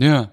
Ja. 0.00 0.32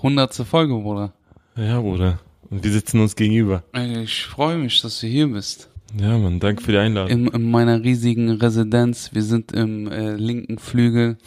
Hundertste 0.00 0.44
Folge, 0.44 0.74
Bruder. 0.74 1.12
Ja, 1.56 1.80
Bruder. 1.80 2.20
Und 2.48 2.62
wir 2.64 2.70
sitzen 2.70 3.00
uns 3.00 3.16
gegenüber. 3.16 3.64
Ich 4.02 4.24
freue 4.26 4.56
mich, 4.58 4.80
dass 4.80 5.00
du 5.00 5.06
hier 5.06 5.26
bist. 5.28 5.68
Ja, 6.00 6.16
Mann, 6.18 6.38
danke 6.38 6.62
für 6.62 6.70
die 6.72 6.78
Einladung. 6.78 7.10
In, 7.10 7.26
in 7.28 7.50
meiner 7.50 7.82
riesigen 7.82 8.30
Residenz. 8.30 9.10
Wir 9.12 9.22
sind 9.22 9.50
im 9.52 9.88
äh, 9.90 10.14
linken 10.14 10.58
Flügel 10.58 11.18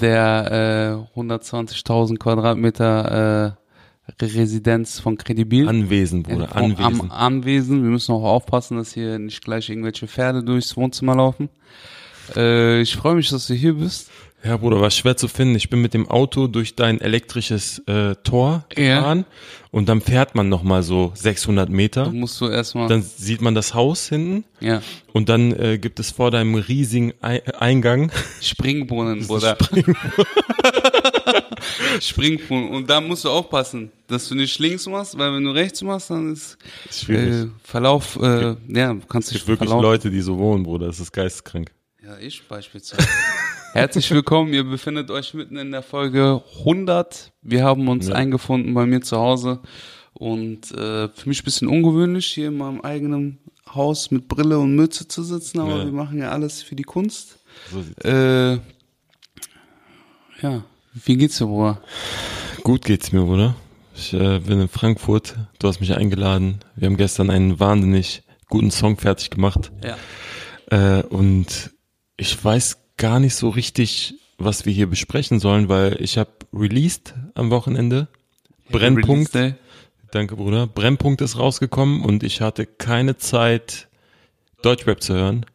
der 0.00 1.04
äh, 1.16 1.18
120.000 1.18 2.16
Quadratmeter 2.18 3.56
äh, 4.18 4.24
Residenz 4.24 5.00
von 5.00 5.16
Credibil. 5.18 5.68
Anwesend, 5.68 6.28
Bruder, 6.28 6.46
Vom- 6.48 6.58
anwesend. 6.76 7.00
Am 7.02 7.10
Anwesen. 7.10 7.82
Wir 7.82 7.90
müssen 7.90 8.12
auch 8.12 8.22
aufpassen, 8.24 8.76
dass 8.76 8.94
hier 8.94 9.18
nicht 9.18 9.44
gleich 9.44 9.68
irgendwelche 9.68 10.06
Pferde 10.06 10.44
durchs 10.44 10.76
Wohnzimmer 10.76 11.16
laufen. 11.16 11.48
Äh, 12.36 12.80
ich 12.82 12.94
freue 12.94 13.16
mich, 13.16 13.30
dass 13.30 13.48
du 13.48 13.54
hier 13.54 13.74
bist. 13.74 14.10
Ja, 14.44 14.56
Bruder, 14.56 14.80
war 14.80 14.90
schwer 14.90 15.16
zu 15.16 15.28
finden. 15.28 15.54
Ich 15.54 15.70
bin 15.70 15.80
mit 15.80 15.94
dem 15.94 16.08
Auto 16.08 16.48
durch 16.48 16.74
dein 16.74 17.00
elektrisches 17.00 17.78
äh, 17.86 18.16
Tor 18.24 18.64
gefahren 18.70 19.24
und 19.70 19.88
dann 19.88 20.00
fährt 20.00 20.34
man 20.34 20.48
noch 20.48 20.64
mal 20.64 20.82
so 20.82 21.12
600 21.14 21.68
Da 21.68 21.72
Meter. 21.72 22.10
musst 22.10 22.40
du 22.40 22.48
erstmal. 22.48 22.88
Dann 22.88 23.02
sieht 23.02 23.40
man 23.40 23.54
das 23.54 23.72
Haus 23.74 24.08
hinten 24.08 24.42
Ja. 24.58 24.82
und 25.12 25.28
dann 25.28 25.52
äh, 25.52 25.78
gibt 25.78 26.00
es 26.00 26.10
vor 26.10 26.32
deinem 26.32 26.56
riesigen 26.56 27.12
Ei 27.20 27.40
Eingang 27.60 28.10
Springbrunnen, 28.40 29.20
Bruder. 29.28 29.56
Springbrunnen. 32.00 32.70
Und 32.70 32.90
da 32.90 33.00
musst 33.00 33.24
du 33.24 33.30
aufpassen, 33.30 33.90
dass 34.08 34.28
du 34.28 34.34
nicht 34.34 34.58
links 34.58 34.86
machst, 34.86 35.16
weil 35.18 35.32
wenn 35.34 35.44
du 35.44 35.50
rechts 35.50 35.82
machst, 35.82 36.10
dann 36.10 36.32
ist 36.32 36.58
schwierig. 36.90 37.46
äh, 37.46 37.48
Verlauf, 37.62 38.18
äh, 38.20 38.56
ja, 38.68 38.92
du 38.94 39.00
kannst 39.08 39.28
es 39.28 39.32
dich 39.34 39.42
gibt 39.42 39.48
wirklich 39.48 39.68
verlaufen. 39.68 39.82
Leute, 39.84 40.10
die 40.10 40.20
so 40.20 40.38
wohnen, 40.38 40.64
Bruder. 40.64 40.86
Das 40.86 41.00
ist 41.00 41.12
geisteskrank. 41.12 41.70
Ja, 42.04 42.18
ich 42.18 42.42
beispielsweise. 42.48 43.06
Herzlich 43.72 44.10
willkommen, 44.10 44.52
ihr 44.52 44.64
befindet 44.64 45.10
euch 45.10 45.34
mitten 45.34 45.56
in 45.56 45.70
der 45.72 45.82
Folge 45.82 46.42
100. 46.58 47.32
Wir 47.42 47.64
haben 47.64 47.88
uns 47.88 48.08
Ja. 48.08 48.14
eingefunden 48.14 48.74
bei 48.74 48.84
mir 48.86 49.00
zu 49.00 49.16
Hause 49.18 49.60
und 50.12 50.70
äh, 50.72 51.08
für 51.08 51.28
mich 51.28 51.40
ein 51.40 51.44
bisschen 51.44 51.68
ungewöhnlich, 51.68 52.26
hier 52.26 52.48
in 52.48 52.58
meinem 52.58 52.80
eigenen 52.82 53.38
Haus 53.74 54.10
mit 54.10 54.28
Brille 54.28 54.58
und 54.58 54.74
Mütze 54.76 55.08
zu 55.08 55.22
sitzen, 55.22 55.60
aber 55.60 55.78
Ja. 55.78 55.84
wir 55.86 55.92
machen 55.92 56.18
ja 56.18 56.30
alles 56.30 56.62
für 56.62 56.74
die 56.76 56.82
Kunst. 56.82 57.38
So 57.70 58.08
Äh, 58.08 58.54
ja, 60.42 60.64
wie 60.92 61.16
geht's 61.16 61.38
dir, 61.38 61.46
Bruder? 61.46 61.80
Gut 62.62 62.84
geht's 62.84 63.12
mir, 63.12 63.22
Bruder. 63.22 63.54
Ich 63.94 64.12
äh, 64.12 64.38
bin 64.40 64.60
in 64.60 64.68
Frankfurt. 64.68 65.36
Du 65.58 65.68
hast 65.68 65.80
mich 65.80 65.94
eingeladen. 65.96 66.60
Wir 66.76 66.86
haben 66.88 66.96
gestern 66.96 67.30
einen 67.30 67.58
wahnsinnig 67.60 68.22
guten 68.48 68.70
Song 68.70 68.96
fertig 68.98 69.30
gemacht. 69.30 69.70
Ja. 69.82 70.98
Äh, 70.98 71.02
und 71.04 71.70
ich 72.16 72.42
weiß 72.42 72.78
gar 73.02 73.18
nicht 73.18 73.34
so 73.34 73.48
richtig, 73.48 74.14
was 74.38 74.64
wir 74.64 74.72
hier 74.72 74.86
besprechen 74.86 75.40
sollen, 75.40 75.68
weil 75.68 76.00
ich 76.00 76.18
habe 76.18 76.30
released 76.52 77.14
am 77.34 77.50
Wochenende. 77.50 78.06
Brennpunkt. 78.70 79.34
Release 79.34 79.54
Day. 79.54 79.54
Danke, 80.12 80.36
Bruder. 80.36 80.68
Brennpunkt 80.68 81.20
ist 81.20 81.36
rausgekommen 81.36 82.04
und 82.04 82.22
ich 82.22 82.40
hatte 82.40 82.64
keine 82.64 83.16
Zeit, 83.16 83.88
Deutschrap 84.62 85.02
zu 85.02 85.14
hören. 85.14 85.46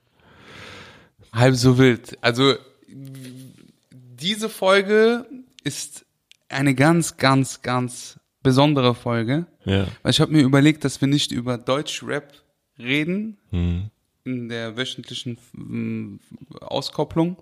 Halb 1.32 1.56
so 1.56 1.78
wild. 1.78 2.18
Also 2.20 2.56
diese 2.90 4.50
Folge 4.50 5.26
ist 5.64 6.06
eine 6.50 6.76
ganz, 6.76 7.16
ganz, 7.16 7.62
ganz 7.62 8.20
besondere 8.44 8.94
Folge. 8.94 9.46
Ja. 9.64 9.88
Weil 10.04 10.12
ich 10.12 10.20
habe 10.20 10.34
mir 10.34 10.42
überlegt, 10.42 10.84
dass 10.84 11.00
wir 11.00 11.08
nicht 11.08 11.32
über 11.32 11.58
Deutschrap 11.58 12.34
reden 12.78 13.38
Mhm. 13.52 13.90
In 14.28 14.50
der 14.50 14.76
wöchentlichen 14.78 15.38
mm, 15.54 16.20
Auskopplung, 16.62 17.38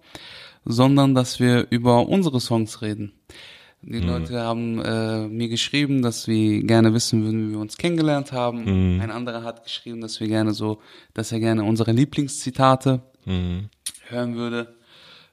sondern 0.66 1.16
dass 1.16 1.40
wir 1.40 1.68
über 1.70 2.08
unsere 2.08 2.40
Songs 2.40 2.82
reden. 2.82 3.12
Die 3.82 4.00
Leute 4.00 4.40
haben 4.42 4.82
äh, 4.82 5.28
mir 5.28 5.48
geschrieben, 5.48 6.02
dass 6.02 6.28
wir 6.28 6.64
gerne 6.64 6.92
wissen 6.96 7.24
würden, 7.24 7.48
wie 7.50 7.52
wir 7.54 7.60
uns 7.60 7.78
kennengelernt 7.78 8.32
haben. 8.32 9.00
Ein 9.00 9.12
anderer 9.12 9.44
hat 9.44 9.64
geschrieben, 9.64 10.02
dass 10.02 10.20
wir 10.20 10.28
gerne 10.28 10.54
so, 10.54 10.82
dass 11.14 11.32
er 11.32 11.40
gerne 11.40 11.64
unsere 11.64 11.92
Lieblingszitate 11.92 13.02
Mhm. 13.26 13.70
hören 14.08 14.36
würde. 14.36 14.76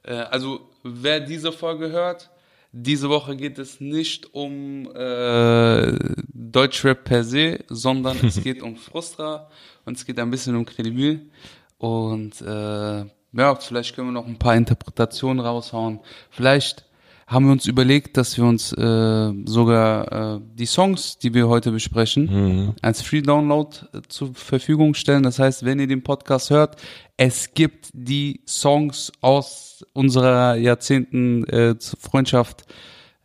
Äh, 0.03 0.13
also 0.13 0.69
wer 0.83 1.19
diese 1.19 1.51
Folge 1.51 1.91
hört, 1.91 2.29
diese 2.75 3.07
Woche 3.07 3.37
geht 3.37 3.59
es 3.59 3.79
nicht 3.79 4.33
um 4.33 4.89
äh, 4.95 5.93
Deutschrap 6.33 7.03
per 7.03 7.23
se, 7.23 7.59
sondern 7.69 8.17
es 8.25 8.41
geht 8.43 8.63
um 8.63 8.75
Frustra 8.75 9.47
und 9.85 9.95
es 9.95 10.05
geht 10.05 10.19
ein 10.19 10.31
bisschen 10.31 10.55
um 10.55 10.65
Credibil. 10.65 11.29
Und 11.77 12.41
äh, 12.41 13.05
ja, 13.33 13.55
vielleicht 13.55 13.95
können 13.95 14.07
wir 14.07 14.13
noch 14.13 14.25
ein 14.25 14.39
paar 14.39 14.55
Interpretationen 14.55 15.45
raushauen. 15.45 15.99
Vielleicht 16.31 16.85
haben 17.33 17.45
wir 17.45 17.51
uns 17.51 17.65
überlegt, 17.65 18.15
dass 18.17 18.37
wir 18.37 18.45
uns 18.45 18.71
äh, 18.73 19.33
sogar 19.45 20.35
äh, 20.35 20.41
die 20.53 20.65
Songs, 20.65 21.17
die 21.17 21.33
wir 21.33 21.47
heute 21.47 21.71
besprechen, 21.71 22.75
als 22.81 23.01
Free 23.01 23.21
Download 23.21 23.75
äh, 23.93 24.01
zur 24.07 24.33
Verfügung 24.33 24.93
stellen. 24.93 25.23
Das 25.23 25.39
heißt, 25.39 25.65
wenn 25.65 25.79
ihr 25.79 25.87
den 25.87 26.03
Podcast 26.03 26.51
hört, 26.51 26.81
es 27.17 27.53
gibt 27.53 27.89
die 27.93 28.41
Songs 28.47 29.11
aus 29.21 29.85
unserer 29.93 30.55
Jahrzehnten 30.55 31.43
äh, 31.45 31.75
Freundschaft 31.99 32.65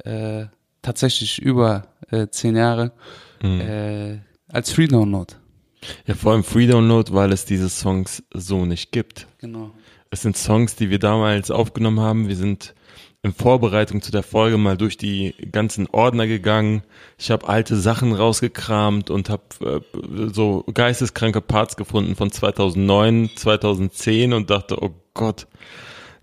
äh, 0.05 0.47
tatsächlich 0.83 1.41
über 1.41 1.89
äh, 2.11 2.29
zehn 2.29 2.57
Jahre 2.57 2.93
äh, 3.43 4.19
als 4.49 4.73
Free 4.73 4.89
Download. 4.89 5.35
Ja, 6.07 6.15
vor 6.15 6.33
allem 6.33 6.45
Free 6.45 6.67
Download, 6.67 7.13
weil 7.13 7.33
es 7.33 7.45
diese 7.45 7.69
Songs 7.69 8.23
so 8.33 8.65
nicht 8.65 8.91
gibt. 8.91 9.27
Genau. 9.39 9.71
Es 10.11 10.23
sind 10.23 10.37
Songs, 10.37 10.75
die 10.77 10.91
wir 10.91 10.99
damals 10.99 11.51
aufgenommen 11.51 12.01
haben. 12.01 12.29
Wir 12.29 12.37
sind 12.37 12.75
in 13.23 13.33
Vorbereitung 13.33 14.01
zu 14.01 14.13
der 14.13 14.23
Folge 14.23 14.59
mal 14.59 14.77
durch 14.77 14.97
die 14.97 15.35
ganzen 15.51 15.89
Ordner 15.89 16.27
gegangen. 16.29 16.83
Ich 17.19 17.31
habe 17.31 17.49
alte 17.49 17.77
Sachen 17.77 18.13
rausgekramt 18.15 19.11
und 19.11 19.29
habe 19.29 19.43
äh, 19.61 20.33
so 20.33 20.65
geisteskranke 20.73 21.41
Parts 21.41 21.77
gefunden 21.77 22.15
von 22.15 22.31
2009, 22.31 23.31
2010 23.35 24.33
und 24.33 24.51
dachte, 24.51 24.81
oh 24.83 24.91
Gott, 25.15 25.49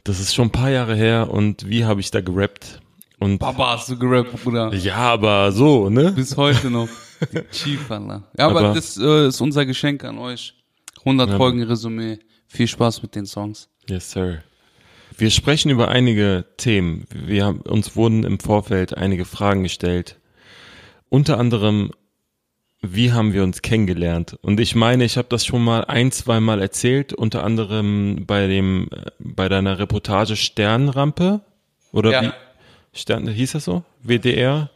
das 0.05 0.19
ist 0.19 0.33
schon 0.33 0.47
ein 0.47 0.51
paar 0.51 0.69
Jahre 0.69 0.95
her 0.95 1.29
und 1.31 1.67
wie 1.67 1.83
habe 1.85 1.99
ich 1.99 2.11
da 2.11 2.21
gerappt? 2.21 2.79
Und 3.19 3.39
Papa 3.39 3.73
hast 3.73 3.89
du 3.89 3.97
gerappt, 3.97 4.43
Bruder. 4.43 4.73
ja, 4.73 4.95
aber 4.95 5.51
so, 5.51 5.89
ne? 5.89 6.11
Bis 6.11 6.35
heute 6.37 6.69
noch. 6.69 6.87
Chief, 7.51 7.89
Alter. 7.89 8.23
Ja, 8.37 8.47
aber, 8.47 8.59
Aber- 8.59 8.73
das 8.73 8.97
äh, 8.97 9.27
ist 9.27 9.41
unser 9.41 9.65
Geschenk 9.65 10.03
an 10.03 10.17
euch. 10.17 10.53
100 10.99 11.29
Ja. 11.29 11.37
Folgen 11.37 11.61
Resümee. 11.63 12.19
Viel 12.47 12.67
Spaß 12.67 13.01
mit 13.03 13.15
den 13.15 13.25
Songs. 13.25 13.69
Yes, 13.89 14.11
sir. 14.11 14.43
Wir 15.17 15.29
sprechen 15.29 15.69
über 15.71 15.87
einige 15.89 16.45
Themen. 16.57 17.05
Wir 17.13 17.45
haben, 17.45 17.61
uns 17.61 17.95
wurden 17.95 18.23
im 18.23 18.39
Vorfeld 18.39 18.97
einige 18.97 19.25
Fragen 19.25 19.63
gestellt. 19.63 20.19
Unter 21.09 21.37
anderem, 21.39 21.91
wie 22.81 23.13
haben 23.13 23.33
wir 23.33 23.43
uns 23.43 23.61
kennengelernt? 23.61 24.37
Und 24.41 24.59
ich 24.59 24.75
meine, 24.75 25.05
ich 25.05 25.17
habe 25.17 25.27
das 25.29 25.45
schon 25.45 25.63
mal 25.63 25.85
ein, 25.85 26.11
zwei 26.11 26.39
Mal 26.39 26.61
erzählt, 26.61 27.13
unter 27.13 27.43
anderem 27.43 28.25
bei 28.27 28.47
dem, 28.47 28.89
äh, 28.91 29.11
bei 29.19 29.47
deiner 29.47 29.79
Reportage 29.79 30.35
Sternrampe 30.35 31.41
oder 31.91 32.11
Ja. 32.11 32.21
wie? 32.23 32.31
Stern, 32.97 33.27
hieß 33.27 33.53
das 33.53 33.65
so? 33.65 33.83
WDR? 34.03 34.69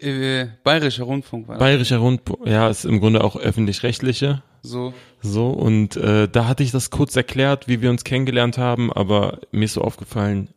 Äh, 0.00 0.46
Bayerischer 0.64 1.04
Rundfunk 1.04 1.48
war 1.48 1.56
das. 1.56 1.60
Bayerischer 1.60 1.98
Rundfunk, 1.98 2.46
ja, 2.46 2.68
ist 2.68 2.84
im 2.84 3.00
Grunde 3.00 3.24
auch 3.24 3.36
öffentlich-rechtliche. 3.36 4.42
so. 4.62 4.92
So, 5.20 5.48
und 5.50 5.96
äh, 5.96 6.28
da 6.28 6.46
hatte 6.46 6.62
ich 6.62 6.70
das 6.70 6.90
kurz 6.90 7.16
erklärt, 7.16 7.66
wie 7.66 7.82
wir 7.82 7.90
uns 7.90 8.04
kennengelernt 8.04 8.56
haben, 8.56 8.92
aber 8.92 9.40
mir 9.50 9.64
ist 9.64 9.74
so 9.74 9.82
aufgefallen, 9.82 10.50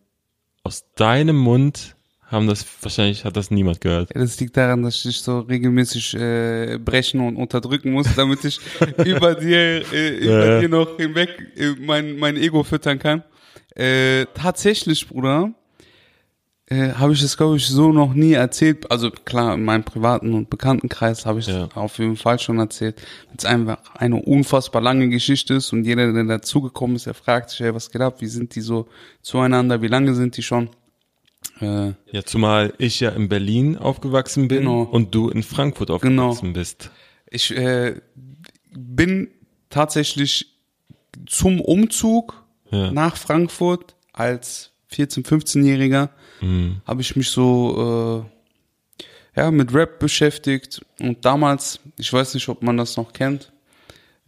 aus 0.64 0.86
deinem 0.96 1.38
Mund 1.38 1.96
haben 2.32 2.48
das, 2.48 2.66
wahrscheinlich 2.82 3.26
hat 3.26 3.36
das 3.36 3.52
niemand 3.52 3.82
gehört. 3.82 4.14
Ja, 4.16 4.22
das 4.22 4.40
liegt 4.40 4.56
daran, 4.56 4.84
dass 4.84 5.04
ich 5.04 5.20
so 5.22 5.40
regelmäßig 5.40 6.14
äh, 6.14 6.78
brechen 6.78 7.20
und 7.20 7.35
unterdrücken 7.35 7.91
muss, 7.91 8.08
damit 8.16 8.46
ich 8.46 8.59
über 9.06 9.35
dir, 9.35 9.84
äh, 9.91 10.18
über 10.18 10.46
ja. 10.46 10.59
dir 10.62 10.70
noch 10.70 10.96
hinweg 10.97 11.29
äh, 11.58 11.73
mein, 11.79 12.18
mein 12.18 12.38
Ego 12.38 12.64
füttern 12.64 13.00
kann. 13.00 13.23
Äh, 13.76 14.26
tatsächlich, 14.34 15.08
Bruder, 15.08 15.53
äh, 16.72 16.94
habe 16.94 17.12
ich 17.14 17.22
das, 17.22 17.35
glaube 17.35 17.58
ich, 17.58 17.68
so 17.68 17.91
noch 17.91 18.14
nie 18.14 18.32
erzählt. 18.34 18.90
Also 18.90 19.12
klar, 19.12 19.53
in 19.56 19.66
meinem 19.66 19.84
privaten 19.84 20.34
und 20.34 20.50
Bekanntenkreis 20.50 21.26
habe 21.26 21.40
ich 21.40 21.47
es 21.50 21.53
Ja. 21.53 21.70
auf 21.76 21.97
jeden 22.00 22.16
Fall 22.16 22.40
schon 22.40 22.59
erzählt. 22.59 23.02
Es 23.38 23.44
einfach 23.46 23.79
eine 23.96 24.16
unfassbar 24.22 24.82
lange 24.82 25.09
Geschichte 25.09 25.56
ist 25.56 25.73
und 25.73 25.84
jeder, 25.84 26.14
der 26.14 26.23
dazugekommen 26.23 26.96
ist, 26.96 27.08
der 27.08 27.14
fragt 27.14 27.50
sich, 27.50 27.59
hey, 27.59 27.73
was 27.76 27.91
geht 27.91 28.02
ab? 28.02 28.22
Wie 28.22 28.28
sind 28.28 28.56
die 28.56 28.62
so 28.62 28.88
zueinander? 29.22 29.82
Wie 29.82 29.88
lange 29.88 30.14
sind 30.16 30.38
die 30.38 30.44
schon? 30.44 30.70
Äh, 31.59 31.91
Ja, 32.12 32.23
zumal 32.23 32.73
ich 32.78 33.00
ja 33.02 33.09
in 33.09 33.28
Berlin 33.28 33.78
aufgewachsen 33.78 34.47
bin 34.47 34.59
Genau. 34.59 34.84
und 34.84 35.14
du 35.14 35.29
in 35.29 35.44
Frankfurt 35.44 35.91
aufgewachsen 35.91 36.53
bist. 36.53 36.90
Ich 37.29 37.56
äh, 37.56 37.96
bin 38.73 39.29
tatsächlich 39.70 40.53
zum 41.26 41.59
Umzug 41.59 42.44
Ja. 42.72 42.91
nach 42.91 43.18
Frankfurt 43.18 43.96
als 44.14 44.72
14-, 44.94 45.26
15-Jähriger 45.26 46.09
Mhm. 46.41 46.78
habe 46.85 47.02
ich 47.02 47.16
mich 47.16 47.29
so 47.29 48.26
äh, 48.26 49.40
ja 49.40 49.52
mit 49.52 49.73
Rap 49.73 49.99
beschäftigt 49.99 50.82
und 50.99 51.23
damals, 51.23 51.79
ich 51.97 52.11
weiß 52.11 52.34
nicht, 52.34 52.49
ob 52.49 52.61
man 52.64 52.78
das 52.78 52.97
noch 52.97 53.14
kennt, 53.14 53.52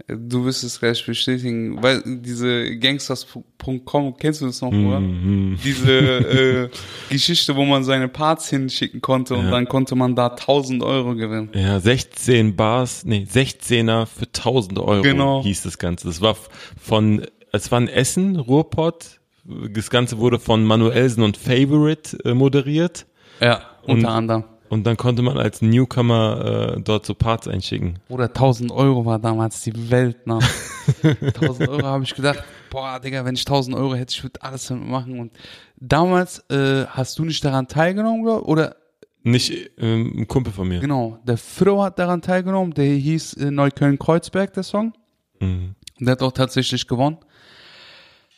Du 0.08 0.44
wirst 0.44 0.64
es 0.64 0.80
gleich 0.80 1.06
bestätigen, 1.06 1.82
weil 1.82 2.02
diese 2.04 2.78
Gangsters.com, 2.78 4.18
kennst 4.18 4.42
du 4.42 4.48
das 4.48 4.60
noch, 4.62 4.70
oder? 4.72 5.00
Mhm. 5.00 5.58
Diese 5.64 5.92
äh, 5.92 6.70
Geschichte, 7.10 7.56
wo 7.56 7.64
man 7.64 7.84
seine 7.84 8.08
Parts 8.10 8.50
hinschicken 8.50 9.02
konnte 9.02 9.36
und 9.36 9.46
Ja. 9.46 9.52
dann 9.52 9.68
konnte 9.68 9.96
man 9.96 10.16
da 10.16 10.28
1000 10.30 10.82
Euro 10.84 11.14
gewinnen. 11.16 11.50
Ja, 11.54 11.80
16 11.80 12.56
Bars, 12.56 13.06
nee, 13.06 13.26
16er 13.32 14.08
für 14.08 14.26
1000 14.26 14.80
Euro 14.80 15.04
Genau. 15.04 15.44
hieß 15.44 15.62
das 15.62 15.78
Ganze. 15.78 16.08
Das 16.08 16.22
war 16.22 16.36
von, 16.82 17.26
es 17.52 17.72
war 17.72 17.80
ein 17.80 17.88
Essen, 17.88 18.36
Ruhrpott. 18.38 19.20
Das 19.46 19.90
Ganze 19.90 20.18
wurde 20.20 20.40
von 20.40 20.64
Manuelsen 20.64 21.24
und 21.24 21.38
Favorite 21.38 22.18
äh, 22.26 22.34
moderiert. 22.34 23.06
Ja, 23.42 23.62
Und- 23.84 23.98
unter 23.98 24.10
anderem. 24.10 24.44
Und 24.70 24.86
dann 24.88 24.98
konnte 24.98 25.22
man 25.22 25.38
als 25.38 25.62
Newcomer 25.62 26.76
äh, 26.78 26.82
dort 26.82 27.06
so 27.06 27.14
Parts 27.14 27.48
einschicken. 27.48 28.00
Oder 28.10 28.24
1000 28.26 28.72
Euro 28.72 29.06
war 29.06 29.20
damals 29.20 29.62
die 29.62 29.92
Welt, 29.92 30.26
ne? 30.26 30.40
1000 31.04 31.70
Euro 31.70 31.84
habe 31.84 32.04
ich 32.06 32.16
gedacht, 32.16 32.44
boah, 32.72 33.00
Digga, 33.00 33.24
wenn 33.24 33.36
ich 33.36 33.42
1000 33.42 33.76
Euro 33.76 33.94
hätte, 33.94 34.12
ich 34.16 34.24
würde 34.24 34.42
alles 34.42 34.66
damit 34.66 34.88
machen. 34.90 35.20
Und 35.20 35.32
damals 35.76 36.40
äh, 36.50 36.86
hast 36.88 37.20
du 37.20 37.26
nicht 37.26 37.46
daran 37.46 37.68
teilgenommen, 37.68 38.24
glaub, 38.24 38.48
oder? 38.48 38.76
Nicht 39.22 39.54
ähm, 39.78 40.12
ein 40.18 40.28
Kumpel 40.28 40.52
von 40.52 40.68
mir. 40.68 40.80
Genau, 40.80 41.20
der 41.24 41.38
Fro 41.38 41.84
hat 41.84 42.00
daran 42.00 42.24
teilgenommen, 42.24 42.74
der 42.74 42.86
hieß 42.86 43.34
äh, 43.36 43.52
Neukölln-Kreuzberg, 43.52 44.54
der 44.54 44.64
Song. 44.64 44.94
Mhm. 45.40 45.76
Und 46.00 46.06
der 46.08 46.14
hat 46.14 46.24
auch 46.24 46.32
tatsächlich 46.32 46.88
gewonnen. 46.88 47.18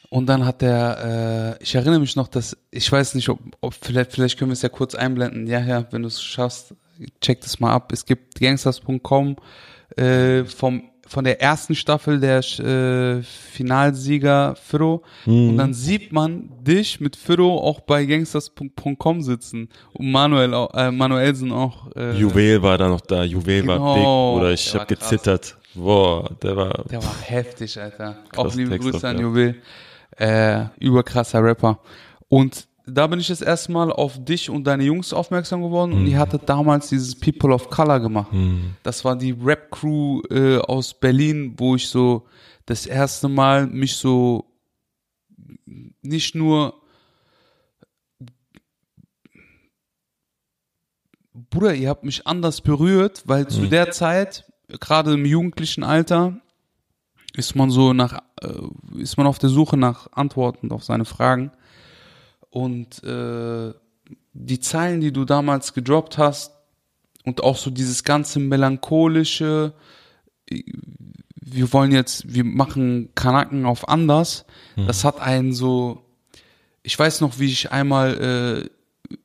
Und 0.10 0.28
dann 0.28 0.46
hat 0.46 0.62
der, 0.62 1.56
äh, 1.60 1.64
ich 1.64 1.76
erinnere 1.76 2.00
mich 2.00 2.16
noch, 2.16 2.28
dass, 2.28 2.58
ich 2.72 2.92
weiß 2.92 3.16
nicht, 3.16 3.30
ob, 3.30 3.40
ob 3.62 3.74
vielleicht, 3.74 4.12
vielleicht 4.14 4.38
können 4.38 4.52
wir 4.52 4.54
es 4.54 4.62
ja 4.62 4.70
kurz 4.70 4.96
einblenden. 4.96 5.48
Ja, 5.48 5.60
ja, 5.60 5.86
wenn 5.92 6.04
du 6.04 6.08
es 6.08 6.22
schaffst, 6.22 6.74
check 7.22 7.42
das 7.42 7.60
mal 7.60 7.72
ab. 7.74 7.92
Es 7.92 8.06
gibt 8.06 8.40
gangsters.com 8.40 9.36
äh, 9.98 10.44
vom 10.46 10.84
von 11.08 11.24
der 11.24 11.40
ersten 11.40 11.76
Staffel 11.76 12.20
der 12.20 12.40
äh, 12.40 13.22
Finalsieger 13.22 14.56
Firo 14.56 15.04
und 15.28 15.56
dann 15.58 15.72
sieht 15.74 16.12
man 16.12 16.50
dich 16.64 17.00
mit 17.00 17.16
Firo 17.16 17.60
auch 17.60 17.82
bei 17.82 18.06
gangsters.com 18.06 19.22
sitzen 19.22 19.70
und 19.94 20.12
Manuel 20.12 20.52
äh, 20.74 20.90
Manuelsen 20.90 21.52
auch 21.52 21.96
äh, 21.96 22.18
Juwel 22.18 22.62
war 22.64 22.80
da 22.80 22.88
noch 22.88 23.02
da. 23.02 23.24
Juwel 23.24 23.68
war 23.68 23.78
Genau. 23.78 23.96
dick, 24.34 24.42
oder 24.42 24.52
ich 24.52 24.72
Der 24.72 24.82
hab 24.82 24.90
war 24.90 24.98
krass. 24.98 25.10
gezittert. 25.10 25.58
Boah, 25.76 26.30
der 26.42 26.56
war. 26.58 26.84
Der 26.90 27.04
war 27.04 27.16
heftig, 27.22 27.80
Alter. 27.80 28.18
Auch 28.36 28.56
liebe 28.56 28.72
Text 28.72 28.90
Grüße 28.92 29.08
an 29.08 29.18
ja. 29.18 29.22
Juwel. 29.24 29.56
Äh, 30.18 30.66
überkrasser 30.80 31.44
Rapper. 31.44 31.80
Und 32.30 32.68
da 32.88 33.08
bin 33.08 33.20
ich 33.20 33.28
das 33.28 33.42
erste 33.42 33.72
Mal 33.72 33.92
auf 33.92 34.24
dich 34.24 34.50
und 34.50 34.64
deine 34.66 34.84
Jungs 34.84 35.12
aufmerksam 35.12 35.62
geworden 35.64 35.92
und 35.94 36.02
Mhm. 36.04 36.08
ihr 36.08 36.20
hattet 36.20 36.48
damals 36.48 36.90
dieses 36.90 37.20
People 37.20 37.54
of 37.54 37.70
Color 37.70 38.00
gemacht. 38.00 38.32
Das 38.84 39.04
war 39.04 39.16
die 39.16 39.32
Rap-Crew 39.32 40.22
äh, 40.30 40.58
aus 40.60 40.94
Berlin, 40.94 41.56
wo 41.58 41.76
ich 41.76 41.88
so 41.88 42.26
das 42.68 42.86
erste 42.86 43.28
Mal 43.28 43.66
mich 43.68 43.96
so 43.96 44.46
nicht 46.02 46.36
nur 46.36 46.76
Bruder, 51.50 51.74
ihr 51.74 51.90
habt 51.90 52.04
mich 52.06 52.26
anders 52.26 52.62
berührt, 52.62 53.24
weil 53.26 53.48
zu 53.48 53.68
der 53.68 53.92
Zeit, 53.92 54.46
gerade 54.80 55.14
im 55.14 55.26
jugendlichen 55.26 55.84
Alter, 55.84 56.40
ist 57.36 57.56
man 57.56 57.70
so 57.70 57.94
nach, 57.94 58.20
äh, 58.42 59.00
ist 59.00 59.18
man 59.18 59.28
auf 59.28 59.40
der 59.40 59.50
Suche 59.50 59.78
nach 59.78 60.12
Antworten 60.12 60.72
auf 60.72 60.84
seine 60.84 61.06
Fragen. 61.06 61.52
Und 62.50 63.04
äh, 63.04 63.74
die 64.34 64.60
Zeilen, 64.60 65.02
die 65.02 65.12
du 65.12 65.26
damals 65.26 65.74
gedroppt 65.74 66.18
hast, 66.18 66.52
und 67.26 67.44
auch 67.44 67.58
so 67.58 67.72
dieses 67.72 68.04
ganze 68.04 68.40
melancholische, 68.40 69.74
äh, 70.50 70.64
wir 71.48 71.72
wollen 71.74 71.92
jetzt, 71.92 72.34
wir 72.34 72.44
machen 72.44 73.10
Kanaken 73.14 73.66
auf 73.66 73.88
anders, 73.88 74.46
das 74.76 75.04
hat 75.04 75.22
einen 75.22 75.54
so, 75.54 76.02
ich 76.82 76.98
weiß 76.98 77.22
noch, 77.22 77.40
wie 77.40 77.46
ich 77.46 77.72
einmal 77.72 78.70
äh, 78.70 79.16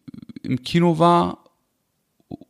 im 0.43 0.63
Kino 0.63 0.99
war 0.99 1.40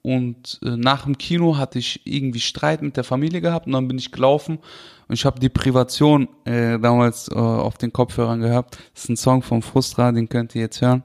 und 0.03 0.61
äh, 0.63 0.77
nach 0.77 1.05
dem 1.05 1.19
Kino 1.19 1.57
hatte 1.57 1.79
ich 1.79 2.01
irgendwie 2.05 2.41
Streit 2.41 2.83
mit 2.83 2.97
der 2.97 3.05
Familie 3.05 3.41
gehabt 3.41 3.67
und 3.67 3.73
dann 3.73 3.89
bin 3.89 3.99
ich 3.99 4.13
gelaufen 4.13 4.59
und 5.09 5.15
ich 5.15 5.25
habe 5.25 5.41
die 5.41 5.49
Privation 5.49 6.29
äh, 6.45 6.79
damals 6.79 7.29
äh, 7.29 7.35
auf 7.35 7.79
den 7.79 7.93
Kopfhörern 7.93 8.41
gehabt. 8.41 8.79
Das 8.95 9.05
ist 9.05 9.11
ein 9.11 9.17
Song 9.17 9.43
vom 9.43 9.63
Frustra, 9.63 10.13
den 10.13 10.29
könnt 10.29 10.55
ihr 10.55 10.63
jetzt 10.63 10.81
hören. 10.81 11.03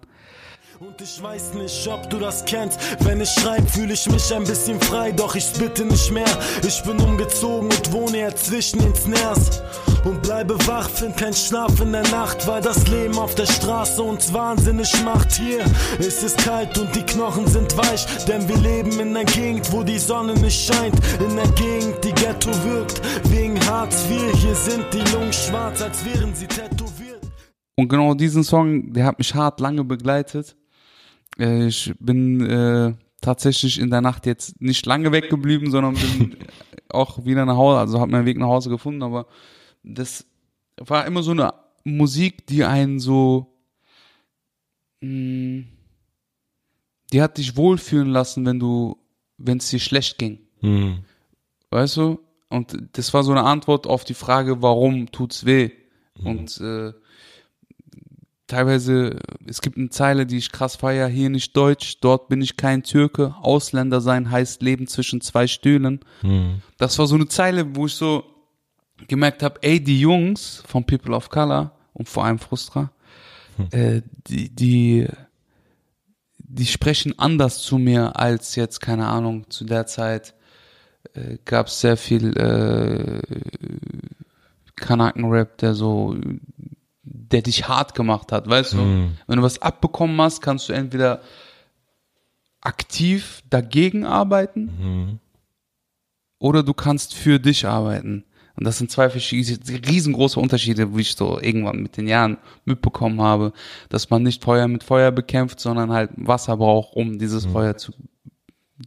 Und 0.79 0.99
ich 0.99 1.23
weiß 1.23 1.53
nicht, 1.53 1.87
ob 1.87 2.09
du 2.09 2.19
das 2.19 2.43
kennst. 2.43 2.77
Wenn 3.05 3.21
ich 3.21 3.29
schreib, 3.29 3.69
fühle 3.69 3.93
ich 3.93 4.09
mich 4.09 4.33
ein 4.33 4.43
bisschen 4.43 4.81
frei, 4.81 5.13
doch 5.13 5.33
ich 5.35 5.53
bitte 5.53 5.85
nicht 5.85 6.11
mehr. 6.11 6.27
Ich 6.67 6.83
bin 6.83 6.99
umgezogen 6.99 7.69
und 7.69 7.93
wohne 7.93 8.17
jetzt 8.17 8.47
zwischen 8.47 8.79
den 8.79 8.93
Snares. 8.93 9.61
Und 10.03 10.21
bleibe 10.21 10.55
wach, 10.67 10.89
find 10.89 11.15
kein 11.15 11.33
Schlaf 11.33 11.79
in 11.79 11.93
der 11.93 12.03
Nacht, 12.09 12.45
weil 12.45 12.61
das 12.61 12.85
Leben 12.89 13.17
auf 13.17 13.35
der 13.35 13.45
Straße 13.45 14.03
uns 14.03 14.33
wahnsinnig 14.33 14.91
macht. 15.05 15.31
Hier 15.31 15.63
ist 15.99 16.23
es 16.23 16.35
kalt 16.35 16.77
und 16.77 16.93
die 16.93 17.03
Knochen 17.03 17.47
sind 17.47 17.77
weich, 17.77 18.05
denn 18.25 18.45
wir 18.49 18.57
leben 18.57 18.99
in 18.99 19.15
einer 19.15 19.23
Gegend, 19.23 19.71
wo 19.71 19.81
die 19.81 19.97
Sonne 19.97 20.33
nicht 20.33 20.59
scheint. 20.59 20.95
In 21.21 21.39
einer 21.39 21.49
Gegend, 21.53 22.03
die 22.03 22.11
Ghetto 22.11 22.51
wirkt, 22.65 23.01
wegen 23.29 23.57
Hartz 23.65 24.03
IV. 24.09 24.37
Hier 24.41 24.55
sind 24.55 24.85
die 24.93 25.13
Lungen 25.13 25.31
schwarz, 25.31 25.81
als 25.81 26.03
wären 26.03 26.35
sie 26.35 26.47
tätowiert. 26.47 27.21
Und 27.77 27.87
genau 27.87 28.13
diesen 28.13 28.43
Song, 28.43 28.91
der 28.91 29.05
hat 29.05 29.17
mich 29.17 29.33
hart 29.33 29.61
lange 29.61 29.85
begleitet. 29.85 30.57
Äh, 31.37 31.67
ich 31.67 31.93
bin 31.99 32.41
äh, 32.41 32.93
tatsächlich 33.21 33.79
in 33.79 33.89
der 33.89 34.01
Nacht 34.01 34.25
jetzt 34.25 34.61
nicht 34.61 34.85
lange 34.85 35.11
weggeblieben, 35.11 35.71
sondern 35.71 35.95
bin 35.95 36.37
auch 36.89 37.25
wieder 37.25 37.45
nach 37.45 37.57
Hause, 37.57 37.79
also 37.79 37.99
habe 37.99 38.11
meinen 38.11 38.25
Weg 38.25 38.37
nach 38.37 38.47
Hause 38.47 38.69
gefunden, 38.69 39.03
aber 39.03 39.27
das 39.83 40.25
war 40.77 41.05
immer 41.05 41.23
so 41.23 41.31
eine 41.31 41.53
Musik, 41.83 42.47
die 42.47 42.63
einen 42.63 42.99
so, 42.99 43.55
mh, 45.01 45.65
die 47.13 47.21
hat 47.21 47.37
dich 47.37 47.55
wohlfühlen 47.55 48.09
lassen, 48.09 48.45
wenn 48.45 48.59
du, 48.59 48.97
wenn 49.37 49.57
es 49.57 49.69
dir 49.69 49.79
schlecht 49.79 50.17
ging. 50.17 50.39
Hm. 50.59 51.03
Weißt 51.69 51.97
du? 51.97 52.19
Und 52.49 52.77
das 52.93 53.13
war 53.13 53.23
so 53.23 53.31
eine 53.31 53.43
Antwort 53.43 53.87
auf 53.87 54.03
die 54.03 54.13
Frage, 54.13 54.61
warum 54.61 55.11
tut's 55.11 55.45
weh? 55.45 55.71
Und 56.23 56.59
äh, 56.61 56.93
teilweise, 58.47 59.19
es 59.45 59.61
gibt 59.61 59.77
eine 59.77 59.89
Zeile, 59.89 60.25
die 60.25 60.37
ich 60.37 60.51
krass 60.51 60.75
feier, 60.75 61.07
hier 61.07 61.29
nicht 61.29 61.55
Deutsch, 61.55 61.97
dort 62.01 62.27
bin 62.29 62.41
ich 62.41 62.57
kein 62.57 62.83
Türke, 62.83 63.35
Ausländer 63.41 64.01
sein 64.01 64.29
heißt 64.29 64.61
Leben 64.61 64.87
zwischen 64.87 65.21
zwei 65.21 65.47
Stühlen. 65.47 65.99
Hm. 66.21 66.61
Das 66.77 66.97
war 66.99 67.07
so 67.07 67.15
eine 67.15 67.27
Zeile, 67.27 67.75
wo 67.75 67.85
ich 67.85 67.93
so 67.93 68.23
gemerkt 69.07 69.43
habe, 69.43 69.61
ey, 69.61 69.83
die 69.83 69.99
Jungs 69.99 70.63
von 70.67 70.85
People 70.85 71.15
of 71.15 71.29
Color 71.29 71.71
und 71.93 72.07
vor 72.07 72.25
allem 72.25 72.39
Frustra, 72.39 72.91
äh, 73.71 74.01
die, 74.27 74.53
die, 74.53 75.07
die 76.37 76.65
sprechen 76.65 77.17
anders 77.17 77.61
zu 77.61 77.77
mir 77.77 78.17
als 78.17 78.55
jetzt, 78.55 78.79
keine 78.79 79.07
Ahnung, 79.07 79.49
zu 79.49 79.65
der 79.65 79.85
Zeit 79.85 80.33
äh, 81.13 81.37
gab 81.45 81.67
es 81.67 81.81
sehr 81.81 81.97
viel 81.97 82.37
äh, 82.37 83.21
Kanaken-Rap, 84.75 85.57
der 85.57 85.73
so, 85.73 86.15
der 87.05 87.41
dich 87.43 87.67
hart 87.67 87.93
gemacht 87.93 88.31
hat, 88.31 88.49
weißt 88.49 88.73
du? 88.73 88.77
Wenn 89.27 89.37
du 89.37 89.43
was 89.43 89.61
abbekommen 89.61 90.19
hast, 90.19 90.41
kannst 90.41 90.67
du 90.69 90.73
entweder 90.73 91.21
aktiv 92.61 93.43
dagegen 93.49 94.05
arbeiten 94.05 95.19
oder 96.39 96.63
du 96.63 96.73
kannst 96.73 97.13
für 97.13 97.39
dich 97.39 97.67
arbeiten. 97.67 98.25
Und 98.57 98.65
das 98.65 98.77
sind 98.77 98.89
zwei 98.89 99.09
verschiedene, 99.09 99.59
riesengroße 99.87 100.39
Unterschiede, 100.39 100.95
wie 100.95 101.01
ich 101.01 101.15
so 101.15 101.39
irgendwann 101.39 101.81
mit 101.83 101.97
den 101.97 102.07
Jahren 102.07 102.37
mitbekommen 102.63 103.21
habe, 103.21 103.51
dass 103.89 104.09
man 104.09 104.23
nicht 104.23 104.43
Feuer 104.43 104.67
mit 104.67 104.83
Feuer 104.83 105.11
bekämpft, 105.11 105.59
sondern 105.59 105.91
halt 105.91 106.11
Wasser 106.15 106.57
braucht, 106.57 106.95
um 106.95 107.19
dieses 107.19 107.45
Feuer 107.45 107.75
zu, 107.77 107.91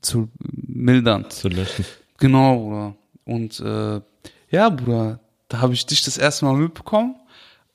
zu 0.01 0.31
mildern. 0.41 1.29
Zu 1.29 1.49
löschen. 1.49 1.85
Genau, 2.17 2.59
Bruder. 2.59 2.95
Und 3.27 3.61
äh, 3.61 4.01
ja, 4.51 4.71
Bruder, 4.71 5.21
da 5.49 5.61
habe 5.61 5.75
ich 5.75 5.85
dich 5.85 6.03
das 6.03 6.17
erste 6.17 6.47
Mal 6.47 6.55
mitbekommen 6.55 7.15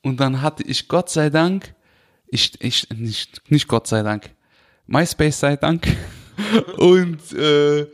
und 0.04 0.20
dann 0.20 0.40
hatte 0.42 0.62
ich 0.62 0.86
Gott 0.88 1.10
sei 1.10 1.30
Dank, 1.30 1.74
ich, 2.28 2.52
ich 2.60 2.88
nicht, 2.90 3.50
nicht 3.50 3.66
Gott 3.68 3.86
sei 3.88 4.02
Dank, 4.02 4.30
MySpace 4.86 5.40
sei 5.40 5.56
Dank 5.56 5.86
und 6.78 7.32
äh, 7.32 7.86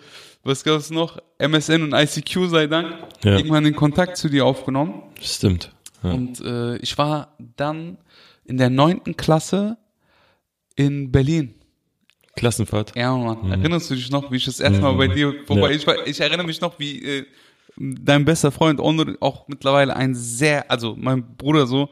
was 0.43 0.65
gab 0.65 0.79
es 0.79 0.91
noch? 0.91 1.19
MSN 1.39 1.83
und 1.83 1.93
ICQ 1.95 2.49
sei 2.49 2.67
Dank, 2.67 2.95
Ja. 3.25 3.37
irgendwann 3.37 3.65
den 3.65 3.77
Kontakt 3.77 4.17
zu 4.17 4.29
dir 4.29 4.45
aufgenommen. 4.47 5.03
Stimmt. 5.21 5.73
Ja. 6.03 6.13
Und 6.13 6.41
äh, 6.41 6.77
ich 6.79 6.97
war 6.99 7.37
dann 7.57 7.99
in 8.45 8.57
der 8.57 8.71
neunten 8.71 9.17
Klasse 9.17 9.77
in 10.77 11.13
Berlin. 11.13 11.55
Klassenfahrt. 12.37 12.97
Ja, 12.97 13.15
Mann. 13.15 13.51
Erinnerst 13.51 13.91
du 13.91 13.95
dich 13.95 14.11
noch, 14.11 14.31
wie 14.33 14.37
ich 14.37 14.47
das 14.47 14.61
erste 14.61 14.81
Mal 14.81 14.95
bei 14.95 15.09
dir 15.09 15.35
vorbei, 15.47 15.71
Ja. 15.71 15.77
ich, 15.77 15.87
war- 15.87 16.07
ich 16.07 16.21
erinnere 16.21 16.47
mich 16.47 16.61
noch, 16.61 16.79
wie 16.79 17.03
äh, 17.05 17.27
dein 17.81 18.25
bester 18.25 18.53
Freund, 18.53 18.79
Onur, 18.81 19.17
auch 19.21 19.49
mittlerweile 19.49 19.97
ein 19.97 20.15
sehr, 20.15 20.71
also 20.71 20.95
mein 20.99 21.37
Bruder 21.37 21.67
so, 21.67 21.89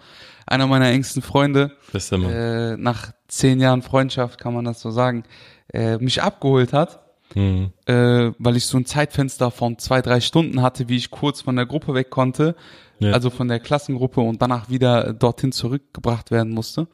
einer 0.46 0.66
meiner 0.66 0.88
engsten 0.88 1.22
Freunde, 1.22 1.72
Bester 1.92 2.18
Mann. 2.18 2.30
äh, 2.30 2.76
nach 2.76 3.12
zehn 3.26 3.58
Jahren 3.60 3.82
Freundschaft, 3.82 4.38
kann 4.38 4.54
man 4.54 4.64
das 4.64 4.80
so 4.80 4.90
sagen, 4.90 5.24
äh, 5.72 5.98
mich 5.98 6.22
abgeholt 6.22 6.72
hat. 6.72 7.00
Mhm. 7.34 7.72
äh, 7.84 8.30
weil 8.38 8.56
ich 8.56 8.64
so 8.64 8.78
ein 8.78 8.86
Zeitfenster 8.86 9.50
von 9.50 9.78
zwei, 9.78 10.00
drei 10.00 10.18
Stunden 10.22 10.62
hatte, 10.62 10.88
wie 10.88 10.96
ich 10.96 11.10
kurz 11.10 11.42
von 11.42 11.56
der 11.56 11.66
Gruppe 11.66 11.92
weg 11.92 12.08
konnte, 12.08 12.56
Ja. 13.00 13.12
also 13.12 13.28
von 13.28 13.48
der 13.48 13.60
Klassengruppe 13.60 14.22
und 14.22 14.40
danach 14.40 14.70
wieder 14.70 15.12
dorthin 15.12 15.52
zurückgebracht 15.52 16.30
werden 16.30 16.54
musste. 16.54 16.88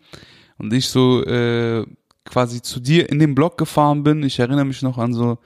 Und 0.58 0.72
ich 0.72 0.88
so 0.88 1.22
äh, 1.24 1.86
quasi 2.24 2.62
zu 2.62 2.80
dir 2.80 3.08
in 3.10 3.20
den 3.20 3.36
Block 3.36 3.56
gefahren 3.58 4.02
bin. 4.02 4.24
Ich 4.24 4.40
erinnere 4.40 4.64
mich 4.64 4.82
noch 4.82 4.98
an 4.98 5.14
so, 5.14 5.38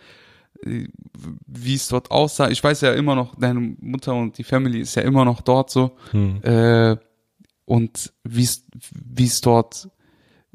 wie 0.65 1.75
es 1.75 1.88
dort 1.88 2.11
aussah. 2.11 2.49
Ich 2.50 2.62
weiß 2.62 2.81
ja 2.83 2.93
immer 2.93 3.15
noch, 3.15 3.35
deine 3.37 3.61
Mutter 3.81 4.15
und 4.15 4.37
die 4.38 4.45
Family 4.45 4.81
ist 4.81 4.95
ja 4.97 5.03
immer 5.03 5.25
noch 5.25 5.41
dort 5.41 5.71
so. 5.71 5.93
Hm. 6.11 6.43
Äh, 6.43 6.97
und 7.65 8.12
wie 8.25 8.43
es 8.45 8.65
wie 8.93 9.27
es 9.27 9.41
dort, 9.41 9.88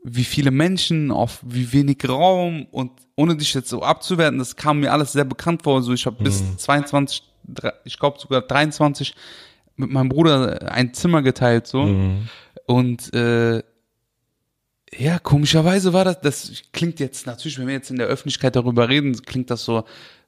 wie 0.04 0.24
viele 0.24 0.52
Menschen 0.52 1.12
auf 1.12 1.40
wie 1.46 1.72
wenig 1.72 2.08
Raum 2.08 2.66
und 2.72 2.92
ohne 3.16 3.36
dich 3.38 3.54
jetzt 3.54 3.70
so 3.70 3.82
abzuwerten, 3.84 4.40
das 4.40 4.56
kam 4.56 4.80
mir 4.80 4.92
alles 4.92 5.14
sehr 5.14 5.24
bekannt 5.26 5.64
vor. 5.64 5.76
Also 5.78 5.94
ich 5.94 6.06
habe 6.06 6.24
bis 6.24 6.58
22, 6.58 7.24
drei- 7.46 7.74
ich 7.86 7.98
glaube 8.00 8.20
sogar 8.20 8.42
23 8.42 9.14
mit 9.76 9.90
meinem 9.92 10.10
Bruder 10.10 10.72
ein 10.72 10.94
Zimmer 10.94 11.22
geteilt 11.22 11.68
so 11.68 11.84
Mhm. 11.84 12.28
und 12.66 13.14
äh, 13.14 13.64
ja, 14.98 15.20
komischerweise 15.20 15.94
war 15.94 16.06
das, 16.06 16.22
das 16.22 16.52
klingt 16.72 17.00
jetzt 17.00 17.26
natürlich, 17.26 17.58
wenn 17.60 17.68
wir 17.68 17.74
jetzt 17.74 17.92
in 17.92 17.98
der 17.98 18.08
Öffentlichkeit 18.08 18.56
darüber 18.56 18.90
reden, 18.90 19.14
klingt 19.26 19.50
das 19.50 19.64
so 19.64 19.84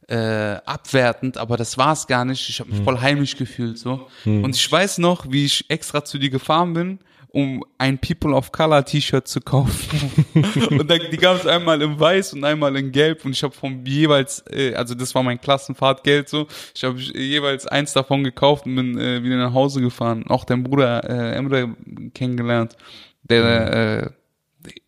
äh, 0.07 0.57
abwertend, 0.65 1.37
aber 1.37 1.57
das 1.57 1.77
war 1.77 1.93
es 1.93 2.07
gar 2.07 2.25
nicht. 2.25 2.47
Ich 2.49 2.59
habe 2.59 2.69
mich 2.69 2.81
voll 2.81 2.99
heimisch 2.99 3.37
gefühlt 3.37 3.77
so. 3.77 4.07
Und 4.43 4.55
ich 4.55 4.71
weiß 4.71 4.99
noch, 4.99 5.31
wie 5.31 5.45
ich 5.45 5.69
extra 5.69 6.05
zu 6.05 6.19
dir 6.19 6.29
gefahren 6.29 6.73
bin, 6.73 6.99
um 7.29 7.65
ein 7.77 7.97
People 7.97 8.33
of 8.33 8.51
Color 8.51 8.85
T-Shirt 8.85 9.27
zu 9.27 9.41
kaufen. 9.41 10.25
und 10.69 10.89
dann, 10.89 10.99
die 11.11 11.17
gab 11.17 11.37
es 11.37 11.47
einmal 11.47 11.81
in 11.81 11.99
Weiß 11.99 12.33
und 12.33 12.43
einmal 12.43 12.75
in 12.77 12.91
Gelb 12.91 13.25
und 13.25 13.31
ich 13.31 13.43
habe 13.43 13.53
vom 13.53 13.83
jeweils, 13.85 14.43
äh, 14.49 14.73
also 14.75 14.95
das 14.95 15.13
war 15.15 15.23
mein 15.23 15.41
Klassenfahrtgeld 15.41 16.29
so, 16.29 16.47
ich 16.73 16.83
habe 16.83 16.97
jeweils 16.99 17.67
eins 17.67 17.91
davon 17.93 18.23
gekauft 18.23 18.65
und 18.67 18.75
bin 18.75 18.97
äh, 18.97 19.21
wieder 19.23 19.37
nach 19.37 19.53
Hause 19.53 19.81
gefahren. 19.81 20.25
Auch 20.27 20.45
dein 20.45 20.63
Bruder 20.63 21.03
äh, 21.09 21.35
Emre 21.35 21.75
kennengelernt, 22.13 22.77
der 23.23 24.03
äh, 24.03 24.09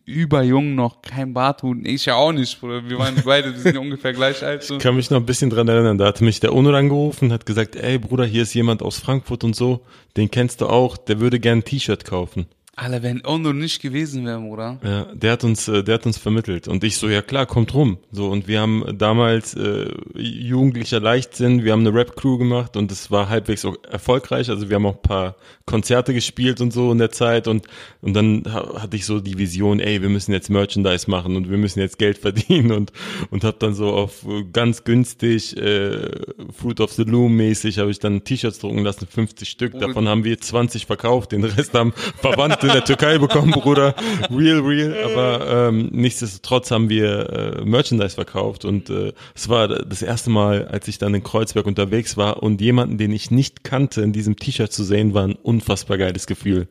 überjung 0.04 0.74
noch, 0.74 1.02
kein 1.02 1.34
Barthut, 1.34 1.86
ich 1.86 2.06
ja 2.06 2.14
auch 2.14 2.32
nicht, 2.32 2.60
Bruder. 2.60 2.88
Wir 2.88 2.98
waren 2.98 3.14
beide, 3.24 3.52
wir 3.52 3.60
sind 3.60 3.74
ja 3.74 3.80
ungefähr 3.80 4.12
gleich 4.12 4.42
alt. 4.44 4.62
So. 4.62 4.76
Ich 4.76 4.82
kann 4.82 4.96
mich 4.96 5.10
noch 5.10 5.18
ein 5.18 5.26
bisschen 5.26 5.50
dran 5.50 5.68
erinnern, 5.68 5.98
da 5.98 6.06
hatte 6.06 6.24
mich 6.24 6.40
der 6.40 6.54
Onur 6.54 6.74
angerufen, 6.74 7.32
hat 7.32 7.46
gesagt, 7.46 7.76
ey 7.76 7.98
Bruder, 7.98 8.24
hier 8.24 8.42
ist 8.42 8.54
jemand 8.54 8.82
aus 8.82 8.98
Frankfurt 8.98 9.44
und 9.44 9.54
so, 9.54 9.80
den 10.16 10.30
kennst 10.30 10.60
du 10.60 10.66
auch, 10.66 10.96
der 10.96 11.20
würde 11.20 11.40
gern 11.40 11.58
ein 11.58 11.64
T-Shirt 11.64 12.04
kaufen. 12.04 12.46
Alter, 12.78 13.02
wenn 13.02 13.26
Ono 13.26 13.52
nicht 13.52 13.82
gewesen 13.82 14.24
wäre, 14.24 14.38
Bruder. 14.38 14.78
Ja, 14.84 15.06
der 15.12 15.32
hat 15.32 15.42
uns, 15.42 15.66
äh, 15.66 15.82
der 15.82 15.94
hat 15.94 16.06
uns 16.06 16.16
vermittelt 16.16 16.68
und 16.68 16.84
ich 16.84 16.96
so, 16.96 17.08
ja 17.08 17.22
klar, 17.22 17.44
kommt 17.44 17.74
rum. 17.74 17.98
So 18.12 18.28
und 18.28 18.46
wir 18.46 18.60
haben 18.60 18.96
damals 18.96 19.54
äh, 19.54 19.90
jugendlicher 20.14 21.00
Leichtsinn, 21.00 21.64
wir 21.64 21.72
haben 21.72 21.80
eine 21.80 21.92
Rap-Crew 21.92 22.38
gemacht 22.38 22.76
und 22.76 22.92
es 22.92 23.10
war 23.10 23.28
halbwegs 23.28 23.64
auch 23.64 23.74
erfolgreich. 23.90 24.48
Also 24.48 24.68
wir 24.68 24.76
haben 24.76 24.86
auch 24.86 24.94
ein 24.94 25.02
paar 25.02 25.34
Konzerte 25.66 26.14
gespielt 26.14 26.60
und 26.60 26.72
so 26.72 26.92
in 26.92 26.98
der 26.98 27.10
Zeit 27.10 27.48
und 27.48 27.66
und 28.00 28.14
dann 28.14 28.44
ha 28.46 28.80
hatte 28.80 28.96
ich 28.96 29.06
so 29.06 29.18
die 29.18 29.38
Vision, 29.38 29.80
ey, 29.80 30.00
wir 30.00 30.08
müssen 30.08 30.32
jetzt 30.32 30.48
Merchandise 30.48 31.10
machen 31.10 31.34
und 31.34 31.50
wir 31.50 31.58
müssen 31.58 31.80
jetzt 31.80 31.98
Geld 31.98 32.18
verdienen 32.28 32.70
und 32.70 32.92
und 33.30 33.42
habe 33.42 33.56
dann 33.58 33.74
so 33.74 33.92
auf 33.92 34.24
äh, 34.24 34.44
ganz 34.52 34.84
günstig 34.84 35.56
äh, 35.56 36.10
Fruit 36.56 36.80
of 36.80 36.92
the 36.92 37.02
Loom 37.02 37.36
mäßig 37.36 37.78
habe 37.78 37.90
ich 37.90 37.98
dann 37.98 38.22
T-Shirts 38.22 38.60
drucken 38.60 38.84
lassen, 38.84 39.08
50 39.08 39.48
Stück. 39.48 39.78
Davon 39.80 40.06
haben 40.06 40.22
wir 40.22 40.40
20 40.40 40.86
verkauft, 40.86 41.32
den 41.32 41.42
Rest 41.42 41.74
haben 41.74 41.92
Verwandte 42.20 42.67
in 42.68 42.74
der 42.74 42.84
Türkei 42.84 43.18
bekommen, 43.18 43.50
Bruder. 43.50 43.94
Real, 44.30 44.60
real. 44.60 44.96
Aber 45.04 45.68
ähm, 45.68 45.88
nichtsdestotrotz 45.92 46.70
haben 46.70 46.88
wir 46.88 47.58
äh, 47.60 47.64
Merchandise 47.64 48.14
verkauft 48.14 48.64
und 48.64 48.90
äh, 48.90 49.12
es 49.34 49.48
war 49.48 49.68
das 49.68 50.02
erste 50.02 50.30
Mal, 50.30 50.68
als 50.68 50.88
ich 50.88 50.98
dann 50.98 51.14
in 51.14 51.22
Kreuzberg 51.22 51.66
unterwegs 51.66 52.16
war 52.16 52.42
und 52.42 52.60
jemanden, 52.60 52.98
den 52.98 53.12
ich 53.12 53.30
nicht 53.30 53.64
kannte, 53.64 54.02
in 54.02 54.12
diesem 54.12 54.36
T-Shirt 54.36 54.72
zu 54.72 54.84
sehen, 54.84 55.14
war 55.14 55.24
ein 55.24 55.34
unfassbar 55.34 55.98
geiles 55.98 56.26
Gefühl. 56.26 56.68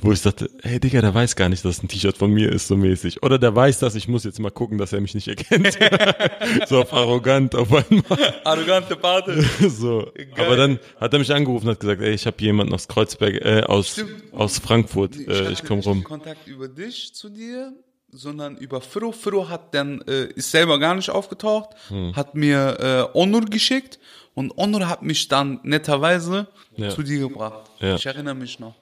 Wo 0.00 0.12
ich 0.12 0.22
dachte, 0.22 0.50
hey 0.62 0.80
Digga, 0.80 1.00
der 1.00 1.14
weiß 1.14 1.36
gar 1.36 1.48
nicht, 1.48 1.64
dass 1.64 1.82
ein 1.82 1.88
T-Shirt 1.88 2.16
von 2.16 2.30
mir 2.30 2.50
ist, 2.50 2.68
so 2.68 2.76
mäßig. 2.76 3.22
Oder 3.22 3.38
der 3.38 3.54
weiß 3.54 3.78
das, 3.78 3.94
ich 3.94 4.08
muss 4.08 4.24
jetzt 4.24 4.38
mal 4.40 4.50
gucken, 4.50 4.78
dass 4.78 4.92
er 4.92 5.00
mich 5.00 5.14
nicht 5.14 5.28
erkennt. 5.28 5.78
so 6.66 6.80
auf 6.80 6.92
arrogant 6.92 7.54
auf 7.54 7.72
einmal. 7.72 8.34
Arrogante 8.44 8.96
Barte. 8.96 9.42
so. 9.68 10.10
Aber 10.38 10.56
dann 10.56 10.78
hat 11.00 11.12
er 11.12 11.18
mich 11.18 11.32
angerufen 11.32 11.66
und 11.66 11.72
hat 11.72 11.80
gesagt, 11.80 12.00
ey, 12.02 12.12
ich 12.12 12.26
habe 12.26 12.36
jemanden 12.40 12.72
aus 12.74 12.88
Kreuzberg, 12.88 13.34
äh, 13.44 13.62
aus, 13.62 13.92
Stimmt. 13.92 14.10
aus 14.32 14.58
Frankfurt, 14.58 15.16
äh, 15.16 15.33
ich 15.42 15.58
hatte 15.58 15.66
komm 15.66 15.76
nicht 15.78 15.86
rum. 15.88 16.04
Kontakt 16.04 16.46
über 16.46 16.68
dich 16.68 17.14
zu 17.14 17.28
dir, 17.28 17.72
sondern 18.10 18.56
über 18.56 18.80
Firo. 18.80 19.12
Firo 19.12 19.48
hat 19.48 19.74
dann, 19.74 20.00
äh, 20.02 20.24
ist 20.26 20.50
selber 20.50 20.78
gar 20.78 20.94
nicht 20.94 21.10
aufgetaucht, 21.10 21.70
Hm. 21.88 22.14
hat 22.14 22.34
mir 22.34 23.10
äh, 23.14 23.18
Onur 23.18 23.44
geschickt 23.46 23.98
und 24.34 24.56
Onur 24.56 24.88
hat 24.88 25.02
mich 25.02 25.28
dann 25.28 25.60
netterweise 25.62 26.46
Ja. 26.76 26.90
zu 26.90 27.02
dir 27.02 27.20
gebracht. 27.28 27.70
Ja. 27.80 27.96
Ich 27.96 28.06
erinnere 28.06 28.34
mich 28.34 28.58
noch. 28.60 28.74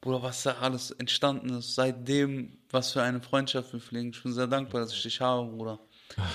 Bruder, 0.00 0.22
was 0.22 0.42
da 0.42 0.56
alles 0.60 0.90
entstanden 0.90 1.48
ist, 1.58 1.74
seitdem, 1.74 2.58
was 2.70 2.92
für 2.92 3.02
eine 3.02 3.22
Freundschaft 3.22 3.72
wir 3.72 3.80
pflegen. 3.80 4.10
Ich 4.14 4.22
bin 4.22 4.32
sehr 4.34 4.46
dankbar, 4.46 4.82
dass 4.82 4.92
ich 4.92 5.02
dich 5.02 5.20
habe, 5.20 5.46
Bruder. 5.50 5.78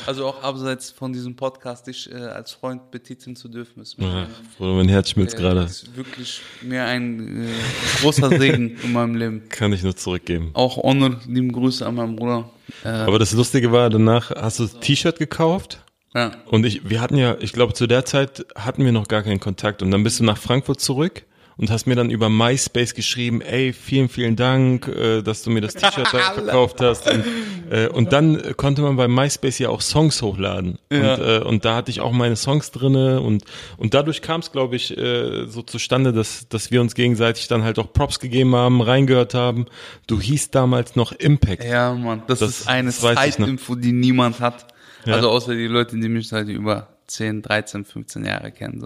Also 0.05 0.25
auch 0.25 0.43
abseits 0.43 0.91
von 0.91 1.13
diesem 1.13 1.35
Podcast, 1.35 1.87
dich 1.87 2.11
äh, 2.11 2.15
als 2.15 2.51
Freund 2.51 2.91
betiteln 2.91 3.35
zu 3.35 3.47
dürfen, 3.47 3.81
ist 3.81 3.97
mir 3.97 4.05
Ja, 4.07 4.23
ein 4.23 4.75
mein 4.77 4.89
Herz 4.89 5.09
schmilzt 5.11 5.35
äh, 5.35 5.41
gerade. 5.41 5.61
ist 5.63 5.95
wirklich 5.95 6.41
mir 6.61 6.83
ein 6.85 7.45
äh, 7.45 8.01
großer 8.01 8.29
Segen 8.37 8.77
in 8.83 8.93
meinem 8.93 9.15
Leben. 9.15 9.49
Kann 9.49 9.73
ich 9.73 9.83
nur 9.83 9.95
zurückgeben. 9.95 10.51
Auch 10.53 10.77
Honor, 10.77 11.19
lieben 11.27 11.51
Grüße 11.51 11.85
an 11.85 11.95
meinen 11.95 12.15
Bruder. 12.15 12.49
Äh, 12.83 12.89
Aber 12.89 13.19
das 13.19 13.33
Lustige 13.33 13.71
war, 13.71 13.89
danach 13.89 14.31
hast 14.31 14.59
du 14.59 14.63
das 14.63 14.79
T-Shirt 14.79 15.17
gekauft 15.17 15.79
ja. 16.13 16.31
und 16.47 16.65
ich, 16.65 16.89
wir 16.89 17.01
hatten 17.01 17.17
ja, 17.17 17.37
ich 17.39 17.53
glaube, 17.53 17.73
zu 17.73 17.87
der 17.87 18.05
Zeit 18.05 18.45
hatten 18.55 18.83
wir 18.85 18.91
noch 18.91 19.07
gar 19.07 19.23
keinen 19.23 19.39
Kontakt 19.39 19.81
und 19.81 19.91
dann 19.91 20.03
bist 20.03 20.19
du 20.19 20.23
nach 20.23 20.37
Frankfurt 20.37 20.79
zurück 20.81 21.23
und 21.59 21.69
hast 21.69 21.85
mir 21.87 21.95
dann 21.95 22.09
über 22.09 22.29
MySpace 22.29 22.93
geschrieben, 22.95 23.41
ey, 23.41 23.73
vielen, 23.73 24.07
vielen 24.07 24.35
Dank, 24.37 24.87
äh, 24.87 25.21
dass 25.21 25.43
du 25.43 25.49
mir 25.51 25.59
das 25.61 25.73
T-Shirt 25.75 26.07
verkauft 26.07 26.79
hast. 26.79 27.11
Und, 27.11 27.23
äh, 27.69 27.87
und 27.89 28.13
dann 28.13 28.55
konnte 28.55 28.81
man 28.81 28.95
bei 28.95 29.07
MySpace 29.09 29.59
ja 29.59 29.67
auch 29.69 29.81
Songs 29.81 30.21
hochladen. 30.21 30.79
Ja. 30.91 31.15
Und, 31.15 31.19
äh, 31.21 31.39
und 31.45 31.65
da 31.65 31.75
hatte 31.75 31.91
ich 31.91 31.99
auch 31.99 32.13
meine 32.13 32.37
Songs 32.37 32.71
drinne 32.71 33.19
und, 33.21 33.43
und 33.77 33.93
dadurch 33.93 34.21
kam 34.21 34.39
es, 34.39 34.51
glaube 34.53 34.77
ich, 34.77 34.97
äh, 34.97 35.45
so 35.47 35.61
zustande, 35.61 36.13
dass, 36.13 36.47
dass 36.47 36.71
wir 36.71 36.79
uns 36.79 36.95
gegenseitig 36.95 37.49
dann 37.49 37.63
halt 37.63 37.77
auch 37.77 37.91
Props 37.91 38.19
gegeben 38.21 38.55
haben, 38.55 38.81
reingehört 38.81 39.33
haben. 39.33 39.65
Du 40.07 40.21
hieß 40.21 40.51
damals 40.51 40.95
noch 40.95 41.11
Impact. 41.11 41.65
ja, 41.65 41.93
Mann, 41.93 42.23
das, 42.27 42.39
Das- 42.39 42.61
ist 42.61 42.67
eine. 42.69 42.91
Zeitinfo, 42.91 43.75
die 43.75 43.91
niemand 43.91 44.39
hat. 44.39 44.65
Ja. 45.05 45.15
Also 45.15 45.29
außer 45.29 45.53
die 45.53 45.67
Leute, 45.67 45.97
die 45.97 46.07
mich 46.09 46.29
seit 46.29 46.47
über 46.47 46.87
10, 47.07 47.41
13, 47.41 47.83
15 47.85 48.23
Jahre 48.25 48.51
kennen. 48.51 48.79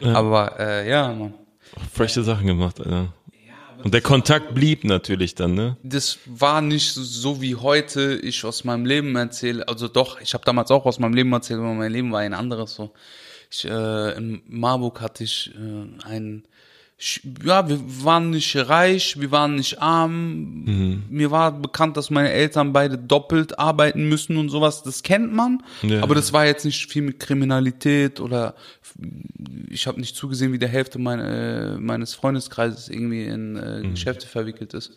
So. 0.00 0.08
Aber 0.08 0.58
äh, 0.58 0.88
ja, 0.88 1.12
Mann. 1.12 1.34
Freche 1.92 2.22
Sachen 2.22 2.46
gemacht, 2.46 2.80
Alter. 2.80 3.12
Und 3.82 3.94
der 3.94 4.00
Kontakt 4.00 4.54
blieb 4.54 4.84
natürlich 4.84 5.34
dann, 5.34 5.54
ne? 5.54 5.76
das 5.82 6.18
war 6.26 6.60
nicht 6.60 6.92
so 6.92 7.40
wie 7.40 7.56
heute 7.56 8.16
ich 8.16 8.44
aus 8.44 8.64
meinem 8.64 8.86
Leben 8.86 9.14
erzähle. 9.14 9.68
Also 9.68 9.86
doch, 9.86 10.20
ich 10.20 10.34
habe 10.34 10.44
damals 10.44 10.70
auch 10.70 10.86
aus 10.86 10.98
meinem 10.98 11.14
Leben 11.14 11.32
erzählt, 11.32 11.60
aber 11.60 11.74
mein 11.74 11.92
Leben 11.92 12.10
war 12.10 12.20
ein 12.20 12.34
anderes 12.34 12.74
so. 12.74 12.92
Ich, 13.50 13.64
äh, 13.64 14.16
in 14.16 14.42
Marburg 14.48 15.00
hatte 15.00 15.22
ich 15.24 15.54
äh, 15.54 16.04
einen, 16.04 16.44
ja, 17.44 17.68
wir 17.68 17.78
waren 18.04 18.30
nicht 18.30 18.56
reich, 18.56 19.20
wir 19.20 19.30
waren 19.30 19.56
nicht 19.56 19.82
arm. 19.82 21.04
Mir 21.10 21.30
war 21.30 21.52
bekannt, 21.52 21.96
dass 21.98 22.08
meine 22.08 22.30
Eltern 22.30 22.72
beide 22.72 22.96
doppelt 22.96 23.58
arbeiten 23.58 24.08
müssen 24.08 24.38
und 24.38 24.48
sowas. 24.48 24.82
Das 24.82 25.02
kennt 25.02 25.32
man, 25.32 25.62
Ja. 25.82 26.02
aber 26.02 26.14
das 26.14 26.32
war 26.32 26.46
jetzt 26.46 26.64
nicht 26.64 26.90
viel 26.90 27.02
mit 27.02 27.20
Kriminalität 27.20 28.18
oder 28.20 28.54
ich 29.68 29.86
habe 29.86 30.00
nicht 30.00 30.16
zugesehen, 30.16 30.52
wie 30.54 30.58
der 30.58 30.70
Hälfte 30.70 30.98
mein, 30.98 31.20
äh, 31.20 31.76
meines 31.76 32.14
Freundeskreises 32.14 32.88
irgendwie 32.88 33.24
in 33.24 33.56
äh, 33.56 33.82
Geschäfte 33.90 34.26
verwickelt 34.26 34.72
ist. 34.72 34.92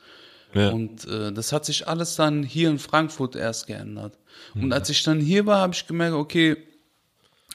Ja. 0.54 0.70
Und 0.70 1.06
äh, 1.06 1.34
das 1.34 1.52
hat 1.52 1.66
sich 1.66 1.88
alles 1.88 2.16
dann 2.16 2.44
hier 2.44 2.70
in 2.70 2.80
Frankfurt 2.80 3.36
erst 3.36 3.68
geändert. 3.68 4.18
Und 4.56 4.72
als 4.74 4.90
ich 4.90 5.04
dann 5.04 5.20
hier 5.20 5.46
war, 5.46 5.60
habe 5.60 5.74
ich 5.74 5.86
gemerkt, 5.86 6.16
okay, 6.16 6.56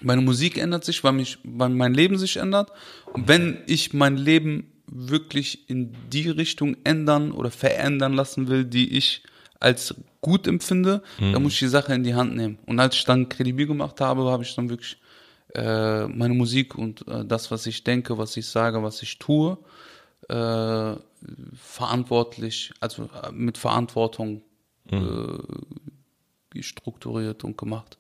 meine 0.03 0.23
Musik 0.23 0.59
ändert 0.59 0.85
sich, 0.85 1.05
weil, 1.05 1.13
mich, 1.13 1.39
weil 1.45 1.71
mein 1.71 1.95
Leben 1.95 2.19
sich 2.19 2.37
ändert. 2.37 2.73
Und 3.13 3.29
wenn 3.29 3.63
ich 3.67 3.93
mein 3.93 4.17
Leben 4.17 4.73
wirklich 4.87 5.69
in 5.69 5.95
die 6.13 6.29
Richtung 6.29 6.77
ändern 6.85 7.33
oder 7.33 7.51
verändern 7.51 8.13
lassen 8.13 8.49
will, 8.49 8.65
die 8.65 8.97
ich 8.97 9.23
als 9.61 9.95
gut 10.21 10.47
empfinde, 10.47 11.03
dann 11.19 11.43
muss 11.43 11.55
ich 11.55 11.61
die 11.61 11.69
Sache 11.69 11.95
in 11.95 12.03
die 12.03 12.15
Hand 12.15 12.37
nehmen. 12.37 12.59
Und 12.67 12.81
als 12.81 12.97
ich 12.97 13.05
dann 13.05 13.29
Kredibil 13.29 13.67
gemacht 13.67 14.01
habe, 14.01 14.25
habe 14.31 14.43
ich 14.43 14.55
dann 14.55 14.69
wirklich 14.69 14.99
äh, 15.55 16.07
meine 16.09 16.35
Musik 16.35 16.75
und 16.75 17.07
äh, 17.09 17.25
das, 17.25 17.51
was 17.51 17.67
ich 17.67 17.85
denke, 17.85 18.19
was 18.19 18.37
ich 18.37 18.47
sage, 18.47 18.83
was 18.83 19.03
ich 19.03 19.19
tue, 19.19 19.57
äh, 20.29 20.95
verantwortlich, 21.55 22.73
also 22.81 23.05
äh, 23.23 23.31
mit 23.33 23.57
Verantwortung 23.57 24.43
äh, 24.91 26.63
strukturiert 26.63 27.45
und 27.45 27.57
gemacht. 27.57 27.99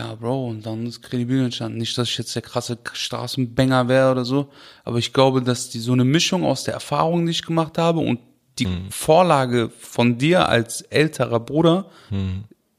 Ja, 0.00 0.14
Bro, 0.14 0.48
und 0.48 0.64
dann 0.64 0.86
ist 0.86 1.02
Kredibil 1.02 1.44
entstanden. 1.44 1.76
Nicht, 1.76 1.98
dass 1.98 2.08
ich 2.08 2.16
jetzt 2.16 2.34
der 2.34 2.40
krasse 2.40 2.78
Straßenbanger 2.90 3.86
wäre 3.86 4.10
oder 4.10 4.24
so, 4.24 4.48
aber 4.82 4.96
ich 4.96 5.12
glaube, 5.12 5.42
dass 5.42 5.68
die 5.68 5.78
so 5.78 5.92
eine 5.92 6.06
Mischung 6.06 6.42
aus 6.42 6.64
der 6.64 6.72
Erfahrung, 6.72 7.26
die 7.26 7.32
ich 7.32 7.44
gemacht 7.44 7.76
habe 7.76 8.00
und 8.00 8.18
die 8.58 8.66
Vorlage 8.88 9.70
von 9.78 10.16
dir 10.16 10.48
als 10.48 10.80
älterer 10.80 11.38
Bruder 11.38 11.90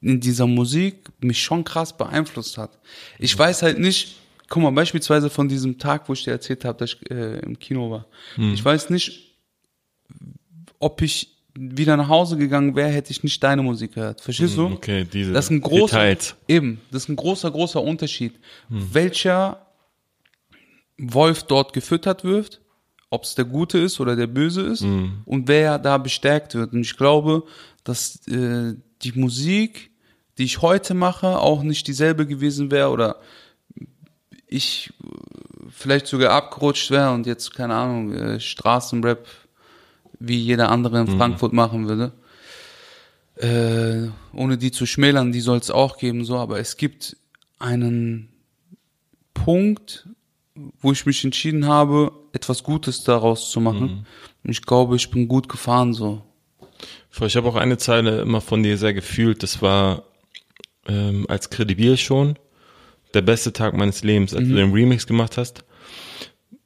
in 0.01 0.20
dieser 0.20 0.48
Musik 0.48 1.10
mich 1.20 1.44
schon 1.44 1.63
krass 1.63 1.96
beeinflusst 1.96 2.58
hat. 2.58 2.80
Ich 3.20 3.38
weiß 3.38 3.62
halt 3.62 3.78
nicht, 3.78 4.16
guck 4.50 4.63
mal, 4.63 4.72
beispielsweise 4.72 5.30
von 5.30 5.48
diesem 5.48 5.78
Tag, 5.78 6.10
wo 6.10 6.13
ich 6.13 6.24
dir 6.24 6.32
erzählt 6.32 6.66
habe, 6.66 6.80
dass 6.80 6.94
ich 6.94 7.12
äh, 7.12 7.38
im 7.42 7.60
Kino 7.60 7.92
war. 7.92 8.08
Ich 8.56 8.66
weiß 8.66 8.90
nicht, 8.90 9.38
ob 10.80 11.04
ich 11.04 11.38
wieder 11.53 11.98
nach 11.98 12.08
Hause 12.08 12.38
gegangen 12.38 12.75
wäre, 12.75 12.89
hätte 12.89 13.12
ich 13.12 13.24
nicht 13.24 13.43
deine 13.43 13.62
Musik 13.62 13.96
gehört. 13.96 14.22
Verstehst 14.22 14.58
du? 14.58 14.67
Hm, 14.67 14.74
Okay, 14.74 15.05
diese 15.12 15.34
Das 15.34 15.46
ist 15.46 15.51
ein 15.51 15.62
großer, 15.62 15.98
Details. 15.98 16.36
eben, 16.48 16.79
das 16.91 17.03
ist 17.03 17.10
ein 17.10 17.15
großer, 17.15 17.51
großer 17.51 17.81
Unterschied. 17.81 18.34
Welcher 18.70 19.65
Wolf 20.98 21.43
dort 21.43 21.74
gefüttert 21.74 22.24
wird, 22.24 22.62
ob 23.10 23.24
es 23.24 23.36
der 23.36 23.46
Gute 23.46 23.79
ist 23.79 24.00
oder 24.00 24.15
der 24.15 24.27
Böse 24.27 24.62
ist 24.62 24.81
und 24.84 25.48
wer 25.48 25.77
da 25.79 25.98
bestärkt 25.98 26.55
wird. 26.55 26.74
Und 26.74 26.81
ich 26.81 26.96
glaube, 26.96 27.43
dass 27.84 28.25
äh, 28.27 28.75
die 29.01 29.12
Musik, 29.13 29.91
die 30.38 30.43
ich 30.46 30.62
heute 30.62 30.93
mache, 30.93 31.39
auch 31.39 31.63
nicht 31.63 31.88
dieselbe 31.88 32.25
gewesen 32.25 32.72
wäre 32.72 32.89
oder 32.89 33.17
ich 34.48 34.93
äh, 35.03 35.08
vielleicht 35.70 36.08
sogar 36.08 36.31
abgerutscht 36.31 36.91
wäre 36.91 37.12
und 37.12 37.25
jetzt, 37.25 37.53
keine 37.53 37.74
Ahnung, 37.75 38.13
äh, 38.13 38.39
Straßenrap 38.39 39.25
wie 40.22 40.38
jeder 40.38 40.70
andere 40.70 41.01
in 41.01 41.08
Frankfurt 41.18 41.54
machen 41.54 41.88
würde. 41.88 42.13
Äh, 43.36 44.10
ohne 44.34 44.58
die 44.58 44.72
zu 44.72 44.86
schmälern, 44.86 45.32
die 45.32 45.40
soll 45.40 45.58
es 45.58 45.72
auch 45.72 45.98
geben, 45.98 46.25
so, 46.25 46.38
aber 46.38 46.60
es 46.60 46.78
gibt 46.78 47.18
einen 47.60 48.30
Punkt, 49.34 50.08
wo 50.80 50.92
ich 50.92 51.06
mich 51.06 51.24
entschieden 51.24 51.66
habe, 51.66 52.12
etwas 52.34 52.63
Gutes 52.63 53.04
daraus 53.04 53.50
zu 53.50 53.60
machen. 53.60 54.06
Und 54.44 54.51
ich 54.51 54.62
glaube, 54.62 54.96
ich 54.96 55.10
bin 55.10 55.28
gut 55.28 55.50
gefahren, 55.50 55.94
so. 55.94 56.22
Ich 57.20 57.36
habe 57.36 57.48
auch 57.48 57.56
eine 57.56 57.78
Zeile 57.78 58.22
immer 58.22 58.42
von 58.42 58.63
dir 58.63 58.78
sehr 58.78 58.94
gefühlt. 58.94 59.44
Das 59.44 59.62
war 59.62 60.04
ähm, 60.88 61.25
als 61.30 61.50
Kredibil 61.50 61.98
schon 61.98 62.38
der 63.13 63.22
beste 63.22 63.54
Tag 63.54 63.75
meines 63.75 64.04
Lebens, 64.04 64.34
als 64.34 64.48
du 64.48 64.56
den 64.56 64.72
Remix 64.72 65.06
gemacht 65.06 65.38
hast. 65.38 65.63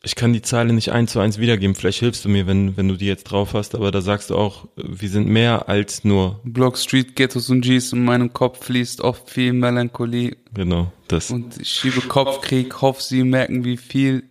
Ich 0.05 0.15
kann 0.15 0.33
die 0.33 0.43
Zeile 0.43 0.71
nicht 0.71 0.91
eins 0.91 1.13
zu 1.13 1.19
eins 1.19 1.39
wiedergeben. 1.39 1.75
Vielleicht 1.75 1.97
hilfst 2.00 2.24
du 2.25 2.29
mir, 2.29 2.45
wenn, 2.45 2.77
wenn 2.77 2.88
du 2.88 2.95
die 2.95 3.07
jetzt 3.07 3.24
drauf 3.24 3.55
hast. 3.55 3.74
Aber 3.74 3.89
da 3.89 4.01
sagst 4.01 4.29
du 4.29 4.35
auch, 4.35 4.67
wir 4.75 5.09
sind 5.09 5.27
mehr 5.27 5.67
als 5.67 6.03
nur, 6.03 6.39
Block 6.43 6.77
Street, 6.77 7.15
Ghettos 7.15 7.50
und 7.50 7.62
Gs, 7.62 7.91
in 7.91 8.05
meinem 8.05 8.31
Kopf 8.31 8.65
fließt 8.65 9.01
oft 9.01 9.31
viel 9.31 9.51
Melancholie 9.53 10.38
genau, 10.53 10.91
das. 11.07 11.31
und 11.31 11.59
ich 11.59 11.69
schiebe 11.69 12.01
Kopfkrieg, 12.01 12.81
hoffe, 12.81 13.01
sie 13.01 13.24
merken, 13.24 13.65
wie 13.65 13.77
viel 13.77 14.29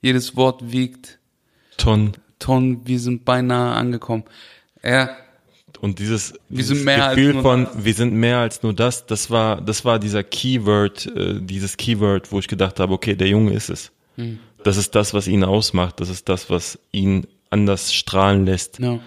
jedes 0.00 0.36
Wort 0.36 0.70
wiegt. 0.70 1.18
Ton. 1.76 2.12
Ton, 2.38 2.82
wir 2.84 3.00
sind 3.00 3.24
beinahe 3.24 3.74
angekommen. 3.74 4.24
Ja, 4.84 5.10
Und 5.80 5.98
dieses, 5.98 6.34
dieses 6.48 6.84
Gefühl 6.84 7.32
nur 7.32 7.42
von, 7.42 7.64
das. 7.64 7.84
wir 7.84 7.94
sind 7.94 8.14
mehr 8.14 8.38
als 8.38 8.62
nur 8.62 8.74
das, 8.74 9.06
das 9.06 9.28
war, 9.30 9.60
das 9.60 9.84
war 9.84 9.98
dieser 9.98 10.22
Keyword, 10.22 11.06
äh, 11.16 11.40
dieses 11.40 11.76
Keyword, 11.76 12.30
wo 12.30 12.38
ich 12.38 12.46
gedacht 12.46 12.78
habe, 12.78 12.92
okay, 12.92 13.16
der 13.16 13.26
Junge 13.28 13.52
ist 13.52 13.70
es. 13.70 13.90
Hm. 14.14 14.38
Das 14.66 14.76
ist 14.76 14.94
das, 14.94 15.14
was 15.14 15.28
ihn 15.28 15.44
ausmacht. 15.44 16.00
Das 16.00 16.08
ist 16.08 16.28
das, 16.28 16.50
was 16.50 16.78
ihn 16.92 17.26
anders 17.50 17.94
strahlen 17.94 18.46
lässt. 18.46 18.78
ja. 18.80 18.98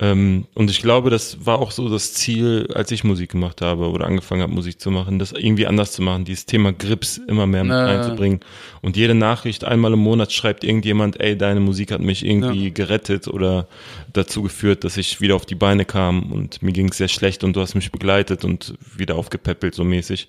Ähm, 0.00 0.46
und 0.54 0.70
ich 0.70 0.80
glaube, 0.80 1.10
das 1.10 1.44
war 1.44 1.58
auch 1.58 1.72
so 1.72 1.88
das 1.88 2.14
Ziel, 2.14 2.68
als 2.72 2.92
ich 2.92 3.02
Musik 3.02 3.32
gemacht 3.32 3.62
habe 3.62 3.88
oder 3.88 4.06
angefangen 4.06 4.42
habe, 4.42 4.52
Musik 4.52 4.80
zu 4.80 4.92
machen, 4.92 5.18
das 5.18 5.32
irgendwie 5.32 5.66
anders 5.66 5.90
zu 5.90 6.02
machen, 6.02 6.24
dieses 6.24 6.46
Thema 6.46 6.72
Grips 6.72 7.18
immer 7.18 7.46
mehr 7.46 7.64
mit 7.64 7.72
reinzubringen. 7.72 8.38
Und 8.80 8.96
jede 8.96 9.14
Nachricht 9.14 9.64
einmal 9.64 9.92
im 9.92 9.98
Monat 9.98 10.32
schreibt 10.32 10.62
irgendjemand, 10.62 11.20
ey, 11.20 11.36
deine 11.36 11.58
Musik 11.58 11.90
hat 11.90 12.00
mich 12.00 12.24
irgendwie 12.24 12.70
gerettet 12.72 13.26
oder 13.26 13.66
dazu 14.12 14.42
geführt, 14.42 14.84
dass 14.84 14.96
ich 14.96 15.20
wieder 15.20 15.34
auf 15.34 15.46
die 15.46 15.56
Beine 15.56 15.84
kam 15.84 16.30
und 16.30 16.62
mir 16.62 16.72
ging 16.72 16.90
es 16.90 16.98
sehr 16.98 17.08
schlecht 17.08 17.42
und 17.42 17.56
du 17.56 17.60
hast 17.60 17.74
mich 17.74 17.90
begleitet 17.90 18.44
und 18.44 18.74
wieder 18.96 19.16
aufgepäppelt 19.16 19.74
so 19.74 19.82
mäßig. 19.82 20.28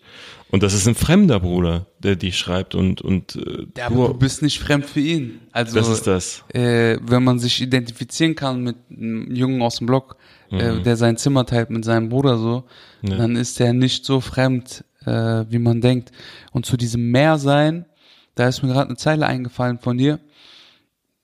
Und 0.51 0.63
das 0.63 0.74
ist 0.74 0.88
ein 0.88 0.96
fremder 0.96 1.39
Bruder, 1.39 1.86
der 2.00 2.15
die 2.15 2.32
schreibt 2.32 2.74
und, 2.74 3.01
und 3.01 3.36
äh, 3.36 3.68
Ja, 3.77 3.86
aber 3.86 4.08
du 4.08 4.13
du, 4.13 4.20
bist 4.20 4.41
nicht 4.41 4.60
fremd 4.60 4.86
für 4.86 5.00
ihn. 5.00 5.41
Also, 5.52 5.76
das 5.76 5.88
ist 5.88 6.08
das. 6.08 6.43
Äh, 6.54 6.97
wenn 7.02 7.23
man 7.23 7.38
sich 7.38 7.62
identifizieren 7.62 8.36
kann 8.36 8.63
mit 8.63 8.76
einem 8.89 9.34
Jungen 9.34 9.62
aus 9.62 9.78
dem 9.78 9.88
Block, 9.88 10.17
äh, 10.50 10.82
der 10.82 10.95
sein 10.95 11.17
Zimmer 11.17 11.45
teilt 11.45 11.69
mit 11.69 11.86
seinem 11.86 12.10
Bruder 12.10 12.38
so, 12.38 12.63
dann 13.04 13.36
ist 13.36 13.60
der 13.60 13.73
nicht 13.73 14.06
so 14.06 14.19
fremd, 14.19 14.84
äh, 15.06 15.45
wie 15.50 15.60
man 15.60 15.82
denkt. 15.82 16.12
Und 16.52 16.65
zu 16.65 16.78
diesem 16.78 17.12
Mehrsein, 17.12 17.86
da 18.36 18.47
ist 18.47 18.63
mir 18.63 18.69
gerade 18.69 18.88
eine 18.88 18.97
Zeile 18.97 19.28
eingefallen 19.28 19.80
von 19.80 19.97
dir, 19.97 20.19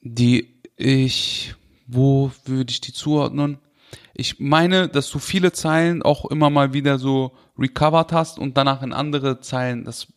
die 0.01 0.53
ich, 0.77 1.55
wo 1.87 2.31
würde 2.45 2.71
ich 2.71 2.81
die 2.81 2.93
zuordnen? 2.93 3.57
Ich 4.13 4.39
meine, 4.39 4.87
dass 4.87 5.09
du 5.09 5.19
viele 5.19 5.51
Zeilen 5.51 6.03
auch 6.03 6.25
immer 6.25 6.49
mal 6.49 6.73
wieder 6.73 6.99
so 6.99 7.31
recovered 7.57 8.11
hast 8.11 8.39
und 8.39 8.57
danach 8.57 8.83
in 8.83 8.93
andere 8.93 9.39
Zeilen, 9.39 9.83
das 9.85 10.07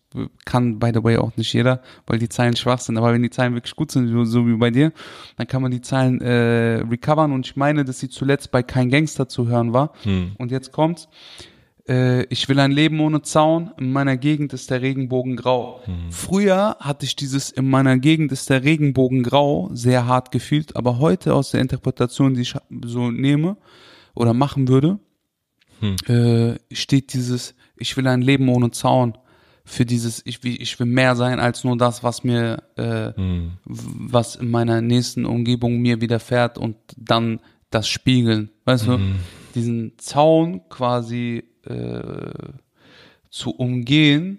kann 0.44 0.78
by 0.78 0.90
the 0.94 1.04
way 1.04 1.18
auch 1.18 1.36
nicht 1.36 1.52
jeder, 1.52 1.82
weil 2.06 2.18
die 2.18 2.28
Zeilen 2.28 2.56
schwach 2.56 2.80
sind, 2.80 2.96
aber 2.96 3.12
wenn 3.12 3.22
die 3.22 3.30
Zeilen 3.30 3.54
wirklich 3.54 3.76
gut 3.76 3.90
sind, 3.92 4.08
so, 4.08 4.24
so 4.24 4.46
wie 4.46 4.56
bei 4.56 4.70
dir, 4.70 4.92
dann 5.36 5.46
kann 5.46 5.60
man 5.60 5.70
die 5.70 5.82
Zeilen 5.82 6.20
äh, 6.20 6.82
recovern 6.88 7.32
und 7.32 7.46
ich 7.46 7.56
meine, 7.56 7.84
dass 7.84 7.98
sie 7.98 8.08
zuletzt 8.08 8.50
bei 8.50 8.62
Kein 8.62 8.88
Gangster 8.90 9.28
zu 9.28 9.48
hören 9.48 9.72
war. 9.72 9.92
Und 10.38 10.50
jetzt 10.50 10.72
kommt's. 10.72 11.08
Äh, 11.86 12.24
ich 12.24 12.48
will 12.48 12.58
ein 12.58 12.72
Leben 12.72 13.00
ohne 13.00 13.22
Zaun, 13.22 13.70
in 13.78 13.92
meiner 13.92 14.16
Gegend 14.16 14.52
ist 14.52 14.70
der 14.70 14.80
Regenbogen 14.80 15.36
grau. 15.36 15.80
Früher 16.10 16.76
hatte 16.80 17.04
ich 17.04 17.16
dieses 17.16 17.50
in 17.50 17.68
meiner 17.68 17.98
Gegend 17.98 18.32
ist 18.32 18.50
der 18.50 18.64
Regenbogen 18.64 19.22
grau 19.22 19.68
sehr 19.72 20.06
hart 20.06 20.30
gefühlt, 20.30 20.74
aber 20.76 20.98
heute 20.98 21.34
aus 21.34 21.50
der 21.50 21.60
Interpretation, 21.60 22.34
die 22.34 22.42
ich 22.42 22.54
so 22.84 23.10
nehme 23.10 23.56
oder 24.14 24.32
machen 24.34 24.68
würde, 24.68 24.98
äh, 26.08 26.58
steht 26.72 27.12
dieses, 27.12 27.54
ich 27.76 27.96
will 27.96 28.06
ein 28.06 28.22
Leben 28.22 28.48
ohne 28.48 28.70
Zaun 28.70 29.16
für 29.64 29.84
dieses, 29.84 30.22
ich 30.24 30.42
will, 30.44 30.60
ich 30.60 30.78
will 30.80 30.86
mehr 30.86 31.14
sein 31.14 31.40
als 31.40 31.62
nur 31.64 31.76
das, 31.76 32.02
was 32.02 32.24
mir, 32.24 32.62
äh, 32.76 33.12
w- 33.18 33.52
was 33.64 34.36
in 34.36 34.50
meiner 34.50 34.80
nächsten 34.80 35.26
Umgebung 35.26 35.78
mir 35.78 36.00
widerfährt 36.00 36.56
und 36.58 36.76
dann 36.96 37.40
das 37.70 37.86
spiegeln, 37.88 38.50
weißt 38.64 38.86
du, 38.86 38.98
diesen 39.54 39.92
Zaun 39.98 40.62
quasi 40.70 41.44
äh, 41.66 42.30
zu 43.30 43.50
umgehen 43.50 44.38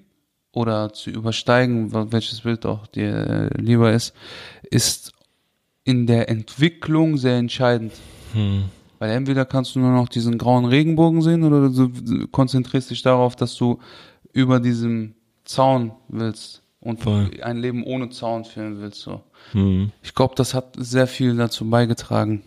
oder 0.52 0.91
zu 0.93 1.12
übersteigen, 1.12 1.91
wel- 1.93 2.12
welches 2.12 2.41
Bild 2.41 2.65
auch 2.65 2.88
dir 2.88 3.49
äh, 3.56 3.62
lieber 3.62 3.93
ist, 3.93 4.13
ist 4.71 5.12
in 5.84 6.08
der 6.08 6.28
Entwicklung 6.30 7.17
sehr 7.17 7.38
entscheidend. 7.38 7.93
Weil 9.00 9.12
entweder 9.12 9.46
kannst 9.46 9.76
du 9.76 9.80
nur 9.80 9.92
noch 9.92 10.10
diesen 10.10 10.38
grauen 10.38 10.66
Regenbogen 10.66 11.22
sehen 11.22 11.44
oder 11.44 11.70
du 11.70 12.28
konzentrierst 12.28 12.92
dich 12.92 13.02
darauf, 13.02 13.36
dass 13.36 13.56
du 13.56 13.80
über 14.34 14.60
diesem 14.60 15.16
Zaun 15.46 15.94
willst 16.10 16.62
und 16.82 17.02
Voll. 17.02 17.32
ein 17.42 17.58
Leben 17.58 17.84
ohne 17.84 18.10
Zaun 18.10 18.46
führen 18.46 18.80
willst. 18.82 19.02
So. 19.02 19.24
Hm. 19.54 19.92
Ich 20.04 20.14
glaube, 20.14 20.36
das 20.36 20.54
hat 20.54 20.76
sehr 20.78 21.08
viel 21.08 21.36
dazu 21.36 21.70
beigetragen. 21.70 22.44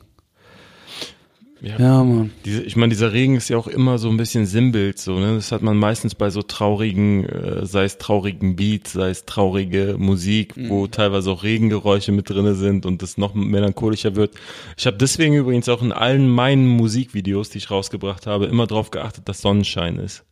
Ja. 1.62 1.78
Ja, 1.78 2.02
Mann. 2.02 2.32
Diese, 2.44 2.62
ich 2.62 2.74
meine, 2.74 2.90
dieser 2.90 3.12
Regen 3.12 3.36
ist 3.36 3.48
ja 3.48 3.56
auch 3.56 3.68
immer 3.68 3.96
so 3.98 4.08
ein 4.08 4.16
bisschen 4.16 4.46
Sinnbild, 4.46 4.98
so, 4.98 5.20
ne? 5.20 5.36
Das 5.36 5.52
hat 5.52 5.62
man 5.62 5.76
meistens 5.76 6.16
bei 6.16 6.28
so 6.28 6.42
traurigen, 6.42 7.24
äh, 7.24 7.64
sei 7.64 7.84
es 7.84 7.98
traurigen 7.98 8.56
Beats, 8.56 8.92
sei 8.92 9.10
es 9.10 9.26
traurige 9.26 9.94
Musik, 9.96 10.54
wo 10.56 10.88
teilweise 10.88 11.30
auch 11.30 11.44
Regengeräusche 11.44 12.10
mit 12.10 12.28
drinne 12.28 12.56
sind 12.56 12.84
und 12.84 13.00
es 13.04 13.16
noch 13.16 13.34
melancholischer 13.34 14.16
wird. 14.16 14.34
Ich 14.76 14.86
habe 14.86 14.96
deswegen 14.96 15.34
übrigens 15.34 15.68
auch 15.68 15.82
in 15.82 15.92
allen 15.92 16.28
meinen 16.28 16.66
Musikvideos, 16.66 17.50
die 17.50 17.58
ich 17.58 17.70
rausgebracht 17.70 18.26
habe, 18.26 18.46
immer 18.46 18.66
drauf 18.66 18.90
geachtet, 18.90 19.28
dass 19.28 19.40
Sonnenschein 19.40 19.98
ist. 19.98 20.24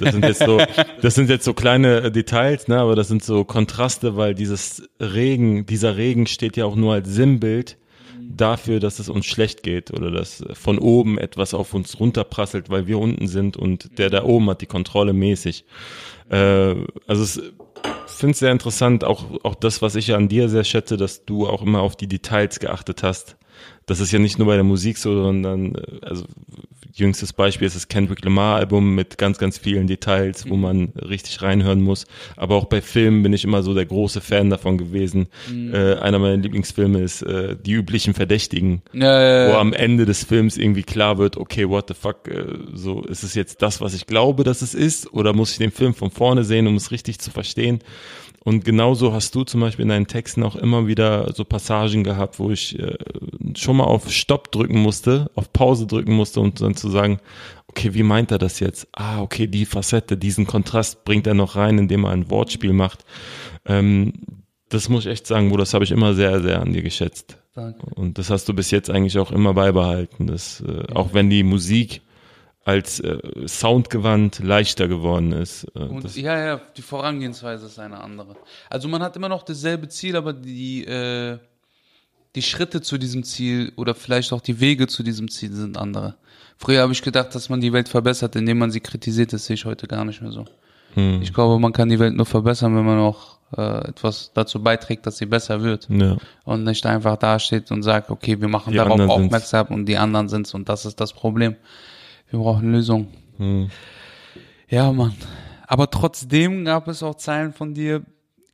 Das 0.00 0.12
sind 0.12 0.24
jetzt 0.24 0.40
so, 0.40 0.60
das 1.00 1.14
sind 1.14 1.30
jetzt 1.30 1.46
so 1.46 1.54
kleine 1.54 2.02
äh, 2.02 2.12
Details, 2.12 2.68
ne, 2.68 2.78
aber 2.78 2.94
das 2.94 3.08
sind 3.08 3.24
so 3.24 3.44
Kontraste, 3.44 4.16
weil 4.16 4.34
dieses 4.34 4.86
Regen, 5.00 5.64
dieser 5.64 5.96
Regen 5.96 6.26
steht 6.26 6.58
ja 6.58 6.66
auch 6.66 6.76
nur 6.76 6.92
als 6.92 7.08
Sinnbild 7.08 7.78
dafür, 8.28 8.80
dass 8.80 8.98
es 8.98 9.08
uns 9.08 9.26
schlecht 9.26 9.62
geht 9.62 9.92
oder 9.92 10.10
dass 10.10 10.44
von 10.52 10.78
oben 10.78 11.18
etwas 11.18 11.54
auf 11.54 11.74
uns 11.74 11.98
runterprasselt, 11.98 12.70
weil 12.70 12.86
wir 12.86 12.98
unten 12.98 13.26
sind 13.26 13.56
und 13.56 13.98
der 13.98 14.10
da 14.10 14.24
oben 14.24 14.50
hat 14.50 14.60
die 14.60 14.66
Kontrolle 14.66 15.12
mäßig. 15.12 15.64
Äh, 16.30 16.74
also 17.06 17.22
es 17.22 17.40
finde 18.18 18.32
es 18.32 18.38
sehr 18.40 18.52
interessant, 18.52 19.04
auch, 19.04 19.44
auch 19.44 19.54
das, 19.54 19.80
was 19.80 19.94
ich 19.94 20.14
an 20.14 20.28
dir 20.28 20.48
sehr 20.48 20.64
schätze, 20.64 20.96
dass 20.96 21.24
du 21.24 21.46
auch 21.46 21.62
immer 21.62 21.80
auf 21.80 21.96
die 21.96 22.08
Details 22.08 22.58
geachtet 22.58 23.02
hast. 23.02 23.36
Das 23.86 24.00
ist 24.00 24.12
ja 24.12 24.18
nicht 24.18 24.38
nur 24.38 24.48
bei 24.48 24.54
der 24.54 24.64
Musik 24.64 24.98
so, 24.98 25.22
sondern, 25.22 25.74
äh, 25.74 25.82
also 26.02 26.24
jüngstes 26.92 27.32
Beispiel 27.32 27.66
ist 27.66 27.76
das 27.76 27.88
Kendrick 27.88 28.24
Lamar 28.24 28.56
Album 28.56 28.94
mit 28.94 29.18
ganz, 29.18 29.38
ganz 29.38 29.58
vielen 29.58 29.86
Details, 29.86 30.48
wo 30.48 30.56
man 30.56 30.92
richtig 30.96 31.42
reinhören 31.42 31.80
muss. 31.80 32.06
Aber 32.36 32.56
auch 32.56 32.66
bei 32.66 32.80
Filmen 32.80 33.22
bin 33.22 33.32
ich 33.32 33.44
immer 33.44 33.62
so 33.62 33.74
der 33.74 33.86
große 33.86 34.20
Fan 34.20 34.50
davon 34.50 34.78
gewesen. 34.78 35.28
Äh, 35.50 35.94
einer 35.96 36.18
meiner 36.18 36.36
Lieblingsfilme 36.36 37.00
ist 37.00 37.22
äh, 37.22 37.56
Die 37.56 37.72
üblichen 37.72 38.14
Verdächtigen, 38.14 38.82
Ja, 38.92 39.48
wo 39.48 39.52
ja, 39.52 39.60
am 39.60 39.72
Ende 39.72 40.06
des 40.06 40.24
Films 40.24 40.56
irgendwie 40.56 40.82
klar 40.82 41.18
wird, 41.18 41.36
okay, 41.36 41.68
what 41.68 41.88
the 41.88 41.94
fuck, 41.94 42.28
äh, 42.28 42.44
so 42.72 43.02
ist 43.02 43.22
es 43.22 43.34
jetzt 43.34 43.62
das, 43.62 43.80
was 43.80 43.94
ich 43.94 44.06
glaube, 44.06 44.44
dass 44.44 44.62
es 44.62 44.74
ist, 44.74 45.12
oder 45.12 45.32
muss 45.32 45.52
ich 45.52 45.58
den 45.58 45.70
Film 45.70 45.94
von 45.94 46.10
vorne 46.10 46.44
sehen, 46.44 46.66
um 46.66 46.76
es 46.76 46.90
richtig 46.90 47.18
zu 47.18 47.30
verstehen? 47.30 47.80
Und 48.44 48.64
genauso 48.64 49.12
hast 49.12 49.34
du 49.34 49.44
zum 49.44 49.60
Beispiel 49.60 49.82
in 49.82 49.88
deinen 49.90 50.06
Texten 50.06 50.42
auch 50.42 50.56
immer 50.56 50.86
wieder 50.86 51.32
so 51.34 51.44
Passagen 51.44 52.04
gehabt, 52.04 52.38
wo 52.38 52.50
ich 52.50 52.78
äh, 52.78 52.96
schon 53.56 53.76
mal 53.76 53.84
auf 53.84 54.10
Stopp 54.10 54.52
drücken 54.52 54.78
musste, 54.78 55.30
auf 55.34 55.52
Pause 55.52 55.86
drücken 55.86 56.14
musste, 56.14 56.40
um 56.40 56.54
dann 56.54 56.74
zu 56.74 56.88
sagen, 56.88 57.20
okay, 57.66 57.94
wie 57.94 58.02
meint 58.02 58.30
er 58.30 58.38
das 58.38 58.60
jetzt? 58.60 58.88
Ah, 58.92 59.20
okay, 59.20 59.46
die 59.46 59.66
Facette, 59.66 60.16
diesen 60.16 60.46
Kontrast 60.46 61.04
bringt 61.04 61.26
er 61.26 61.34
noch 61.34 61.56
rein, 61.56 61.78
indem 61.78 62.04
er 62.04 62.10
ein 62.10 62.30
Wortspiel 62.30 62.72
macht. 62.72 63.04
Ähm, 63.66 64.12
das 64.68 64.88
muss 64.88 65.06
ich 65.06 65.12
echt 65.12 65.26
sagen, 65.26 65.48
Bruder, 65.48 65.62
das 65.62 65.74
habe 65.74 65.84
ich 65.84 65.90
immer 65.90 66.14
sehr, 66.14 66.40
sehr 66.42 66.60
an 66.60 66.72
dir 66.72 66.82
geschätzt. 66.82 67.38
Danke. 67.54 67.86
Und 67.94 68.18
das 68.18 68.30
hast 68.30 68.48
du 68.48 68.54
bis 68.54 68.70
jetzt 68.70 68.90
eigentlich 68.90 69.18
auch 69.18 69.32
immer 69.32 69.54
beibehalten. 69.54 70.26
Das, 70.26 70.60
äh, 70.60 70.92
Auch 70.92 71.14
wenn 71.14 71.30
die 71.30 71.42
Musik 71.42 72.02
als 72.68 73.00
äh, 73.00 73.18
soundgewandt 73.46 74.40
leichter 74.40 74.88
geworden 74.88 75.32
ist. 75.32 75.64
Äh, 75.74 75.78
Und 75.80 76.16
ja, 76.16 76.38
ja, 76.46 76.60
die 76.76 76.82
Vorangehensweise 76.82 77.66
ist 77.66 77.78
eine 77.78 77.98
andere. 78.00 78.36
Also 78.68 78.88
man 78.88 79.02
hat 79.02 79.16
immer 79.16 79.28
noch 79.30 79.42
dasselbe 79.42 79.88
Ziel, 79.88 80.16
aber 80.16 80.32
die, 80.34 80.84
äh, 80.84 81.38
die 82.34 82.42
Schritte 82.42 82.82
zu 82.82 82.98
diesem 82.98 83.24
Ziel 83.24 83.72
oder 83.76 83.94
vielleicht 83.94 84.32
auch 84.32 84.42
die 84.42 84.60
Wege 84.60 84.86
zu 84.86 85.02
diesem 85.02 85.30
Ziel 85.30 85.52
sind 85.52 85.78
andere. 85.78 86.16
Früher 86.58 86.82
habe 86.82 86.92
ich 86.92 87.00
gedacht, 87.02 87.34
dass 87.34 87.48
man 87.48 87.60
die 87.60 87.72
Welt 87.72 87.88
verbessert, 87.88 88.36
indem 88.36 88.58
man 88.58 88.70
sie 88.70 88.80
kritisiert. 88.80 89.32
Das 89.32 89.46
sehe 89.46 89.54
ich 89.54 89.64
heute 89.64 89.86
gar 89.86 90.04
nicht 90.04 90.20
mehr 90.20 90.32
so. 90.32 90.44
hm, 90.94 91.20
Ich 91.22 91.32
glaube, 91.32 91.58
man 91.58 91.72
kann 91.72 91.88
die 91.88 91.98
Welt 91.98 92.14
nur 92.14 92.26
verbessern, 92.26 92.76
wenn 92.76 92.84
man 92.84 92.98
auch 92.98 93.38
äh, 93.56 93.88
etwas 93.88 94.30
dazu 94.34 94.62
beiträgt, 94.62 95.06
dass 95.06 95.16
sie 95.16 95.26
besser 95.26 95.62
wird. 95.62 95.88
ja. 95.88 96.16
Und 96.44 96.64
nicht 96.64 96.84
einfach 96.84 97.16
dasteht 97.16 97.70
und 97.70 97.82
sagt, 97.82 98.10
okay, 98.10 98.38
wir 98.40 98.48
machen 98.48 98.72
Die 98.72 98.76
darauf 98.76 98.92
anderen 98.92 99.10
sind's. 99.10 99.24
aufmerksam 99.26 99.66
und 99.68 99.86
die 99.86 99.96
anderen 99.96 100.28
sind's 100.28 100.52
und 100.52 100.68
das 100.68 100.84
ist 100.84 101.00
das 101.00 101.14
Problem. 101.14 101.56
Wir 102.30 102.38
brauchen 102.38 102.72
Lösungen. 102.72 103.08
Hm. 103.38 103.70
Ja, 104.68 104.92
Mann. 104.92 105.14
Aber 105.66 105.90
trotzdem 105.90 106.64
gab 106.64 106.88
es 106.88 107.02
auch 107.02 107.14
Zeilen 107.14 107.52
von 107.52 107.74
dir, 107.74 108.04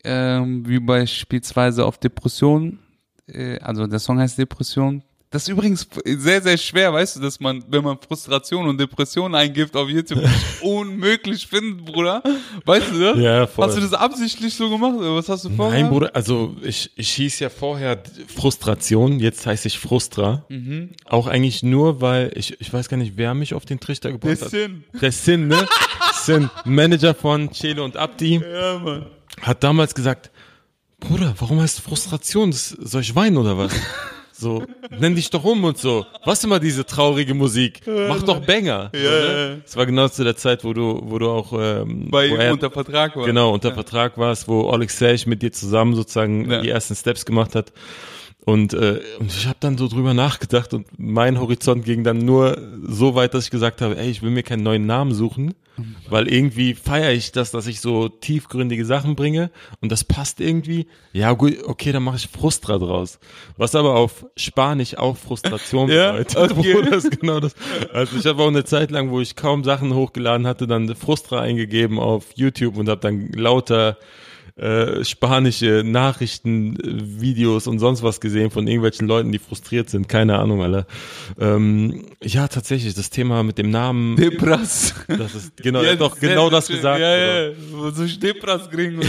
ähm, 0.04 0.68
wie 0.68 0.80
beispielsweise 0.80 1.84
auf 1.84 1.98
Depression. 1.98 2.78
Äh, 3.26 3.58
also 3.58 3.86
der 3.86 3.98
Song 3.98 4.18
heißt 4.18 4.38
Depression. 4.38 5.02
Das 5.34 5.42
ist 5.42 5.48
übrigens 5.48 5.88
sehr, 6.04 6.40
sehr 6.40 6.56
schwer, 6.56 6.92
weißt 6.92 7.16
du, 7.16 7.20
dass 7.20 7.40
man, 7.40 7.64
wenn 7.66 7.82
man 7.82 7.98
Frustration 7.98 8.68
und 8.68 8.78
Depression 8.78 9.34
eingibt 9.34 9.74
auf 9.74 9.88
YouTube, 9.88 10.22
unmöglich 10.62 11.48
findet, 11.48 11.84
Bruder. 11.84 12.22
Weißt 12.64 12.92
du 12.92 13.00
das? 13.00 13.18
Ja, 13.18 13.48
voll. 13.48 13.66
Hast 13.66 13.76
du 13.76 13.80
das 13.80 13.94
absichtlich 13.94 14.54
so 14.54 14.70
gemacht 14.70 14.94
oder 14.94 15.16
was 15.16 15.28
hast 15.28 15.44
du 15.44 15.50
vorher? 15.50 15.82
Nein, 15.82 15.90
Bruder, 15.90 16.14
also 16.14 16.54
ich, 16.62 16.92
ich 16.94 17.10
hieß 17.14 17.40
ja 17.40 17.48
vorher 17.50 18.00
Frustration, 18.32 19.18
jetzt 19.18 19.44
heiße 19.44 19.66
ich 19.66 19.76
Frustra. 19.76 20.44
Mhm. 20.48 20.90
Auch 21.06 21.26
eigentlich 21.26 21.64
nur, 21.64 22.00
weil 22.00 22.30
ich, 22.36 22.60
ich 22.60 22.72
weiß 22.72 22.88
gar 22.88 22.96
nicht, 22.96 23.14
wer 23.16 23.34
mich 23.34 23.54
auf 23.54 23.64
den 23.64 23.80
Trichter 23.80 24.12
gebracht 24.12 24.40
Der 24.40 24.40
hat. 24.40 24.50
Sin. 24.50 24.84
Der 25.02 25.10
Sin, 25.10 25.48
ne? 25.48 25.66
Sin, 26.12 26.48
Manager 26.64 27.12
von 27.12 27.50
Chelo 27.50 27.84
und 27.84 27.96
Abdi, 27.96 28.36
Ja, 28.40 28.78
Mann. 28.78 29.06
hat 29.42 29.64
damals 29.64 29.96
gesagt, 29.96 30.30
Bruder, 31.00 31.34
warum 31.40 31.60
heißt 31.60 31.80
Frustration? 31.80 32.52
Das, 32.52 32.68
soll 32.68 33.00
ich 33.00 33.16
weinen 33.16 33.36
oder 33.36 33.58
was? 33.58 33.72
So, 34.36 34.64
nenn 34.90 35.14
dich 35.14 35.30
doch 35.30 35.44
um 35.44 35.62
und 35.62 35.78
so. 35.78 36.04
Was 36.24 36.42
immer 36.42 36.58
diese 36.58 36.84
traurige 36.84 37.34
Musik? 37.34 37.82
Mach 37.86 38.20
doch 38.22 38.40
Banger. 38.40 38.90
Ja, 38.92 39.00
ja. 39.00 39.10
ne? 39.32 39.60
Das 39.64 39.76
war 39.76 39.86
genau 39.86 40.08
zu 40.08 40.24
der 40.24 40.34
Zeit, 40.36 40.64
wo 40.64 40.72
du, 40.72 41.00
wo 41.04 41.20
du 41.20 41.28
auch 41.30 41.52
ähm, 41.52 42.08
Bei 42.10 42.28
er- 42.28 42.52
unter 42.52 42.68
Vertrag 42.70 43.14
war. 43.16 43.26
Genau, 43.26 43.54
unter 43.54 43.72
Vertrag 43.72 44.18
warst, 44.18 44.48
wo 44.48 44.70
Alexej 44.70 45.26
mit 45.26 45.40
dir 45.42 45.52
zusammen 45.52 45.94
sozusagen 45.94 46.50
Ja. 46.50 46.60
die 46.62 46.68
ersten 46.68 46.96
Steps 46.96 47.24
gemacht 47.24 47.54
hat. 47.54 47.72
Und, 48.44 48.74
äh, 48.74 49.00
und 49.20 49.32
ich 49.32 49.46
habe 49.46 49.56
dann 49.60 49.78
so 49.78 49.88
drüber 49.88 50.12
nachgedacht 50.12 50.74
und 50.74 50.86
mein 50.98 51.40
Horizont 51.40 51.84
ging 51.84 52.04
dann 52.04 52.18
nur 52.18 52.58
so 52.86 53.14
weit, 53.14 53.32
dass 53.32 53.44
ich 53.44 53.50
gesagt 53.50 53.80
habe, 53.80 53.96
ey, 53.96 54.10
ich 54.10 54.20
will 54.22 54.30
mir 54.30 54.42
keinen 54.42 54.62
neuen 54.62 54.84
Namen 54.84 55.14
suchen, 55.14 55.54
weil 56.10 56.28
irgendwie 56.28 56.74
feiere 56.74 57.12
ich 57.12 57.32
das, 57.32 57.50
dass 57.52 57.66
ich 57.66 57.80
so 57.80 58.08
tiefgründige 58.10 58.84
Sachen 58.84 59.16
bringe 59.16 59.50
und 59.80 59.90
das 59.90 60.04
passt 60.04 60.40
irgendwie. 60.40 60.86
Ja 61.14 61.32
gut, 61.32 61.54
okay, 61.64 61.90
dann 61.90 62.02
mache 62.02 62.16
ich 62.16 62.28
Frustra 62.28 62.76
draus. 62.76 63.18
Was 63.56 63.74
aber 63.74 63.96
auf 63.96 64.26
Spanisch 64.36 64.96
auch 64.98 65.16
Frustration 65.16 65.88
Ja, 65.90 66.12
bedeutet. 66.12 66.36
okay. 66.58 66.74
Bruder, 66.74 66.90
das 66.90 67.04
ist 67.04 67.18
genau 67.18 67.40
das. 67.40 67.54
Also 67.94 68.18
ich 68.18 68.26
habe 68.26 68.42
auch 68.42 68.48
eine 68.48 68.64
Zeit 68.64 68.90
lang, 68.90 69.10
wo 69.10 69.20
ich 69.20 69.36
kaum 69.36 69.64
Sachen 69.64 69.94
hochgeladen 69.94 70.46
hatte, 70.46 70.66
dann 70.66 70.94
Frustra 70.94 71.40
eingegeben 71.40 71.98
auf 71.98 72.26
YouTube 72.34 72.76
und 72.76 72.90
habe 72.90 73.00
dann 73.00 73.32
lauter 73.32 73.96
äh, 74.56 75.04
spanische 75.04 75.82
Nachrichten, 75.84 76.76
äh, 76.76 77.20
Videos 77.20 77.66
und 77.66 77.80
sonst 77.80 78.04
was 78.04 78.20
gesehen 78.20 78.52
von 78.52 78.68
irgendwelchen 78.68 79.08
Leuten, 79.08 79.32
die 79.32 79.40
frustriert 79.40 79.90
sind. 79.90 80.08
Keine 80.08 80.38
Ahnung, 80.38 80.62
alle. 80.62 80.86
Ähm, 81.40 82.06
ja, 82.22 82.46
tatsächlich, 82.46 82.94
das 82.94 83.10
Thema 83.10 83.42
mit 83.42 83.58
dem 83.58 83.70
Namen, 83.70 84.14
Depras. 84.14 84.94
das 85.08 85.34
ist 85.34 85.56
genau, 85.56 85.84
hat 85.84 86.00
doch 86.00 86.18
genau 86.20 86.50
das 86.50 86.68
gesagt. 86.68 87.00
Ja, 87.00 87.16
ja, 87.16 87.52
so 87.92 88.06
Depras 88.06 88.70
kriegen 88.70 89.00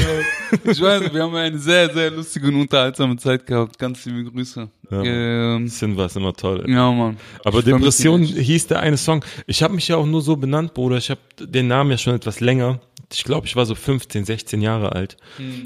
Ich 0.64 0.82
weiß, 0.82 1.14
wir 1.14 1.22
haben 1.22 1.36
eine 1.36 1.60
sehr, 1.60 1.94
sehr 1.94 2.10
lustige 2.10 2.48
und 2.48 2.56
unterhaltsame 2.56 3.16
Zeit 3.18 3.46
gehabt. 3.46 3.78
Ganz 3.78 4.04
liebe 4.06 4.32
Grüße. 4.32 4.68
Ja. 4.90 5.04
Ähm, 5.04 5.68
Sinn 5.68 5.96
war 5.96 6.08
es 6.08 6.16
immer 6.16 6.34
toll. 6.34 6.66
ja, 6.68 6.92
Mann. 6.92 7.18
Aber 7.44 7.60
Ich 7.60 7.66
Depression 7.66 8.24
hieß 8.24 8.68
der 8.68 8.80
eine 8.80 8.98
Song. 8.98 9.24
Ich 9.46 9.62
habe 9.62 9.76
mich 9.76 9.88
ja 9.88 9.98
auch 9.98 10.06
nur 10.06 10.22
so 10.22 10.36
benannt, 10.36 10.74
Bruder. 10.74 10.98
Ich 10.98 11.10
habe 11.10 11.22
den 11.40 11.68
Namen 11.68 11.92
ja 11.92 11.98
schon 11.98 12.16
etwas 12.16 12.40
länger. 12.40 12.80
Ich 13.14 13.24
glaube, 13.24 13.48
ich 13.48 13.56
war 13.56 13.66
so 13.66 13.76
15, 13.76 14.26
16 14.26 14.62
Jahre 14.62 14.94
alt. 14.94 15.18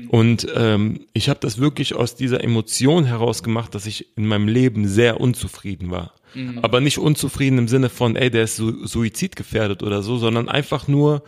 Und 0.09 0.47
ähm, 0.55 1.05
ich 1.13 1.29
habe 1.29 1.39
das 1.39 1.57
wirklich 1.59 1.95
aus 1.95 2.15
dieser 2.15 2.43
Emotion 2.43 3.05
heraus 3.05 3.43
gemacht, 3.43 3.73
dass 3.75 3.85
ich 3.85 4.17
in 4.17 4.25
meinem 4.27 4.47
Leben 4.47 4.87
sehr 4.87 5.19
unzufrieden 5.19 5.91
war. 5.91 6.13
Aber 6.61 6.79
nicht 6.79 6.99
unzufrieden 6.99 7.57
im 7.57 7.67
Sinne 7.67 7.89
von, 7.89 8.15
ey, 8.15 8.29
der 8.29 8.43
ist 8.43 8.55
su 8.55 8.85
suizidgefährdet 8.85 9.81
oder 9.83 10.03
so, 10.03 10.17
sondern 10.17 10.47
einfach 10.47 10.87
nur, 10.87 11.23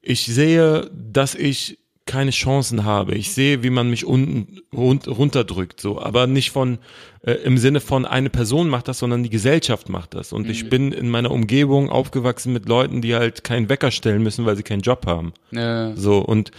ich 0.00 0.24
sehe, 0.26 0.90
dass 0.94 1.34
ich 1.34 1.78
keine 2.06 2.30
Chancen 2.30 2.84
habe. 2.84 3.14
Ich 3.14 3.32
sehe, 3.32 3.62
wie 3.62 3.70
man 3.70 3.90
mich 3.90 4.04
unten 4.04 4.60
run 4.72 5.00
runterdrückt, 5.06 5.80
so, 5.80 6.00
aber 6.00 6.26
nicht 6.26 6.50
von 6.50 6.78
äh, 7.22 7.32
im 7.32 7.58
Sinne 7.58 7.80
von 7.80 8.06
eine 8.06 8.30
Person 8.30 8.68
macht 8.68 8.88
das, 8.88 9.00
sondern 9.00 9.22
die 9.22 9.30
Gesellschaft 9.30 9.88
macht 9.88 10.14
das. 10.14 10.32
Und 10.32 10.48
ich 10.48 10.70
bin 10.70 10.92
in 10.92 11.10
meiner 11.10 11.32
Umgebung 11.32 11.90
aufgewachsen 11.90 12.52
mit 12.52 12.68
Leuten, 12.68 13.02
die 13.02 13.14
halt 13.14 13.44
keinen 13.44 13.68
Wecker 13.68 13.90
stellen 13.90 14.22
müssen, 14.22 14.46
weil 14.46 14.56
sie 14.56 14.62
keinen 14.62 14.82
Job 14.82 15.04
haben. 15.06 15.32
Ja, 15.50 15.94
So 15.96 16.18
und 16.18 16.52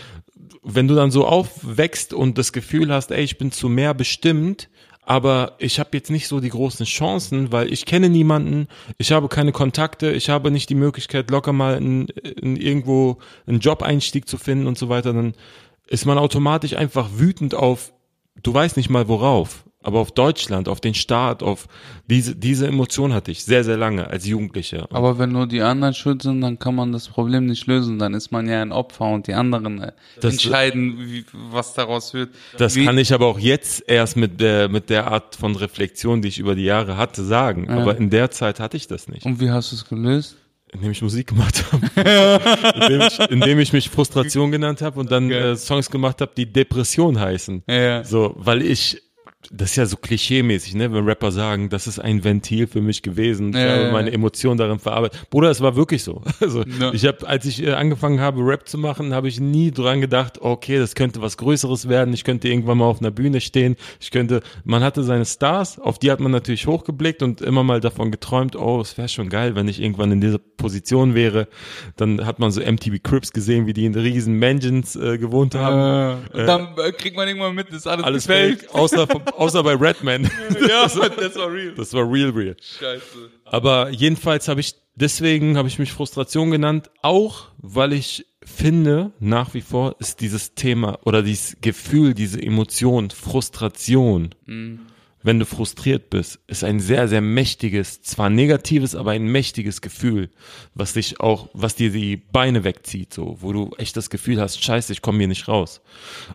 wenn 0.63 0.87
du 0.87 0.95
dann 0.95 1.11
so 1.11 1.25
aufwächst 1.25 2.13
und 2.13 2.37
das 2.37 2.51
Gefühl 2.51 2.91
hast, 2.91 3.11
ey, 3.11 3.23
ich 3.23 3.37
bin 3.37 3.51
zu 3.53 3.69
mehr 3.69 3.93
bestimmt, 3.93 4.69
aber 5.07 5.53
ich 5.57 5.79
habe 5.79 5.91
jetzt 5.93 6.11
nicht 6.11 6.27
so 6.27 6.41
die 6.41 6.49
großen 6.49 6.85
Chancen, 6.85 7.53
weil 7.53 7.71
ich 7.71 7.85
kenne 7.85 8.09
niemanden, 8.09 8.67
ich 8.97 9.13
habe 9.13 9.29
keine 9.29 9.53
Kontakte, 9.53 10.11
ich 10.11 10.29
habe 10.29 10.51
nicht 10.51 10.69
die 10.69 10.75
Möglichkeit, 10.75 11.31
locker 11.31 11.53
mal 11.53 11.77
in, 11.77 12.07
in 12.07 12.57
irgendwo 12.57 13.17
einen 13.45 13.61
Job-Einstieg 13.61 14.27
zu 14.27 14.37
finden 14.37 14.67
und 14.67 14.77
so 14.77 14.89
weiter, 14.89 15.13
dann 15.13 15.33
ist 15.87 16.05
man 16.05 16.17
automatisch 16.17 16.75
einfach 16.75 17.07
wütend 17.13 17.55
auf, 17.55 17.93
du 18.43 18.53
weißt 18.53 18.75
nicht 18.75 18.89
mal 18.89 19.07
worauf, 19.07 19.63
aber 19.87 20.01
auf 20.01 20.11
Deutschland, 20.11 20.67
auf 20.67 20.81
den 20.81 20.93
Staat, 20.93 21.41
auf 21.41 21.69
diese, 22.07 22.35
diese 22.35 22.67
Emotion 22.67 23.13
hatte 23.13 23.31
ich 23.31 23.45
sehr, 23.45 23.63
sehr 23.63 23.77
lange 23.77 24.05
als 24.05 24.27
Jugendlicher. 24.27 24.85
Aber 24.91 25.17
wenn 25.17 25.31
nur 25.31 25.47
die 25.47 25.61
anderen 25.61 25.93
schuld 25.93 26.23
sind, 26.23 26.41
dann 26.41 26.59
kann 26.59 26.75
man 26.75 26.91
das 26.91 27.07
Problem 27.07 27.45
nicht 27.45 27.65
lösen. 27.67 27.97
Dann 27.97 28.13
ist 28.13 28.29
man 28.29 28.49
ja 28.49 28.61
ein 28.61 28.73
Opfer 28.73 29.05
und 29.05 29.27
die 29.27 29.33
anderen 29.33 29.81
äh, 29.81 29.93
Das- 30.19 30.33
entscheiden, 30.33 30.97
wie, 30.99 31.23
was 31.51 31.73
daraus 31.73 32.13
wird. 32.13 32.31
Das 32.57 32.75
wie, 32.75 32.83
kann 32.83 32.97
ich 32.97 33.13
aber 33.13 33.27
auch 33.27 33.39
jetzt 33.39 33.81
erst 33.87 34.17
mit 34.17 34.41
der, 34.41 34.67
mit 34.67 34.89
der 34.89 35.09
Art 35.09 35.37
von 35.37 35.55
Reflexion, 35.55 36.21
die 36.21 36.27
ich 36.27 36.39
über 36.39 36.53
die 36.53 36.65
Jahre 36.65 36.97
hatte, 36.97 37.23
sagen. 37.23 37.69
Aber 37.69 37.95
in 37.95 38.09
der 38.09 38.29
Zeit 38.29 38.59
hatte 38.59 38.75
ich 38.75 38.87
das 38.87 39.07
nicht. 39.07 39.25
Und 39.25 39.39
wie 39.39 39.51
hast 39.51 39.71
du 39.71 39.77
es 39.77 39.85
gelöst? 39.87 40.35
Indem 40.73 40.91
ich 40.91 41.01
Musik 41.01 41.27
gemacht 41.27 41.63
habe. 41.71 41.87
indem, 42.75 43.01
ich, 43.07 43.19
indem 43.31 43.59
ich 43.59 43.71
mich 43.71 43.89
Frustration 43.89 44.51
genannt 44.51 44.81
habe 44.81 44.99
und 44.99 45.09
dann 45.09 45.29
Geil. 45.29 45.53
äh, 45.53 45.55
Songs 45.55 45.89
gemacht 45.89 46.19
habe, 46.19 46.33
die 46.35 46.45
Depression 46.45 47.17
heißen. 47.17 47.63
Ja. 47.69 48.03
So, 48.03 48.33
weil 48.37 48.61
ich, 48.61 49.01
das 49.51 49.71
ist 49.71 49.75
ja 49.77 49.85
so 49.85 49.97
klischee-mäßig, 49.97 50.75
ne, 50.75 50.91
wenn 50.93 51.05
Rapper 51.05 51.31
sagen, 51.31 51.69
das 51.69 51.87
ist 51.87 51.99
ein 51.99 52.23
Ventil 52.23 52.67
für 52.67 52.81
mich 52.81 53.01
gewesen, 53.01 53.49
ich 53.49 53.55
Ja, 53.55 53.69
habe 53.71 53.83
ja, 53.83 53.91
meine 53.91 54.09
ja. 54.09 54.15
Emotionen 54.15 54.57
darin 54.57 54.79
verarbeitet. 54.79 55.29
Bruder, 55.29 55.49
es 55.49 55.61
war 55.61 55.75
wirklich 55.75 56.03
so. 56.03 56.21
Also, 56.39 56.63
Ja. 56.79 56.93
ich 56.93 57.05
habe, 57.05 57.27
als 57.27 57.45
ich 57.45 57.63
äh, 57.63 57.71
angefangen 57.73 58.19
habe, 58.19 58.41
Rap 58.45 58.67
zu 58.67 58.77
machen, 58.77 59.13
habe 59.13 59.27
ich 59.27 59.39
nie 59.39 59.71
dran 59.71 60.01
gedacht, 60.01 60.39
okay, 60.41 60.77
das 60.79 60.95
könnte 60.95 61.21
was 61.21 61.37
Größeres 61.37 61.89
werden, 61.89 62.13
ich 62.13 62.23
könnte 62.23 62.47
irgendwann 62.47 62.77
mal 62.77 62.85
auf 62.85 62.99
einer 62.99 63.11
Bühne 63.11 63.41
stehen, 63.41 63.75
ich 63.99 64.11
könnte, 64.11 64.41
man 64.63 64.83
hatte 64.83 65.03
seine 65.03 65.25
Stars, 65.25 65.79
auf 65.79 65.99
die 65.99 66.11
hat 66.11 66.19
man 66.19 66.31
natürlich 66.31 66.67
hochgeblickt 66.67 67.21
und 67.23 67.41
immer 67.41 67.63
mal 67.63 67.79
davon 67.81 68.11
geträumt, 68.11 68.55
oh, 68.55 68.81
es 68.81 68.97
wäre 68.97 69.09
schon 69.09 69.29
geil, 69.29 69.55
wenn 69.55 69.67
ich 69.67 69.81
irgendwann 69.81 70.11
in 70.11 70.21
dieser 70.21 70.37
Position 70.39 71.15
wäre. 71.15 71.47
Dann 71.95 72.25
hat 72.25 72.39
man 72.39 72.51
so 72.51 72.61
MTV 72.61 72.95
Crips 73.03 73.31
gesehen, 73.33 73.67
wie 73.67 73.73
die 73.73 73.85
in 73.85 73.95
riesen 73.95 74.39
Mansions 74.39 74.95
äh, 74.95 75.17
gewohnt 75.17 75.55
haben. 75.55 76.19
Äh, 76.33 76.45
dann 76.45 76.69
äh, 76.77 76.91
kriegt 76.91 77.15
man 77.15 77.27
irgendwann 77.27 77.55
mit, 77.55 77.69
ist 77.69 77.87
alles, 77.87 78.03
Alles 78.05 78.25
fake, 78.25 78.67
außer, 78.73 79.07
außer 79.37 79.63
bei 79.63 79.73
Redman. 79.73 80.29
Ja, 80.67 80.83
das 80.87 80.97
war 81.35 81.51
real. 81.51 81.73
Das 81.75 81.93
war 81.93 82.11
real, 82.11 82.29
real. 82.31 82.55
Scheiße. 82.79 83.29
Aber 83.45 83.89
jedenfalls 83.89 84.47
habe 84.47 84.59
ich, 84.59 84.75
deswegen 84.95 85.57
habe 85.57 85.67
ich 85.67 85.79
mich 85.79 85.91
Frustration 85.91 86.51
genannt, 86.51 86.89
auch 87.01 87.47
weil 87.57 87.93
ich 87.93 88.25
finde, 88.43 89.11
nach 89.19 89.53
wie 89.53 89.61
vor 89.61 89.95
ist 89.99 90.21
dieses 90.21 90.55
Thema 90.55 90.99
oder 91.05 91.21
dieses 91.21 91.57
Gefühl, 91.61 92.13
diese 92.13 92.41
Emotion, 92.41 93.09
Frustration, 93.11 94.33
wenn 95.27 95.39
du 95.39 95.45
frustriert 95.45 96.09
bist, 96.09 96.39
ist 96.47 96.63
ein 96.63 96.79
sehr, 96.79 97.07
sehr 97.07 97.21
mächtiges, 97.21 98.01
zwar 98.01 98.29
negatives, 98.29 98.95
aber 98.95 99.11
ein 99.11 99.25
mächtiges 99.25 99.81
Gefühl, 99.81 100.29
was 100.73 100.93
dich 100.93 101.19
auch, 101.19 101.49
was 101.53 101.75
dir 101.75 101.91
die 101.91 102.15
Beine 102.15 102.63
wegzieht, 102.63 103.13
so, 103.13 103.37
wo 103.41 103.51
du 103.51 103.71
echt 103.77 103.97
das 103.97 104.09
Gefühl 104.09 104.39
hast, 104.39 104.63
scheiße, 104.63 104.93
ich 104.93 105.01
komme 105.01 105.17
hier 105.19 105.27
nicht 105.27 105.49
raus. 105.49 105.81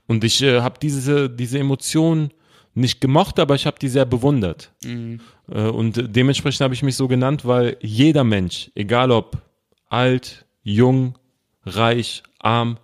Und 0.06 0.24
ich 0.24 0.42
äh, 0.42 0.60
habe 0.60 0.78
diese, 0.80 1.30
diese 1.30 1.58
Emotion 1.58 2.32
nicht 2.74 3.00
gemocht, 3.00 3.38
aber 3.38 3.54
ich 3.54 3.66
habe 3.66 3.78
die 3.80 3.88
sehr 3.88 4.04
bewundert. 4.06 4.72
Äh, 4.84 5.62
Und 5.68 6.16
dementsprechend 6.16 6.60
habe 6.62 6.74
ich 6.74 6.82
mich 6.82 6.96
so 6.96 7.08
genannt, 7.08 7.44
weil 7.44 7.76
jeder 7.80 8.24
Mensch, 8.24 8.70
egal 8.74 9.10
ob 9.10 9.42
alt, 9.88 10.46
jung, 10.62 11.14
reich, 11.64 12.22
arm, 12.38 12.78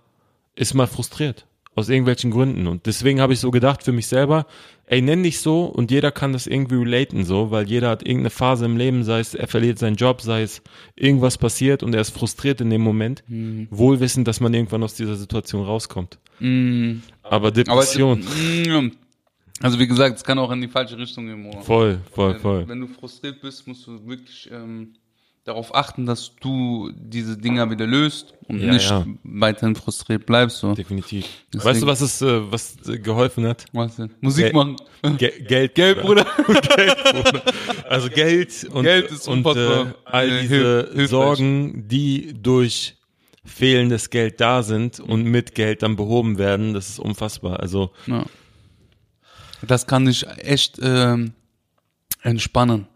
ist 0.55 0.73
mal 0.73 0.87
frustriert. 0.87 1.45
Aus 1.75 1.87
irgendwelchen 1.87 2.31
Gründen. 2.31 2.67
Und 2.67 2.85
deswegen 2.87 3.21
habe 3.21 3.31
ich 3.33 3.39
so 3.39 3.51
gedacht 3.51 3.83
für 3.83 3.93
mich 3.93 4.07
selber, 4.07 4.45
ey, 4.85 5.01
nenn 5.01 5.23
dich 5.23 5.39
so 5.39 5.63
und 5.65 5.91
jeder 5.91 6.11
kann 6.11 6.33
das 6.33 6.45
irgendwie 6.45 6.75
relaten 6.75 7.23
so, 7.23 7.51
weil 7.51 7.69
jeder 7.69 7.89
hat 7.89 8.01
irgendeine 8.01 8.31
Phase 8.31 8.65
im 8.65 8.75
Leben, 8.75 9.03
sei 9.03 9.19
es, 9.21 9.33
er 9.33 9.47
verliert 9.47 9.79
seinen 9.79 9.95
Job, 9.95 10.19
sei 10.21 10.41
es 10.41 10.61
irgendwas 10.95 11.37
passiert 11.37 11.81
und 11.83 11.93
er 11.95 12.01
ist 12.01 12.09
frustriert 12.09 12.59
in 12.59 12.69
dem 12.69 12.81
Moment, 12.81 13.23
wohl 13.69 13.99
wissend, 14.01 14.27
dass 14.27 14.39
man 14.41 14.53
irgendwann 14.53 14.83
aus 14.83 14.95
dieser 14.95 15.15
Situation 15.15 15.63
rauskommt. 15.63 16.17
Mhm. 16.39 17.03
Aber 17.23 17.35
Aber 17.35 17.51
Depression, 17.51 18.19
Mm, 18.21 18.91
also 19.61 19.79
wie 19.79 19.87
gesagt, 19.87 20.17
es 20.17 20.23
kann 20.23 20.37
auch 20.39 20.51
in 20.51 20.61
die 20.61 20.67
falsche 20.67 20.97
Richtung 20.97 21.25
gehen. 21.27 21.43
Bruder. 21.43 21.61
voll, 21.61 21.99
voll, 22.11 22.33
Wenn- 22.33 22.39
voll. 22.41 22.67
Wenn 22.67 22.81
du 22.81 22.87
frustriert 22.87 23.41
bist, 23.41 23.67
musst 23.67 23.85
du 23.87 24.05
wirklich 24.07 24.49
ähm, 24.51 24.93
darauf 25.45 25.73
achten, 25.73 26.05
dass 26.05 26.35
du 26.39 26.91
diese 26.95 27.37
Dinger 27.37 27.69
wieder 27.71 27.87
löst 27.87 28.33
und 28.47 28.59
Ja, 28.59 28.71
nicht 28.73 28.89
ja. 28.89 29.05
weiterhin 29.23 29.75
frustriert 29.75 30.25
bleibst. 30.25 30.59
So. 30.59 30.73
Definitiv. 30.75 31.25
Deswegen- 31.53 31.65
Weißt 31.69 31.81
du, 31.81 31.87
was 31.87 32.01
es, 32.01 32.21
äh, 32.21 32.51
was 32.51 32.75
äh, 32.87 32.99
geholfen 32.99 33.47
hat? 33.47 33.65
Was 33.73 33.95
denn? 33.95 34.11
Musik 34.21 34.45
Gel- 34.45 34.53
machen. 34.53 34.75
Ge 35.17 35.31
Geld, 35.47 35.75
Geld, 35.75 36.01
Bruder. 36.01 36.25
Geld, 36.75 36.97
Bruder. 37.03 37.41
Also 37.89 38.09
Geld 38.09 38.65
und, 38.71 38.83
Geld 38.83 39.09
ist 39.11 39.27
und 39.27 39.45
äh, 39.45 39.85
all 40.05 40.41
diese 40.41 40.89
hilf-. 40.93 41.09
Sorgen, 41.09 41.87
die 41.87 42.33
durch 42.39 42.95
fehlendes 43.45 44.09
Geld 44.11 44.39
da 44.41 44.61
sind 44.61 44.99
und 44.99 45.23
mit 45.23 45.55
Geld 45.55 45.81
dann 45.81 45.95
behoben 45.95 46.37
werden, 46.37 46.73
das 46.73 46.89
ist 46.89 46.99
unfassbar. 46.99 47.59
Also 47.59 47.91
Ja. 48.05 48.25
Das 49.67 49.87
kann 49.87 50.05
dich 50.05 50.25
echt 50.37 50.79
ähm, 50.81 51.33
entspannen. 52.21 52.87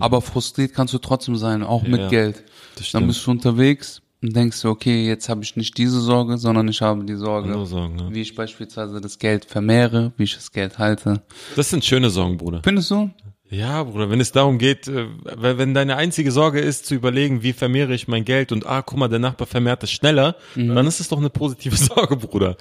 Aber 0.00 0.22
frustriert 0.22 0.74
kannst 0.74 0.94
du 0.94 0.98
trotzdem 0.98 1.36
sein, 1.36 1.62
auch 1.62 1.82
mit 1.82 2.00
ja. 2.00 2.08
Geld. 2.08 2.44
das 2.76 2.92
Dann 2.92 3.06
bist 3.06 3.26
du 3.26 3.32
unterwegs 3.32 4.00
und 4.22 4.34
denkst 4.34 4.62
du, 4.62 4.68
okay, 4.68 5.06
jetzt 5.06 5.28
habe 5.28 5.42
ich 5.42 5.56
nicht 5.56 5.76
diese 5.76 6.00
Sorge, 6.00 6.38
sondern 6.38 6.68
ich 6.68 6.80
habe 6.82 7.04
die 7.04 7.16
Sorge, 7.16 7.66
Sorgen, 7.66 7.98
ja. 7.98 8.14
wie 8.14 8.20
ich 8.20 8.34
beispielsweise 8.34 9.00
das 9.00 9.18
Geld 9.18 9.44
vermehre, 9.44 10.12
wie 10.16 10.24
ich 10.24 10.34
das 10.34 10.52
Geld 10.52 10.78
halte. 10.78 11.22
Das 11.56 11.70
sind 11.70 11.84
schöne 11.84 12.10
Sorgen, 12.10 12.36
Bruder. 12.36 12.60
Findest 12.62 12.90
du? 12.92 13.10
Ja, 13.50 13.82
Bruder, 13.82 14.10
wenn 14.10 14.20
es 14.20 14.30
darum 14.30 14.58
geht, 14.58 14.88
äh, 14.88 15.06
wenn 15.38 15.72
deine 15.72 15.96
einzige 15.96 16.30
Sorge 16.32 16.60
ist, 16.60 16.84
zu 16.86 16.94
überlegen, 16.94 17.42
wie 17.42 17.54
vermehre 17.54 17.94
ich 17.94 18.06
mein 18.06 18.24
Geld 18.24 18.52
und 18.52 18.66
ah, 18.66 18.82
guck 18.82 18.98
mal, 18.98 19.08
der 19.08 19.20
Nachbar 19.20 19.46
vermehrt 19.46 19.82
es 19.82 19.90
schneller, 19.90 20.36
Mhm. 20.54 20.74
dann 20.74 20.86
ist 20.86 21.00
es 21.00 21.08
doch 21.08 21.18
eine 21.18 21.30
positive 21.30 21.76
Sorge, 21.76 22.16
Bruder. 22.16 22.56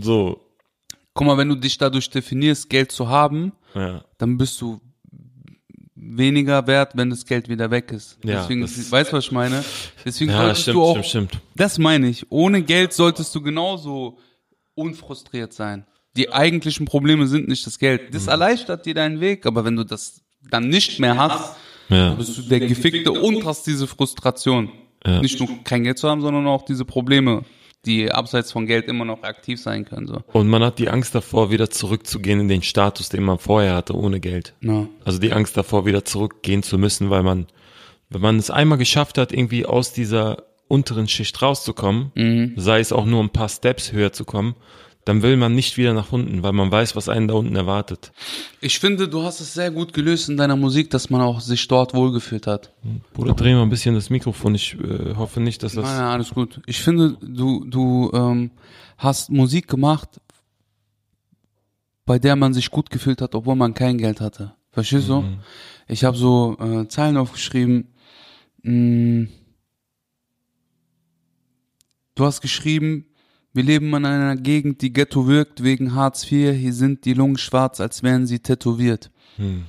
So, 0.00 0.40
Guck 1.18 1.26
mal, 1.26 1.36
wenn 1.36 1.48
du 1.48 1.56
dich 1.56 1.76
dadurch 1.78 2.08
definierst, 2.10 2.70
Geld 2.70 2.92
zu 2.92 3.08
haben, 3.08 3.52
ja. 3.74 4.04
dann 4.18 4.38
bist 4.38 4.60
du 4.60 4.80
weniger 5.94 6.66
wert, 6.66 6.92
wenn 6.94 7.10
das 7.10 7.26
Geld 7.26 7.48
wieder 7.48 7.70
weg 7.70 7.90
ist. 7.92 8.18
Ja, 8.24 8.40
Deswegen, 8.42 8.60
das- 8.62 8.90
weißt 8.90 9.12
du, 9.12 9.16
was 9.16 9.24
ich 9.24 9.32
meine? 9.32 9.64
Deswegen 10.04 10.30
Ja, 10.30 10.38
solltest 10.38 10.62
stimmt, 10.62 10.74
du 10.76 10.82
auch, 10.84 11.04
stimmt, 11.04 11.30
stimmt. 11.30 11.42
das 11.56 11.78
meine 11.78 12.08
ich, 12.08 12.26
ohne 12.30 12.62
Geld 12.62 12.92
solltest 12.92 13.34
du 13.34 13.42
genauso 13.42 14.18
unfrustriert 14.74 15.52
sein. 15.52 15.84
Die 16.16 16.32
eigentlichen 16.32 16.86
Probleme 16.86 17.26
sind 17.26 17.48
nicht 17.48 17.66
das 17.66 17.78
Geld. 17.78 18.08
Mhm. 18.08 18.12
Das 18.12 18.26
erleichtert 18.28 18.86
dir 18.86 18.94
deinen 18.94 19.20
Weg, 19.20 19.44
aber 19.46 19.64
wenn 19.64 19.76
du 19.76 19.84
das 19.84 20.22
dann 20.50 20.68
nicht 20.68 20.98
mehr 21.00 21.16
hast, 21.16 21.56
Ja. 21.88 22.14
bist 22.14 22.38
du 22.38 22.42
der 22.42 22.60
Gefickte 22.60 23.10
und 23.12 23.44
hast 23.44 23.66
diese 23.66 23.86
Frustration. 23.86 24.70
Ja. 25.04 25.20
Nicht 25.20 25.38
nur 25.40 25.48
kein 25.64 25.84
Geld 25.84 25.98
zu 25.98 26.08
haben, 26.08 26.20
sondern 26.20 26.46
auch 26.46 26.62
diese 26.64 26.84
Probleme, 26.84 27.44
die 27.86 28.10
abseits 28.12 28.52
von 28.52 28.66
Geld 28.66 28.86
immer 28.88 29.04
noch 29.04 29.22
aktiv 29.22 29.60
sein 29.60 29.84
können. 29.84 30.06
So. 30.06 30.20
Und 30.32 30.48
man 30.48 30.62
hat 30.62 30.78
die 30.78 30.88
Angst 30.90 31.14
davor, 31.14 31.50
wieder 31.50 31.70
zurückzugehen 31.70 32.40
in 32.40 32.48
den 32.48 32.62
Status, 32.62 33.08
den 33.08 33.22
man 33.22 33.38
vorher 33.38 33.74
hatte, 33.74 33.94
ohne 33.96 34.20
Geld. 34.20 34.54
Ja. 34.60 34.86
Also 35.04 35.18
die 35.18 35.32
Angst 35.32 35.56
davor, 35.56 35.86
wieder 35.86 36.04
zurückgehen 36.04 36.62
zu 36.62 36.76
müssen, 36.78 37.08
weil 37.10 37.22
man, 37.22 37.46
wenn 38.10 38.20
man 38.20 38.36
es 38.38 38.50
einmal 38.50 38.78
geschafft 38.78 39.16
hat, 39.18 39.32
irgendwie 39.32 39.64
aus 39.64 39.92
dieser 39.92 40.42
unteren 40.66 41.08
Schicht 41.08 41.40
rauszukommen, 41.40 42.12
Mhm. 42.14 42.52
sei 42.56 42.80
es 42.80 42.92
auch 42.92 43.06
nur 43.06 43.22
ein 43.22 43.30
paar 43.30 43.48
Steps 43.48 43.92
höher 43.92 44.12
zu 44.12 44.24
kommen, 44.24 44.54
dann 45.08 45.22
will 45.22 45.38
man 45.38 45.54
nicht 45.54 45.78
wieder 45.78 45.94
nach 45.94 46.12
unten, 46.12 46.42
weil 46.42 46.52
man 46.52 46.70
weiß, 46.70 46.94
was 46.94 47.08
einen 47.08 47.28
da 47.28 47.34
unten 47.34 47.56
erwartet. 47.56 48.12
Ich 48.60 48.78
finde, 48.78 49.08
du 49.08 49.22
hast 49.22 49.40
es 49.40 49.54
sehr 49.54 49.70
gut 49.70 49.94
gelöst 49.94 50.28
in 50.28 50.36
deiner 50.36 50.54
Musik, 50.54 50.90
dass 50.90 51.08
man 51.08 51.22
auch 51.22 51.40
sich 51.40 51.66
dort 51.66 51.94
wohlgefühlt 51.94 52.46
hat. 52.46 52.74
Bruder, 53.14 53.32
dreh 53.32 53.54
mal 53.54 53.62
ein 53.62 53.70
bisschen 53.70 53.94
das 53.94 54.10
Mikrofon. 54.10 54.54
Ich 54.54 54.74
äh, 54.74 55.14
hoffe 55.14 55.40
nicht, 55.40 55.62
dass 55.62 55.72
das. 55.72 55.86
Nein, 55.86 55.96
nein, 55.96 56.06
alles 56.08 56.34
gut. 56.34 56.60
Ich 56.66 56.82
finde, 56.82 57.16
du, 57.22 57.64
du 57.64 58.10
ähm, 58.12 58.50
hast 58.98 59.30
Musik 59.30 59.66
gemacht, 59.66 60.20
bei 62.04 62.18
der 62.18 62.36
man 62.36 62.52
sich 62.52 62.70
gut 62.70 62.90
gefühlt 62.90 63.22
hat, 63.22 63.34
obwohl 63.34 63.56
man 63.56 63.72
kein 63.72 63.96
Geld 63.96 64.20
hatte. 64.20 64.52
Verstehst 64.72 65.08
du? 65.08 65.24
Ich 65.86 66.04
habe 66.04 66.18
so 66.18 66.58
äh, 66.60 66.86
Zeilen 66.88 67.16
aufgeschrieben. 67.16 67.94
Mh, 68.60 69.28
du 72.14 72.24
hast 72.26 72.42
geschrieben, 72.42 73.06
wir 73.52 73.62
leben 73.62 73.88
in 73.94 74.04
einer 74.04 74.36
Gegend, 74.36 74.82
die 74.82 74.92
Ghetto 74.92 75.26
wirkt 75.26 75.62
wegen 75.62 75.94
Hartz 75.94 76.30
IV. 76.30 76.54
Hier 76.56 76.72
sind 76.72 77.04
die 77.04 77.14
Lungen 77.14 77.38
schwarz, 77.38 77.80
als 77.80 78.02
wären 78.02 78.26
sie 78.26 78.40
tätowiert. 78.40 79.10
Hm. 79.36 79.64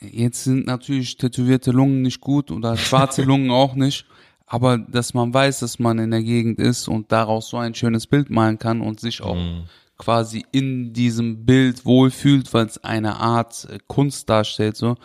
Jetzt 0.00 0.44
sind 0.44 0.66
natürlich 0.66 1.16
tätowierte 1.16 1.70
Lungen 1.72 2.02
nicht 2.02 2.20
gut 2.20 2.50
oder 2.50 2.76
schwarze 2.76 3.22
Lungen 3.24 3.50
auch 3.50 3.74
nicht. 3.74 4.06
Aber 4.46 4.78
dass 4.78 5.12
man 5.12 5.34
weiß, 5.34 5.60
dass 5.60 5.78
man 5.78 5.98
in 5.98 6.10
der 6.10 6.22
Gegend 6.22 6.58
ist 6.58 6.88
und 6.88 7.12
daraus 7.12 7.50
so 7.50 7.58
ein 7.58 7.74
schönes 7.74 8.06
Bild 8.06 8.30
malen 8.30 8.58
kann 8.58 8.80
und 8.80 8.98
sich 8.98 9.20
auch 9.20 9.36
quasi 9.98 10.46
in 10.52 10.94
diesem 10.94 11.44
Bild 11.44 11.84
wohlfühlt, 11.84 12.54
weil 12.54 12.66
es 12.66 12.82
eine 12.82 13.16
Art 13.16 13.68
äh, 13.70 13.78
Kunst 13.86 14.30
darstellt. 14.30 14.76
So 14.76 14.96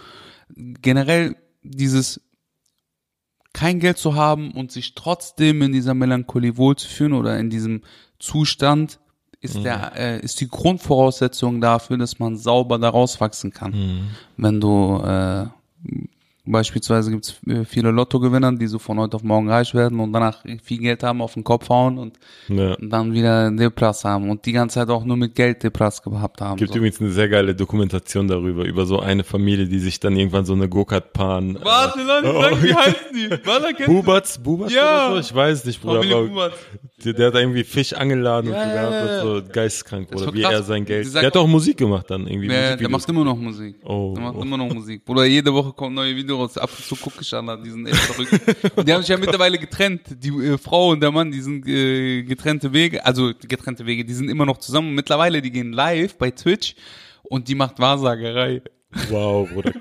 generell 0.56 1.36
dieses 1.64 2.22
kein 3.54 3.80
Geld 3.80 3.98
zu 3.98 4.16
haben 4.16 4.52
und 4.52 4.72
sich 4.72 4.96
trotzdem 4.96 5.62
in 5.62 5.72
dieser 5.72 5.94
Melancholie 5.94 6.58
wohlzufühlen 6.58 7.14
oder 7.14 7.38
in 7.40 7.50
diesem 7.50 7.82
Zustand 8.20 9.00
ist 9.42 9.58
der 9.66 9.92
äh, 9.98 10.20
ist 10.22 10.40
die 10.40 10.48
Grundvoraussetzung 10.48 11.60
dafür, 11.60 11.98
dass 11.98 12.18
man 12.18 12.38
sauber 12.38 12.80
daraus 12.80 13.20
wachsen 13.20 13.52
kann. 13.52 13.74
Wenn 14.38 14.62
du 14.62 15.02
äh, 15.04 15.48
beispielsweise 16.46 17.10
gibt's 17.12 17.36
äh, 17.48 17.64
viele 17.66 17.92
Lottogewinner, 17.92 18.52
die 18.54 18.68
so 18.68 18.80
von 18.80 19.00
heute 19.00 19.16
auf 19.16 19.24
morgen 19.24 19.50
reich 19.50 19.74
werden 19.74 20.00
und 20.00 20.12
danach 20.12 20.44
viel 20.64 20.78
Geld 20.80 21.02
haben, 21.04 21.22
auf 21.22 21.34
den 21.36 21.44
Kopf 21.44 21.70
hauen 21.70 21.98
und 21.98 22.18
Ja. 22.50 22.76
dann 22.82 23.14
wieder 23.14 23.50
Deplas 23.52 24.04
haben 24.04 24.30
und 24.30 24.46
die 24.46 24.52
ganze 24.52 24.76
Zeit 24.76 24.90
auch 24.90 25.06
nur 25.06 25.16
mit 25.18 25.36
Geld 25.36 25.64
Deplas 25.64 26.02
gehabt 26.04 26.42
haben. 26.42 26.58
Gibt 26.58 26.72
so. 26.74 26.78
übrigens 26.78 27.00
eine 27.00 27.12
sehr 27.12 27.30
geile 27.30 27.56
Dokumentation 27.56 28.28
darüber, 28.28 28.66
über 28.66 28.86
so 28.86 29.00
eine 29.00 29.24
Familie, 29.24 29.68
die 29.68 29.80
sich 29.80 30.00
dann 30.00 30.16
irgendwann 30.18 30.46
so 30.46 30.54
eine 30.54 30.68
Go-Kart-Paaren. 30.68 31.60
Warte, 31.64 32.00
lass 32.06 32.24
mich 32.24 32.34
sagen, 32.34 32.64
wie 32.64 32.74
heißen 32.74 32.96
die? 33.14 33.30
Warte? 33.48 33.86
Bubatz, 33.86 34.38
Bubatz 34.38 34.74
Ja. 34.74 35.08
oder 35.12 35.16
so? 35.16 35.30
Ich 35.30 35.36
weiß 35.36 35.66
nicht, 35.66 35.82
Bruder. 35.82 35.96
Familie 36.00 36.18
aber 36.18 36.28
Bubatz. 36.28 36.54
der, 37.06 37.14
der 37.14 37.28
hat 37.28 37.36
da 37.36 37.40
irgendwie 37.40 37.64
Fisch 37.64 37.94
angeladen 37.94 38.52
Ja, 38.52 38.64
und 38.64 38.70
so 38.70 38.76
ja, 38.76 39.22
und 39.34 39.46
so 39.46 39.52
geisteskrank, 39.54 40.08
war 40.14 40.34
wie 40.34 40.42
krass. 40.42 40.52
er 40.54 40.64
sein 40.64 40.84
Geld. 40.86 41.14
Der 41.16 41.24
hat 41.28 41.38
auch 41.38 41.48
Musik 41.48 41.78
gemacht 41.78 42.06
dann, 42.10 42.28
irgendwie. 42.28 42.48
Ja, 42.52 42.76
der 42.76 42.90
macht 42.90 43.08
immer 43.08 43.24
noch 43.24 43.38
Musik. 43.38 43.76
Oh, 43.86 44.14
der 44.16 44.24
macht 44.24 44.36
oh. 44.38 44.42
immer 44.42 44.58
noch 44.58 44.74
Musik. 44.74 45.06
Bruder, 45.06 45.26
jede 45.26 45.54
Woche 45.54 45.72
kommt 45.74 45.96
neue 45.96 46.16
Video 46.16 46.33
raus. 46.36 46.58
Ab 46.58 46.70
und 46.78 46.86
zu 46.86 46.96
gucke 46.96 47.22
ich 47.22 47.34
an, 47.34 47.64
die 47.64 47.70
sind 47.70 47.88
echt 47.88 47.98
verrückt. 47.98 48.76
und 48.76 48.88
die 48.88 48.94
haben 48.94 49.02
sich 49.02 49.10
ja 49.10 49.18
mittlerweile 49.18 49.58
getrennt. 49.58 50.02
Die 50.10 50.30
äh, 50.30 50.58
Frau 50.58 50.90
und 50.90 51.02
der 51.02 51.12
Mann, 51.12 51.32
die 51.32 51.42
sind 51.42 51.68
äh, 51.68 52.24
getrennte 52.24 52.72
Wege. 52.74 53.06
Also 53.06 53.32
getrennte 53.48 53.86
Wege, 53.86 54.06
die 54.06 54.14
sind 54.14 54.30
immer 54.30 54.46
noch 54.46 54.58
zusammen. 54.58 54.94
Mittlerweile, 54.94 55.42
die 55.42 55.52
gehen 55.52 55.74
live 55.74 56.18
bei 56.18 56.32
Twitch 56.32 56.76
und 57.24 57.48
die 57.48 57.56
macht 57.56 57.80
Wahrsagerei. 57.80 58.62
Wow, 59.10 59.50
Bruder. 59.50 59.72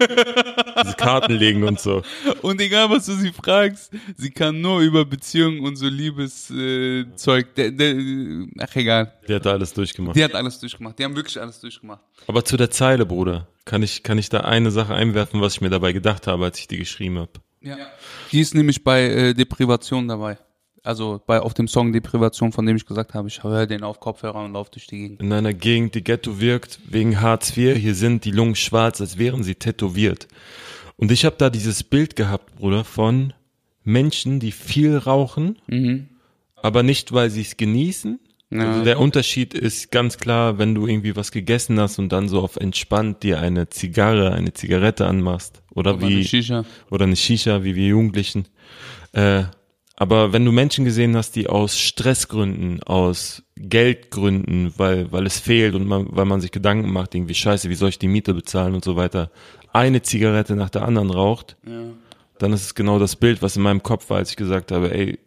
Diese 0.83 0.95
Karten 0.95 1.33
legen 1.33 1.65
und 1.65 1.79
so. 1.79 2.03
Und 2.41 2.61
egal, 2.61 2.91
was 2.91 3.07
du 3.07 3.13
sie 3.15 3.33
fragst, 3.33 3.93
sie 4.17 4.31
kann 4.31 4.61
nur 4.61 4.81
über 4.81 5.05
Beziehungen 5.05 5.61
und 5.61 5.77
so 5.77 5.87
Liebeszeug. 5.87 7.47
Äh, 7.59 8.47
ach, 8.59 8.77
egal. 8.77 9.13
Der 9.29 9.37
hat 9.37 9.47
da 9.47 9.53
alles 9.53 9.73
durchgemacht. 9.75 10.17
Die 10.17 10.25
hat 10.25 10.35
alles 10.35 10.59
durchgemacht. 10.59 10.99
Die 10.99 11.05
haben 11.05 11.15
wirklich 11.15 11.41
alles 11.41 11.61
durchgemacht. 11.61 12.01
Aber 12.27 12.45
zu 12.45 12.57
der 12.57 12.71
Zeile, 12.71 13.05
Bruder, 13.05 13.49
kann 13.65 13.83
ich, 13.83 14.03
kann 14.03 14.19
ich 14.19 14.29
da 14.29 14.41
eine 14.41 14.71
Sache 14.71 14.95
einwerfen, 14.95 15.41
was 15.41 15.55
ich 15.55 15.61
mir 15.61 15.71
dabei 15.71 15.93
gedacht 15.93 16.27
habe, 16.27 16.45
als 16.45 16.59
ich 16.59 16.69
die 16.69 16.79
geschrieben 16.79 17.19
habe. 17.19 17.33
Ja. 17.61 17.77
Die 18.33 18.41
ist 18.41 18.55
nämlich 18.55 18.83
bei 18.83 19.03
äh, 19.03 19.35
Deprivation 19.35 20.09
dabei. 20.09 20.39
Also 20.85 21.23
bei 21.25 21.39
auf 21.41 21.55
dem 21.55 21.69
Song 21.69 21.93
Deprivation, 21.93 22.51
von 22.51 22.67
dem 22.67 22.77
ich 22.77 22.85
gesagt 22.85 23.15
habe, 23.15 23.29
ich 23.29 23.45
höre 23.45 23.67
den 23.67 23.85
auf 23.85 24.01
Kopfhörer 24.01 24.45
und 24.45 24.55
laufe 24.55 24.73
durch 24.73 24.89
die 24.89 24.99
Gegend. 24.99 25.21
In 25.21 25.33
einer 25.33 25.55
Gegend, 25.55 25.95
die 25.95 26.03
Ghetto 26.03 26.41
wirkt, 26.41 26.81
wegen 26.89 27.21
Hartz 27.21 27.57
IV, 27.57 27.77
hier 27.77 27.95
sind 27.95 28.25
die 28.25 28.33
Lungen 28.33 28.57
schwarz, 28.57 29.01
als 29.01 29.17
wären 29.17 29.45
sie 29.45 29.55
tätowiert. 29.55 30.27
Und 30.97 31.13
ich 31.13 31.25
habe 31.25 31.37
da 31.39 31.51
dieses 31.51 31.85
Bild 31.85 32.17
gehabt, 32.17 32.57
Bruder, 32.57 32.83
von 32.83 33.33
Menschen, 33.85 34.41
die 34.41 34.51
viel 34.51 34.97
rauchen, 34.97 35.59
aber 36.57 36.83
nicht, 36.83 37.13
weil 37.13 37.31
sie 37.31 37.43
es 37.43 37.57
genießen. 37.57 38.19
Also 38.61 38.85
der 38.85 38.99
Unterschied 39.01 39.55
ist 39.55 39.91
ganz 39.91 40.19
klar, 40.19 40.59
wenn 40.59 40.75
du 40.75 40.87
irgendwie 40.87 41.17
was 41.17 41.33
gegessen 41.33 41.81
hast 41.81 41.99
und 41.99 42.11
dann 42.13 42.29
so 42.29 42.41
auf 42.41 42.57
entspannt 42.57 43.23
dir 43.23 43.41
eine 43.41 43.69
Zigarre, 43.69 44.33
eine 44.33 44.53
Zigarette 44.53 45.07
anmachst 45.07 45.63
oder 45.75 45.93
Aber 45.93 46.03
wie 46.03 46.15
eine 46.15 46.25
Shisha. 46.25 46.65
oder 46.91 47.05
eine 47.05 47.17
Shisha, 47.17 47.65
wie 47.65 47.75
wir 47.75 47.87
Jugendlichen. 47.87 48.49
Äh, 49.13 49.45
aber 49.97 50.33
wenn 50.33 50.45
du 50.45 50.53
Menschen 50.53 50.85
gesehen 50.85 51.17
hast, 51.17 51.37
die 51.37 51.49
aus 51.49 51.79
Stressgründen, 51.79 52.83
aus 52.83 53.43
Geldgründen, 53.57 54.73
weil, 54.77 55.13
weil 55.13 55.27
es 55.27 55.39
fehlt 55.39 55.75
und 55.75 55.87
man, 55.87 56.07
weil 56.11 56.25
man 56.25 56.41
sich 56.41 56.51
Gedanken 56.51 56.93
macht, 56.93 57.15
irgendwie 57.15 57.35
scheiße, 57.35 57.69
wie 57.69 57.75
soll 57.75 57.91
ich 57.91 57.99
die 57.99 58.09
Miete 58.09 58.35
bezahlen 58.35 58.75
und 58.75 58.85
so 58.85 58.97
weiter, 58.97 59.31
eine 59.73 60.03
Zigarette 60.03 60.57
nach 60.57 60.71
der 60.71 60.83
anderen 60.83 61.11
raucht, 61.11 61.57
dann 62.39 62.53
ist 62.53 62.63
es 62.63 62.75
genau 62.75 62.99
das 62.99 63.15
Bild, 63.17 63.43
was 63.43 63.57
in 63.57 63.63
meinem 63.63 63.83
Kopf 63.83 64.11
war, 64.11 64.17
als 64.17 64.31
ich 64.31 64.37
gesagt 64.37 64.73
habe, 64.73 64.93
ey, 64.93 65.19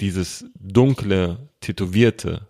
dieses 0.00 0.44
dunkle, 0.58 1.48
tätowierte, 1.60 2.46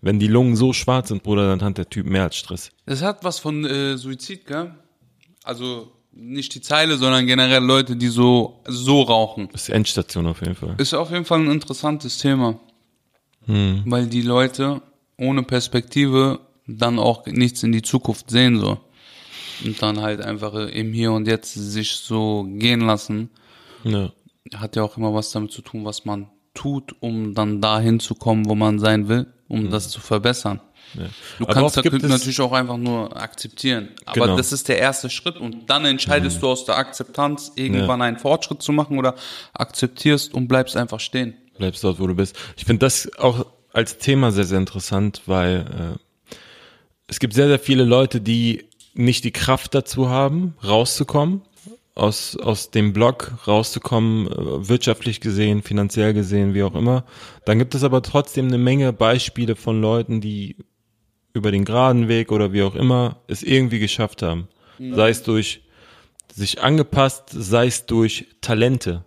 wenn 0.00 0.18
die 0.18 0.26
Lungen 0.26 0.56
so 0.56 0.72
schwarz 0.72 1.08
sind, 1.08 1.22
Bruder, 1.22 1.48
dann 1.48 1.62
hat 1.62 1.78
der 1.78 1.88
Typ 1.88 2.06
mehr 2.06 2.24
als 2.24 2.36
Stress. 2.36 2.70
Es 2.86 3.02
hat 3.02 3.22
was 3.22 3.38
von 3.38 3.64
äh, 3.64 3.96
Suizid, 3.96 4.46
gell? 4.46 4.74
Also 5.44 5.92
nicht 6.12 6.54
die 6.54 6.60
Zeile, 6.60 6.96
sondern 6.96 7.26
generell 7.26 7.62
Leute, 7.62 7.96
die 7.96 8.08
so 8.08 8.60
so 8.66 9.02
rauchen. 9.02 9.48
Das 9.52 9.62
ist 9.62 9.68
Endstation 9.70 10.26
auf 10.26 10.40
jeden 10.40 10.54
Fall. 10.54 10.74
Ist 10.78 10.92
auf 10.94 11.10
jeden 11.10 11.24
Fall 11.24 11.40
ein 11.40 11.50
interessantes 11.50 12.18
Thema. 12.18 12.58
Weil 13.46 14.06
die 14.06 14.22
Leute 14.22 14.82
ohne 15.16 15.42
Perspektive 15.42 16.40
dann 16.66 16.98
auch 16.98 17.26
nichts 17.26 17.62
in 17.62 17.72
die 17.72 17.82
Zukunft 17.82 18.30
sehen 18.30 18.60
so. 18.60 18.78
Und 19.64 19.80
dann 19.82 20.00
halt 20.00 20.20
einfach 20.20 20.54
im 20.54 20.92
Hier 20.92 21.12
und 21.12 21.26
Jetzt 21.26 21.54
sich 21.54 21.92
so 21.92 22.46
gehen 22.48 22.80
lassen. 22.80 23.30
Ja. 23.84 24.12
Hat 24.54 24.76
ja 24.76 24.82
auch 24.82 24.96
immer 24.96 25.12
was 25.14 25.30
damit 25.30 25.50
zu 25.52 25.62
tun, 25.62 25.84
was 25.84 26.04
man 26.04 26.28
tut, 26.54 26.94
um 27.00 27.34
dann 27.34 27.60
dahin 27.60 28.00
zu 28.00 28.14
kommen, 28.14 28.46
wo 28.48 28.54
man 28.54 28.78
sein 28.78 29.08
will, 29.08 29.26
um 29.48 29.70
das 29.70 29.88
zu 29.88 30.00
verbessern. 30.00 30.60
Du 30.94 31.00
Mhm. 31.00 31.08
Aber 31.40 31.54
kannst 31.54 31.76
das 31.78 32.02
natürlich 32.02 32.40
auch 32.40 32.52
einfach 32.52 32.76
nur 32.76 33.16
akzeptieren. 33.16 33.88
Aber 34.04 34.26
Genau. 34.26 34.36
das 34.36 34.52
ist 34.52 34.68
der 34.68 34.78
erste 34.78 35.08
Schritt 35.08 35.36
und 35.38 35.70
dann 35.70 35.84
entscheidest 35.86 36.42
du 36.42 36.48
aus 36.48 36.64
der 36.66 36.76
Akzeptanz 36.76 37.52
irgendwann 37.56 38.02
einen 38.02 38.18
Fortschritt 38.18 38.62
zu 38.62 38.72
machen 38.72 38.98
oder 38.98 39.14
akzeptierst 39.54 40.34
und 40.34 40.48
bleibst 40.48 40.76
einfach 40.76 41.00
stehen. 41.00 41.34
bleibst 41.58 41.84
dort, 41.84 42.00
wo 42.00 42.06
du 42.06 42.14
bist. 42.14 42.36
Ich 42.56 42.64
finde 42.64 42.80
das 42.80 43.08
auch 43.18 43.46
als 43.72 43.98
Thema 43.98 44.32
sehr, 44.32 44.44
sehr 44.44 44.58
interessant, 44.58 45.22
weil 45.26 45.96
äh, 46.32 46.34
es 47.06 47.20
gibt 47.20 47.34
sehr, 47.34 47.46
sehr 47.48 47.58
viele 47.58 47.84
Leute, 47.84 48.20
die 48.20 48.66
nicht 48.94 49.24
die 49.24 49.30
Kraft 49.32 49.74
dazu 49.74 50.08
haben, 50.08 50.54
rauszukommen, 50.64 51.42
aus, 51.94 52.36
aus 52.36 52.70
dem 52.70 52.92
Block 52.92 53.32
rauszukommen, 53.46 54.26
äh, 54.26 54.68
wirtschaftlich 54.68 55.20
gesehen, 55.20 55.62
finanziell 55.62 56.14
gesehen, 56.14 56.54
wie 56.54 56.62
auch 56.62 56.74
immer. 56.74 57.04
Dann 57.44 57.58
gibt 57.58 57.74
es 57.74 57.84
aber 57.84 58.02
trotzdem 58.02 58.48
eine 58.48 58.58
Menge 58.58 58.92
Beispiele 58.92 59.56
von 59.56 59.80
Leuten, 59.80 60.20
die 60.20 60.56
über 61.34 61.50
den 61.50 61.64
geraden 61.64 62.08
Weg 62.08 62.30
oder 62.32 62.52
wie 62.52 62.62
auch 62.62 62.74
immer 62.74 63.22
es 63.26 63.42
irgendwie 63.42 63.78
geschafft 63.78 64.22
haben. 64.22 64.48
Sei 64.78 65.10
es 65.10 65.22
durch 65.22 65.62
sich 66.32 66.62
angepasst, 66.62 67.24
sei 67.30 67.66
es 67.66 67.86
durch 67.86 68.26
Talente. 68.40 69.04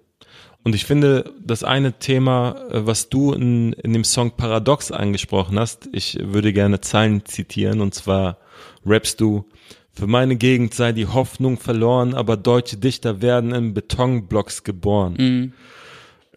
Und 0.63 0.73
ich 0.73 0.85
finde, 0.85 1.33
das 1.39 1.63
eine 1.63 1.99
Thema, 1.99 2.55
äh, 2.71 2.85
was 2.85 3.09
du 3.09 3.33
in, 3.33 3.73
in 3.73 3.93
dem 3.93 4.03
Song 4.03 4.31
Paradox 4.31 4.91
angesprochen 4.91 5.59
hast, 5.59 5.89
ich 5.91 6.17
würde 6.19 6.53
gerne 6.53 6.81
Zeilen 6.81 7.25
zitieren, 7.25 7.81
und 7.81 7.93
zwar 7.93 8.39
rappst 8.85 9.21
du, 9.21 9.45
für 9.95 10.07
meine 10.07 10.35
Gegend 10.35 10.73
sei 10.73 10.91
die 10.91 11.07
Hoffnung 11.07 11.57
verloren, 11.57 12.13
aber 12.13 12.37
deutsche 12.37 12.77
Dichter 12.77 13.21
werden 13.21 13.53
in 13.53 13.73
Betonblocks 13.73 14.63
geboren. 14.63 15.53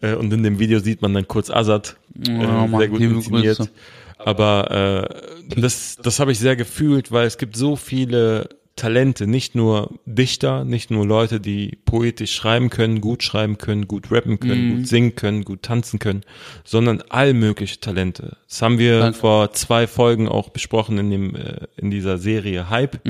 Äh, 0.01 0.15
und 0.15 0.31
in 0.31 0.43
dem 0.43 0.59
Video 0.59 0.79
sieht 0.79 1.01
man 1.01 1.13
dann 1.13 1.27
kurz 1.27 1.49
Azad, 1.49 1.97
äh, 2.25 2.31
Mann, 2.31 2.77
sehr 2.77 2.87
gut 2.87 3.01
inszeniert. 3.01 3.57
Grüße. 3.57 3.69
Aber 4.17 5.07
äh, 5.49 5.59
das, 5.59 5.97
das 6.01 6.19
habe 6.19 6.31
ich 6.31 6.39
sehr 6.39 6.55
gefühlt, 6.55 7.11
weil 7.11 7.25
es 7.25 7.37
gibt 7.37 7.55
so 7.55 7.75
viele 7.75 8.49
Talente, 8.79 9.27
nicht 9.27 9.55
nur 9.55 9.99
Dichter, 10.05 10.63
nicht 10.63 10.89
nur 10.89 11.05
Leute, 11.05 11.41
die 11.41 11.77
poetisch 11.83 12.33
schreiben 12.33 12.69
können, 12.69 13.01
gut 13.01 13.23
schreiben 13.23 13.57
können, 13.57 13.89
gut 13.89 14.09
rappen 14.09 14.39
können, 14.39 14.77
gut 14.77 14.87
singen 14.87 15.15
können, 15.15 15.43
gut 15.43 15.63
tanzen 15.63 15.99
können, 15.99 16.21
sondern 16.63 17.03
all 17.09 17.33
mögliche 17.33 17.81
Talente. 17.81 18.37
Das 18.47 18.61
haben 18.61 18.79
wir 18.79 18.99
Danke. 18.99 19.19
vor 19.19 19.51
zwei 19.51 19.85
Folgen 19.85 20.29
auch 20.29 20.49
besprochen 20.49 20.97
in 20.97 21.11
dem 21.11 21.35
äh, 21.35 21.67
in 21.75 21.91
dieser 21.91 22.17
Serie 22.17 22.69
Hype. 22.69 23.03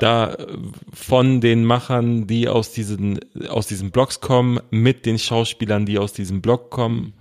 Da 0.00 0.32
äh, 0.32 0.46
von 0.92 1.42
den 1.42 1.66
Machern, 1.66 2.26
die 2.26 2.48
aus 2.48 2.72
diesen 2.72 3.20
aus 3.48 3.66
diesen 3.66 3.90
Blogs 3.90 4.20
kommen, 4.20 4.58
mit 4.70 5.04
den 5.04 5.18
Schauspielern, 5.18 5.84
die 5.84 5.98
aus 5.98 6.14
diesem 6.14 6.40
Blog 6.40 6.70
kommen. 6.70 7.12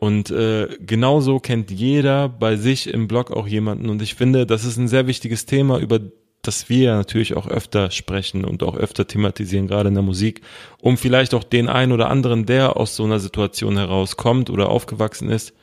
Und 0.00 0.32
äh, 0.32 0.66
genauso 0.84 1.38
kennt 1.38 1.70
jeder 1.70 2.28
bei 2.28 2.56
sich 2.56 2.92
im 2.92 3.06
Blog 3.06 3.30
auch 3.30 3.46
jemanden. 3.46 3.88
Und 3.88 4.02
ich 4.02 4.16
finde, 4.16 4.46
das 4.46 4.64
ist 4.64 4.76
ein 4.76 4.88
sehr 4.88 5.06
wichtiges 5.06 5.46
Thema, 5.46 5.78
über 5.78 6.00
das 6.42 6.68
wir 6.68 6.94
natürlich 6.94 7.36
auch 7.36 7.46
öfter 7.46 7.90
sprechen 7.92 8.44
und 8.44 8.62
auch 8.64 8.76
öfter 8.76 9.06
thematisieren, 9.06 9.68
gerade 9.68 9.88
in 9.88 9.94
der 9.94 10.02
Musik, 10.02 10.42
um 10.80 10.96
vielleicht 10.96 11.34
auch 11.34 11.44
den 11.44 11.68
einen 11.68 11.92
oder 11.92 12.10
anderen, 12.10 12.46
der 12.46 12.76
aus 12.76 12.96
so 12.96 13.04
einer 13.04 13.20
Situation 13.20 13.76
herauskommt 13.76 14.50
oder 14.50 14.68
aufgewachsen 14.68 15.30
ist, 15.30 15.54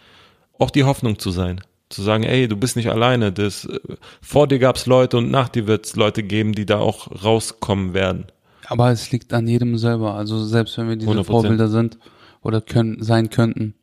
auch 0.58 0.72
die 0.72 0.86
Hoffnung 0.86 1.20
zu 1.20 1.32
sein. 1.32 1.62
Zu 1.89 2.02
sagen, 2.02 2.24
ey, 2.24 2.48
du 2.48 2.56
bist 2.56 2.76
nicht 2.76 2.89
alleine. 2.89 3.32
Das, 3.32 3.68
vor 4.22 4.48
dir 4.48 4.60
gab's 4.60 4.86
Leute 4.86 5.18
und 5.18 5.32
nach 5.32 5.50
dir 5.50 5.68
wird's 5.68 5.96
Leute 5.96 6.24
geben, 6.24 6.54
die 6.54 6.65
da 6.65 6.78
auch 6.78 7.24
rauskommen 7.24 7.94
werden. 7.94 8.28
Aber 8.68 8.92
es 8.92 9.12
liegt 9.12 9.34
an 9.34 9.48
jedem 9.48 9.78
selber. 9.78 10.13
Also 10.13 10.46
selbst 10.46 10.78
wenn 10.78 10.88
wir 10.88 10.96
diese 10.96 11.12
100%. 11.12 11.24
Vorbilder 11.24 11.68
sind 11.68 11.98
oder 12.42 12.62
können, 12.62 13.02
sein 13.02 13.30
könnten. 13.30 13.74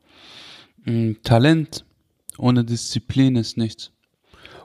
Mm, 0.85 1.15
Talent 1.25 1.85
ohne 2.39 2.65
Disziplin 2.65 3.37
ist 3.37 3.57
nichts. 3.57 3.91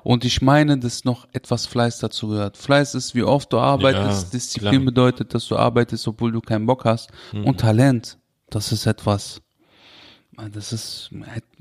Und 0.03 0.25
ich 0.25 0.41
meine, 0.41 0.77
dass 0.77 1.05
noch 1.05 1.27
etwas 1.31 1.65
Fleiß 1.67 1.99
dazu 1.99 2.29
gehört. 2.29 2.57
Fleiß 2.57 2.95
ist, 2.95 3.13
wie 3.15 3.23
oft 3.23 3.53
du 3.53 3.59
arbeitest. 3.59 4.23
Ja, 4.25 4.29
Disziplin 4.31 4.69
klar. 4.71 4.81
Mhm. 4.81 4.85
bedeutet, 4.85 5.33
dass 5.33 5.47
du 5.47 5.55
arbeitest, 5.55 6.07
obwohl 6.07 6.31
du 6.31 6.41
keinen 6.41 6.65
Bock 6.65 6.85
hast. 6.85 7.09
Und 7.33 7.59
Talent, 7.59 8.17
das 8.49 8.71
ist 8.71 8.85
etwas, 8.85 9.41
das 10.53 10.73
ist 10.73 11.11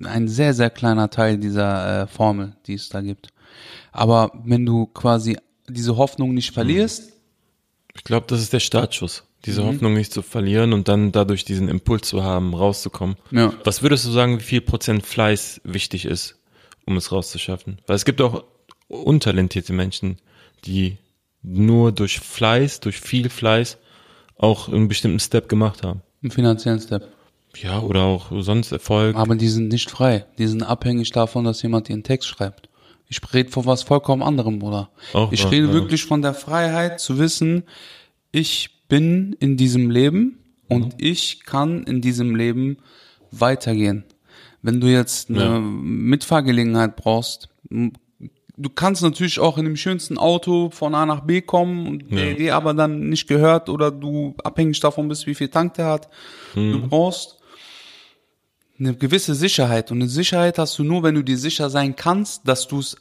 ein 0.02 0.28
sehr, 0.28 0.54
sehr 0.54 0.70
kleiner 0.70 1.10
Teil 1.10 1.38
dieser 1.38 2.02
äh, 2.02 2.06
Formel, 2.06 2.56
die 2.66 2.74
es 2.74 2.88
da 2.88 3.00
gibt. 3.00 3.28
Aber 3.92 4.30
wenn 4.44 4.64
du 4.64 4.86
quasi 4.86 5.36
diese 5.68 5.96
Hoffnung 5.96 6.34
nicht 6.34 6.52
verlierst, 6.52 7.12
Ich 7.94 8.04
glaube, 8.04 8.26
das 8.28 8.40
ist 8.40 8.52
der 8.52 8.60
Startschuss. 8.60 9.22
Mhm. 9.22 9.26
Diese 9.46 9.64
Hoffnung 9.64 9.94
nicht 9.94 10.12
zu 10.12 10.22
verlieren 10.22 10.72
und 10.72 10.88
dann 10.88 11.12
dadurch 11.12 11.44
diesen 11.44 11.68
Impuls 11.68 12.08
zu 12.08 12.22
haben, 12.22 12.54
rauszukommen. 12.54 13.16
Ja. 13.30 13.52
Was 13.64 13.82
würdest 13.82 14.06
du 14.06 14.10
sagen, 14.10 14.38
wie 14.38 14.44
viel 14.44 14.60
Prozent 14.60 15.06
Fleiß 15.06 15.62
wichtig 15.64 16.04
ist, 16.04 16.39
um 16.90 16.96
es 16.96 17.12
rauszuschaffen? 17.12 17.78
Weil 17.86 17.96
es 17.96 18.04
gibt 18.04 18.20
auch 18.20 18.44
untalentierte 18.88 19.72
Menschen, 19.72 20.18
die 20.64 20.98
nur 21.42 21.92
durch 21.92 22.20
Fleiß, 22.20 22.80
durch 22.80 23.00
viel 23.00 23.30
Fleiß 23.30 23.78
auch 24.36 24.68
einen 24.68 24.88
bestimmten 24.88 25.20
Step 25.20 25.48
gemacht 25.48 25.82
haben. 25.82 26.02
einen 26.22 26.30
finanziellen 26.30 26.80
Step. 26.80 27.08
Ja, 27.56 27.80
oder 27.80 28.02
auch 28.02 28.30
sonst 28.42 28.72
Erfolg. 28.72 29.16
Aber 29.16 29.34
die 29.34 29.48
sind 29.48 29.68
nicht 29.68 29.90
frei. 29.90 30.26
Die 30.38 30.46
sind 30.46 30.62
abhängig 30.62 31.10
davon, 31.10 31.44
dass 31.44 31.62
jemand 31.62 31.90
ihren 31.90 32.02
Text 32.02 32.28
schreibt. 32.28 32.68
Ich 33.08 33.20
rede 33.34 33.50
von 33.50 33.66
was 33.66 33.82
vollkommen 33.82 34.22
anderem, 34.22 34.60
Bruder. 34.60 34.90
Auch 35.12 35.32
ich 35.32 35.50
rede 35.50 35.66
ja. 35.66 35.72
wirklich 35.72 36.04
von 36.04 36.22
der 36.22 36.32
Freiheit 36.32 37.00
zu 37.00 37.18
wissen, 37.18 37.64
ich 38.30 38.70
bin 38.88 39.36
in 39.40 39.56
diesem 39.56 39.90
Leben 39.90 40.38
und 40.68 40.94
ich 41.02 41.44
kann 41.44 41.82
in 41.82 42.00
diesem 42.00 42.36
Leben 42.36 42.78
weitergehen. 43.32 44.04
Wenn 44.62 44.80
du 44.80 44.88
jetzt 44.88 45.30
eine 45.30 45.40
Ja. 45.40 45.58
Mitfahrgelegenheit 45.58 46.96
brauchst, 46.96 47.48
du 47.70 48.68
kannst 48.74 49.02
natürlich 49.02 49.38
auch 49.38 49.56
in 49.56 49.64
dem 49.64 49.76
schönsten 49.76 50.18
Auto 50.18 50.70
von 50.70 50.94
A 50.94 51.06
nach 51.06 51.20
B 51.20 51.40
kommen 51.40 51.86
und 51.86 52.10
der 52.10 52.34
dir 52.34 52.54
aber 52.56 52.74
dann 52.74 53.08
nicht 53.08 53.26
gehört 53.26 53.68
oder 53.70 53.90
du 53.90 54.34
abhängig 54.44 54.80
davon 54.80 55.08
bist, 55.08 55.26
wie 55.26 55.34
viel 55.34 55.48
Tank 55.48 55.74
der 55.74 55.86
hat. 55.86 56.08
Du 56.54 56.86
brauchst 56.88 57.38
eine 58.78 58.94
gewisse 58.94 59.34
Sicherheit. 59.34 59.90
Und 59.90 59.98
eine 59.98 60.08
Sicherheit 60.08 60.58
hast 60.58 60.78
du 60.78 60.84
nur, 60.84 61.02
wenn 61.02 61.14
du 61.14 61.22
dir 61.22 61.38
sicher 61.38 61.70
sein 61.70 61.96
kannst, 61.96 62.46
dass 62.48 62.66
du 62.68 62.78
es 62.80 62.96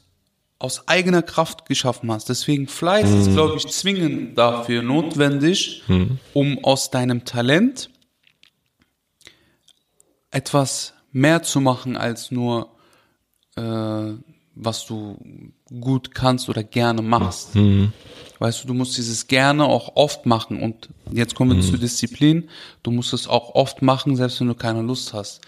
aus 0.58 0.86
eigener 0.88 1.22
Kraft 1.22 1.64
geschaffen 1.66 2.10
hast. 2.12 2.28
Deswegen 2.28 2.68
Fleiß 2.68 3.10
ist, 3.10 3.32
glaube 3.32 3.56
ich, 3.56 3.66
zwingend 3.68 4.36
dafür 4.36 4.82
notwendig, 4.82 5.82
um 6.34 6.62
aus 6.64 6.90
deinem 6.90 7.24
Talent 7.24 7.88
etwas 10.30 10.92
mehr 11.12 11.42
zu 11.42 11.60
machen 11.60 11.96
als 11.96 12.30
nur, 12.30 12.68
äh, 13.56 14.12
was 14.54 14.86
du 14.86 15.16
gut 15.80 16.14
kannst 16.14 16.48
oder 16.48 16.62
gerne 16.62 17.02
machst. 17.02 17.54
Weißt 18.38 18.62
du, 18.64 18.68
du 18.68 18.74
musst 18.74 18.96
dieses 18.96 19.26
gerne 19.26 19.64
auch 19.64 19.96
oft 19.96 20.26
machen. 20.26 20.62
Und 20.62 20.88
jetzt 21.12 21.34
kommen 21.34 21.56
wir 21.56 21.62
zur 21.70 21.78
Disziplin. 21.78 22.48
Du 22.82 22.90
musst 22.90 23.12
es 23.12 23.26
auch 23.28 23.54
oft 23.54 23.82
machen, 23.82 24.16
selbst 24.16 24.40
wenn 24.40 24.48
du 24.48 24.54
keine 24.54 24.82
Lust 24.82 25.12
hast. 25.12 25.40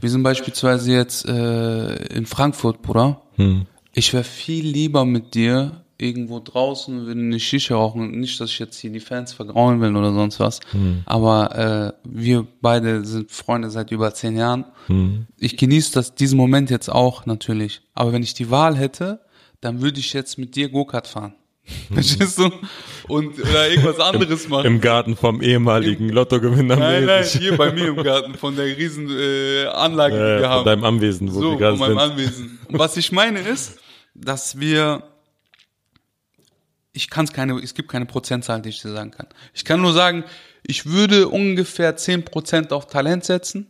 Wir 0.00 0.10
sind 0.10 0.22
beispielsweise 0.22 0.92
jetzt 0.92 1.26
äh, 1.26 1.94
in 2.14 2.26
Frankfurt, 2.26 2.82
Bruder. 2.82 3.22
Ich 3.94 4.12
wäre 4.12 4.24
viel 4.24 4.66
lieber 4.66 5.04
mit 5.04 5.34
dir 5.34 5.83
irgendwo 5.98 6.40
draußen, 6.40 7.06
würden 7.06 7.26
eine 7.26 7.40
Shisha 7.40 7.74
rauchen. 7.76 8.10
Nicht, 8.18 8.40
dass 8.40 8.50
ich 8.50 8.58
jetzt 8.58 8.78
hier 8.78 8.90
die 8.90 9.00
Fans 9.00 9.32
vergraulen 9.32 9.80
will 9.80 9.94
oder 9.96 10.12
sonst 10.12 10.40
was. 10.40 10.60
Aber 11.06 11.94
äh, 12.04 12.08
wir 12.08 12.46
beide 12.60 13.04
sind 13.04 13.30
Freunde 13.30 13.70
seit 13.70 13.90
über 13.90 14.12
zehn 14.14 14.36
Jahren. 14.36 14.64
Ich 15.38 15.56
genieße 15.56 15.92
das, 15.92 16.14
diesen 16.14 16.36
Moment 16.36 16.70
jetzt 16.70 16.90
auch 16.90 17.26
natürlich. 17.26 17.80
Aber 17.94 18.12
wenn 18.12 18.22
ich 18.22 18.34
die 18.34 18.50
Wahl 18.50 18.76
hätte, 18.76 19.20
dann 19.60 19.80
würde 19.82 20.00
ich 20.00 20.12
jetzt 20.12 20.36
mit 20.38 20.56
dir 20.56 20.68
Go-Kart 20.68 21.06
fahren. 21.06 21.34
Verstehst 21.94 22.38
du? 22.38 22.50
Und, 23.08 23.38
oder 23.40 23.70
irgendwas 23.70 23.98
anderes 23.98 24.48
machen. 24.50 24.66
Im 24.66 24.80
Garten 24.82 25.16
vom 25.16 25.40
ehemaligen 25.40 26.10
Lottogewinner. 26.10 26.76
Nein, 26.76 27.06
nein, 27.06 27.24
hier 27.24 27.56
bei 27.56 27.72
mir 27.72 27.86
im 27.88 27.96
Garten, 28.02 28.34
von 28.34 28.54
der 28.54 28.66
riesen 28.76 29.08
äh, 29.10 29.64
Anlage, 29.68 30.14
die 30.14 30.20
Äh, 30.20 30.24
wir 30.24 30.40
von 30.40 30.50
haben. 30.50 30.64
deinem 30.66 30.84
Anwesen, 30.84 31.34
wo 31.34 31.40
so, 31.40 31.50
wir 31.52 31.58
gerade 31.58 31.76
von 31.78 31.94
meinem 31.94 31.98
sind. 32.00 32.10
Anwesen. 32.12 32.58
Und 32.68 32.78
was 32.78 32.98
ich 32.98 33.12
meine 33.12 33.38
ist, 33.40 33.78
dass 34.14 34.60
wir 34.60 35.04
ich 36.94 37.10
kann 37.10 37.26
es 37.26 37.32
keine, 37.32 37.58
es 37.58 37.74
gibt 37.74 37.90
keine 37.90 38.06
Prozentzahl, 38.06 38.62
die 38.62 38.70
ich 38.70 38.80
dir 38.80 38.92
sagen 38.92 39.10
kann. 39.10 39.26
Ich 39.52 39.64
kann 39.64 39.82
nur 39.82 39.92
sagen, 39.92 40.24
ich 40.62 40.86
würde 40.86 41.28
ungefähr 41.28 41.96
10% 41.96 42.72
auf 42.72 42.86
Talent 42.86 43.24
setzen 43.24 43.66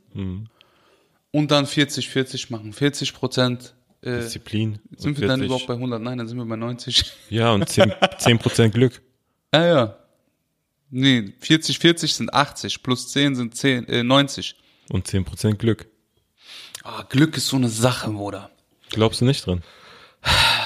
und 1.32 1.50
dann 1.50 1.66
40, 1.66 2.08
40 2.08 2.50
machen. 2.50 2.72
40 2.72 3.14
Prozent. 3.14 3.74
Äh, 4.02 4.18
Disziplin. 4.18 4.78
sind 4.96 5.18
wir 5.18 5.26
dann 5.26 5.40
40 5.40 5.46
überhaupt 5.46 5.66
bei 5.66 5.74
100? 5.74 6.00
Nein, 6.00 6.18
dann 6.18 6.28
sind 6.28 6.36
wir 6.36 6.44
bei 6.44 6.56
90. 6.56 7.04
Ja, 7.30 7.52
und 7.52 7.68
10%, 7.68 8.52
10 8.52 8.70
Glück. 8.70 9.02
Ja, 9.52 9.66
ja. 9.66 9.96
Nee, 10.90 11.32
40, 11.40 11.78
40 11.78 12.14
sind 12.14 12.32
80, 12.32 12.82
plus 12.82 13.08
10 13.08 13.34
sind 13.34 13.56
10, 13.56 13.88
äh, 13.88 14.02
90. 14.04 14.54
Und 14.90 15.08
10% 15.08 15.54
Glück. 15.54 15.86
Ah, 16.82 17.04
Glück 17.08 17.36
ist 17.38 17.48
so 17.48 17.56
eine 17.56 17.70
Sache, 17.70 18.10
Bruder. 18.10 18.50
Glaubst 18.90 19.22
du 19.22 19.24
nicht 19.24 19.46
dran? 19.46 19.62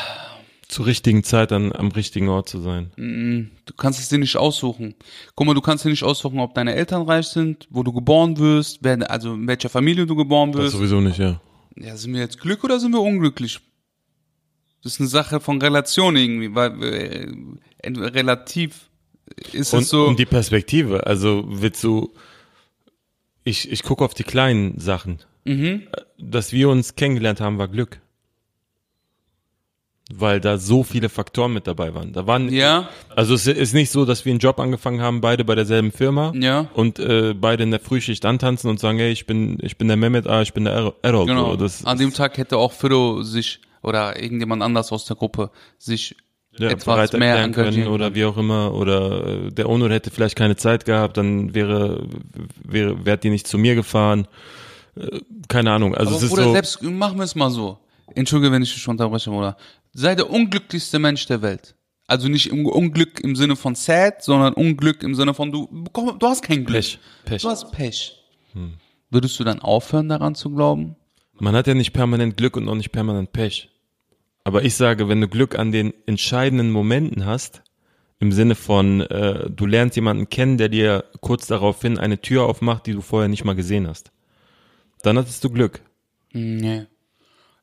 Zur 0.69 0.85
richtigen 0.85 1.25
Zeit 1.25 1.51
an, 1.53 1.73
am 1.73 1.89
richtigen 1.89 2.29
Ort 2.29 2.49
zu 2.49 2.61
sein. 2.61 2.91
Du 3.65 3.73
kannst 3.75 4.01
es 4.01 4.11
dir 4.11 4.19
nicht 4.19 4.37
aussuchen. 4.37 4.95
Guck 5.35 5.47
mal, 5.47 5.55
du 5.55 5.63
kannst 5.63 5.85
dir 5.87 5.89
nicht 5.89 6.03
aussuchen, 6.05 6.41
ob 6.41 6.55
deine 6.55 6.75
Eltern 6.75 7.03
reich 7.03 7.29
sind, 7.29 7.67
wo 7.71 7.83
du 7.83 7.93
geboren 7.93 8.37
wirst, 8.37 8.81
wer, 8.83 9.11
also 9.11 9.33
in 9.33 9.47
welcher 9.49 9.71
Familie 9.71 10.05
du 10.05 10.15
geboren 10.15 10.53
Das 10.53 10.61
wirst. 10.63 10.73
sowieso 10.75 11.01
nicht, 11.01 11.19
ja. 11.19 11.41
Ja, 11.77 11.97
sind 11.97 12.13
wir 12.13 12.21
jetzt 12.21 12.39
Glück 12.41 12.65
oder 12.65 12.79
sind 12.81 12.93
wir 12.93 13.01
unglücklich? 13.01 13.61
Das 14.83 14.93
ist 14.95 15.01
eine 15.01 15.09
Sache 15.09 15.41
von 15.41 15.61
Relation 15.61 16.17
irgendwie, 16.17 16.55
weil 16.55 16.83
äh, 16.83 17.33
relativ 17.89 18.91
ist 19.53 19.73
Und, 19.73 19.83
es 19.83 19.89
so. 19.89 20.07
und 20.07 20.19
die 20.19 20.27
Perspektive, 20.27 21.07
also 21.07 21.45
willst 21.49 21.83
du, 21.83 22.13
ich, 23.43 23.71
ich 23.73 23.83
gucke 23.83 24.05
auf 24.05 24.13
die 24.15 24.25
kleinen 24.25 24.79
Sachen. 24.79 25.19
Mhm. 25.45 25.83
Dass 26.19 26.53
wir 26.53 26.69
uns 26.69 26.95
kennengelernt 26.95 27.41
haben, 27.41 27.57
war 27.59 27.69
Glück. 27.69 28.01
Weil 30.11 30.41
da 30.41 30.57
so 30.57 30.85
viele 30.85 31.11
Faktoren 31.11 31.53
mit 31.53 31.67
dabei 31.67 31.95
waren. 31.95 32.15
Da 32.15 32.27
waren, 32.27 32.51
ja, 32.51 32.89
also 33.15 33.35
es 33.35 33.47
ist 33.47 33.75
nicht 33.75 33.91
so, 33.91 34.07
dass 34.07 34.25
wir 34.25 34.31
einen 34.31 34.39
Job 34.39 34.59
angefangen 34.59 35.03
haben, 35.03 35.21
beide 35.21 35.45
bei 35.45 35.55
derselben 35.55 35.93
Firma 35.93 36.33
ja, 36.35 36.69
und 36.73 36.99
äh, 36.99 37.35
beide 37.35 37.63
in 37.65 37.71
der 37.71 37.81
Frühschicht 37.81 38.25
antanzen 38.25 38.71
und 38.71 38.81
sagen, 38.81 38.99
hey, 38.99 39.11
ich 39.11 39.27
bin, 39.27 39.59
ich 39.61 39.77
bin 39.77 39.87
der 39.87 39.99
Mehmet, 39.99 40.27
ah, 40.27 40.41
ich 40.41 40.55
bin 40.55 40.65
der 40.65 40.95
Errol. 41.03 41.27
Genau. 41.27 41.57
Das, 41.57 41.85
An 41.85 41.99
dem 41.99 42.15
Tag 42.15 42.39
hätte 42.39 42.57
auch 42.57 42.73
Fido 42.73 43.23
sich 43.23 43.61
oder 43.83 44.21
irgendjemand 44.21 44.63
anders 44.63 44.93
aus 44.93 45.05
der 45.05 45.17
Gruppe 45.17 45.51
sich 45.77 46.17
ja, 46.59 46.71
etwas 46.71 46.85
bereit 46.85 47.13
mehr 47.13 47.37
erklären 47.37 47.53
können 47.53 47.87
oder 47.89 48.15
wie 48.15 48.25
auch 48.25 48.37
immer 48.37 48.73
oder 48.75 49.47
äh, 49.47 49.51
der 49.51 49.69
Onur 49.69 49.91
hätte 49.91 50.11
vielleicht 50.11 50.37
keine 50.37 50.57
Zeit 50.57 50.85
gehabt, 50.85 51.17
dann 51.17 51.55
wäre 51.55 52.09
wäre 52.65 53.05
wäre 53.05 53.19
die 53.19 53.31
nicht 53.31 53.47
zu 53.47 53.59
mir 53.59 53.75
gefahren. 53.75 54.27
Äh, 54.97 55.21
Keine 55.49 55.71
Ahnung. 55.73 55.95
Also 55.95 56.11
Aber 56.11 56.17
es 56.17 56.23
ist 56.25 56.31
Bruder, 56.31 56.45
so. 56.45 56.53
selbst 56.53 56.83
machen 56.83 57.19
wir 57.19 57.25
es 57.25 57.35
mal 57.35 57.51
so. 57.51 57.79
Entschuldige, 58.15 58.51
wenn 58.53 58.63
ich 58.63 58.73
dich 58.73 58.89
unterbreche, 58.89 59.31
Bruder. 59.31 59.57
Sei 59.93 60.15
der 60.15 60.31
unglücklichste 60.31 60.99
Mensch 60.99 61.27
der 61.27 61.43
Welt. 61.43 61.75
Also 62.07 62.29
nicht 62.29 62.51
im 62.51 62.65
Unglück 62.67 63.21
im 63.21 63.37
Sinne 63.37 63.55
von 63.57 63.75
sad, 63.75 64.23
sondern 64.23 64.55
Unglück 64.55 65.03
im 65.03 65.15
Sinne 65.15 65.35
von 65.35 65.53
du, 65.53 65.69
du 65.93 66.27
hast 66.27 66.43
kein 66.43 66.65
Glück. 66.65 66.77
Pech, 66.77 66.99
Pech. 67.25 67.43
Du 67.43 67.49
hast 67.49 67.71
Pech. 67.71 68.19
Würdest 69.11 69.39
du 69.39 69.45
dann 69.45 69.61
aufhören, 69.61 70.09
daran 70.09 70.35
zu 70.35 70.51
glauben? 70.51 70.97
Man 71.35 71.55
hat 71.55 71.67
ja 71.67 71.75
nicht 71.75 71.93
permanent 71.93 72.37
Glück 72.37 72.57
und 72.57 72.69
auch 72.69 72.75
nicht 72.75 72.93
permanent 72.93 73.33
Pech. 73.33 73.71
Aber 74.45 74.65
ich 74.65 74.75
sage, 74.75 75.09
wenn 75.09 75.21
du 75.21 75.29
Glück 75.29 75.59
an 75.59 75.73
den 75.73 75.93
entscheidenden 76.07 76.71
Momenten 76.71 77.27
hast, 77.27 77.63
im 78.21 78.33
Sinne 78.33 78.55
von, 78.55 79.03
äh, 79.03 79.49
du 79.51 79.67
lernst 79.67 79.97
jemanden 79.97 80.29
kennen, 80.29 80.59
der 80.59 80.69
dir 80.69 81.05
kurz 81.21 81.47
daraufhin 81.47 81.99
eine 81.99 82.21
Tür 82.21 82.45
aufmacht, 82.45 82.87
die 82.87 82.93
du 82.93 83.01
vorher 83.01 83.29
nicht 83.29 83.45
mal 83.45 83.55
gesehen 83.55 83.87
hast, 83.87 84.11
dann 85.03 85.19
hattest 85.19 85.45
du 85.45 85.51
Glück. 85.51 85.83
Nee. 86.33 86.87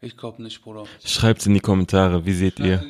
Ich 0.05 0.15
glaube 0.15 0.43
nicht, 0.43 0.61
Bruder. 0.61 0.83
Schreibt's 1.03 1.47
in 1.47 1.55
die 1.55 1.59
Kommentare, 1.59 2.23
wie 2.27 2.33
seht 2.33 2.59
ihr? 2.59 2.83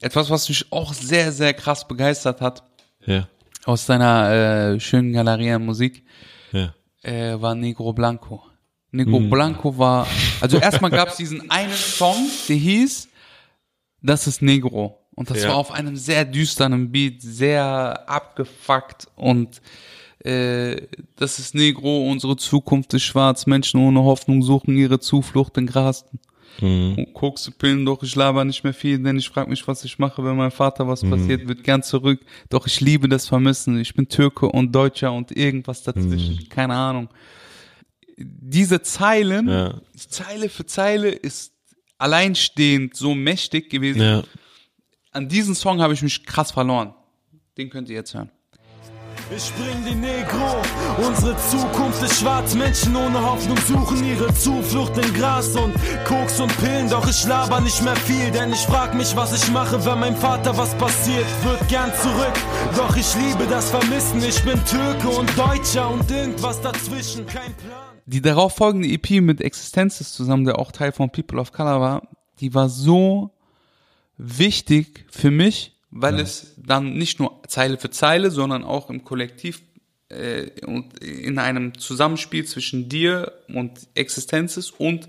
Etwas, 0.00 0.30
was 0.30 0.48
mich 0.48 0.64
auch 0.72 0.94
sehr, 0.94 1.30
sehr 1.30 1.52
krass 1.52 1.86
begeistert 1.86 2.40
hat 2.40 2.62
Ja, 3.04 3.28
aus 3.66 3.84
deiner 3.84 4.72
äh, 4.74 4.80
schönen 4.80 5.12
Galerie 5.12 5.50
an 5.52 5.66
Musik, 5.66 6.02
ja. 6.50 6.72
äh, 7.02 7.38
war 7.38 7.54
Negro 7.54 7.92
Blanco. 7.92 8.42
Negro 8.90 9.20
Blanco 9.20 9.76
war, 9.76 10.06
also 10.40 10.56
erstmal 10.58 10.90
gab 10.90 11.08
es 11.08 11.16
diesen 11.16 11.50
einen 11.50 11.72
Song, 11.74 12.16
der 12.48 12.56
hieß 12.56 13.08
Das 14.00 14.26
ist 14.26 14.40
Negro. 14.40 14.98
Und 15.14 15.28
das 15.30 15.42
Ja. 15.42 15.50
war 15.50 15.56
auf 15.56 15.72
einem 15.72 15.96
sehr 15.96 16.24
düsteren 16.24 16.90
Beat, 16.90 17.20
sehr 17.20 18.02
abgefuckt 18.08 19.08
und 19.14 19.60
äh, 20.24 20.86
das 21.16 21.38
ist 21.38 21.54
Negro, 21.54 22.08
unsere 22.10 22.36
Zukunft 22.38 22.94
ist 22.94 23.02
schwarz, 23.02 23.44
Menschen 23.44 23.78
ohne 23.80 24.02
Hoffnung 24.04 24.42
suchen 24.42 24.74
ihre 24.76 25.00
Zuflucht 25.00 25.58
in 25.58 25.66
Gras. 25.66 26.06
Und 26.60 27.12
Kokse, 27.14 27.50
Pillen, 27.50 27.84
doch 27.84 28.02
ich 28.02 28.14
laber 28.14 28.44
nicht 28.44 28.62
mehr 28.62 28.74
viel, 28.74 28.98
denn 29.02 29.16
ich 29.16 29.28
frag 29.28 29.48
mich, 29.48 29.66
was 29.66 29.84
ich 29.84 29.98
mache, 29.98 30.22
wenn 30.24 30.36
meinem 30.36 30.50
Vater 30.50 30.86
was 30.86 31.02
passiert, 31.02 31.48
wird 31.48 31.64
gern 31.64 31.82
zurück. 31.82 32.20
Doch 32.50 32.66
ich 32.66 32.80
liebe 32.80 33.08
das 33.08 33.26
Vermissen. 33.26 33.78
Ich 33.80 33.94
bin 33.94 34.06
Türke 34.08 34.46
und 34.46 34.72
Deutscher 34.72 35.12
und 35.12 35.34
irgendwas 35.36 35.82
dazwischen. 35.82 36.48
Keine 36.50 36.74
Ahnung. 36.74 37.08
Diese 38.16 38.82
Zeilen, 38.82 39.48
Ja. 39.48 39.80
Zeile 39.96 40.48
für 40.48 40.66
Zeile 40.66 41.08
ist 41.08 41.52
alleinstehend 41.98 42.96
so 42.96 43.14
mächtig 43.14 43.70
gewesen. 43.70 44.02
Ja. 44.02 44.22
An 45.12 45.28
diesen 45.28 45.54
Song 45.54 45.80
habe 45.80 45.94
ich 45.94 46.02
mich 46.02 46.24
krass 46.24 46.50
verloren. 46.50 46.94
Den 47.56 47.70
könnt 47.70 47.88
ihr 47.88 47.96
jetzt 47.96 48.14
hören. 48.14 48.30
Ich 49.34 49.50
bring 49.54 49.82
die 49.88 49.94
Negro, 49.94 50.60
unsere 51.06 51.34
Zukunft 51.48 52.02
ist 52.02 52.20
schwarz. 52.20 52.54
Menschen 52.54 52.94
ohne 52.94 53.18
Hoffnung 53.22 53.56
suchen 53.66 54.04
ihre 54.04 54.32
Zuflucht 54.34 54.98
in 54.98 55.14
Gras 55.14 55.56
und 55.56 55.74
Koks 56.04 56.38
und 56.38 56.54
Pillen. 56.58 56.90
Doch 56.90 57.08
ich 57.08 57.24
laber 57.24 57.62
nicht 57.62 57.82
mehr 57.82 57.96
viel, 57.96 58.30
denn 58.30 58.52
ich 58.52 58.60
frag 58.60 58.94
mich, 58.94 59.16
was 59.16 59.32
ich 59.32 59.50
mache, 59.50 59.82
wenn 59.86 60.00
meinem 60.00 60.16
Vater 60.16 60.54
was 60.58 60.74
passiert. 60.74 61.24
Wird 61.44 61.66
gern 61.68 61.90
zurück, 61.94 62.34
doch 62.76 62.94
ich 62.94 63.14
liebe 63.14 63.46
das 63.48 63.70
Vermissen. 63.70 64.22
Ich 64.22 64.42
bin 64.42 64.62
Türke 64.66 65.08
und 65.08 65.30
Deutscher 65.38 65.90
und 65.90 66.10
irgendwas 66.10 66.60
dazwischen, 66.60 67.24
kein 67.24 67.54
Plan. 67.54 67.96
Die 68.04 68.20
darauf 68.20 68.54
folgende 68.54 68.88
EP 68.88 69.22
mit 69.22 69.40
Existenzes 69.40 70.12
zusammen, 70.12 70.44
der 70.44 70.58
auch 70.58 70.72
Teil 70.72 70.92
von 70.92 71.08
People 71.10 71.40
of 71.40 71.52
Color 71.52 71.80
war, 71.80 72.08
die 72.40 72.52
war 72.52 72.68
so 72.68 73.30
wichtig 74.18 75.06
für 75.10 75.30
mich, 75.30 75.72
weil 75.90 76.20
es 76.20 76.51
dann 76.64 76.94
nicht 76.94 77.18
nur 77.18 77.40
Zeile 77.48 77.76
für 77.78 77.90
Zeile, 77.90 78.30
sondern 78.30 78.64
auch 78.64 78.90
im 78.90 79.04
Kollektiv 79.04 79.62
äh, 80.08 80.50
und 80.66 80.98
in 81.00 81.38
einem 81.38 81.76
Zusammenspiel 81.78 82.44
zwischen 82.44 82.88
dir 82.88 83.32
und 83.48 83.72
Existenzes 83.94 84.70
und 84.70 85.08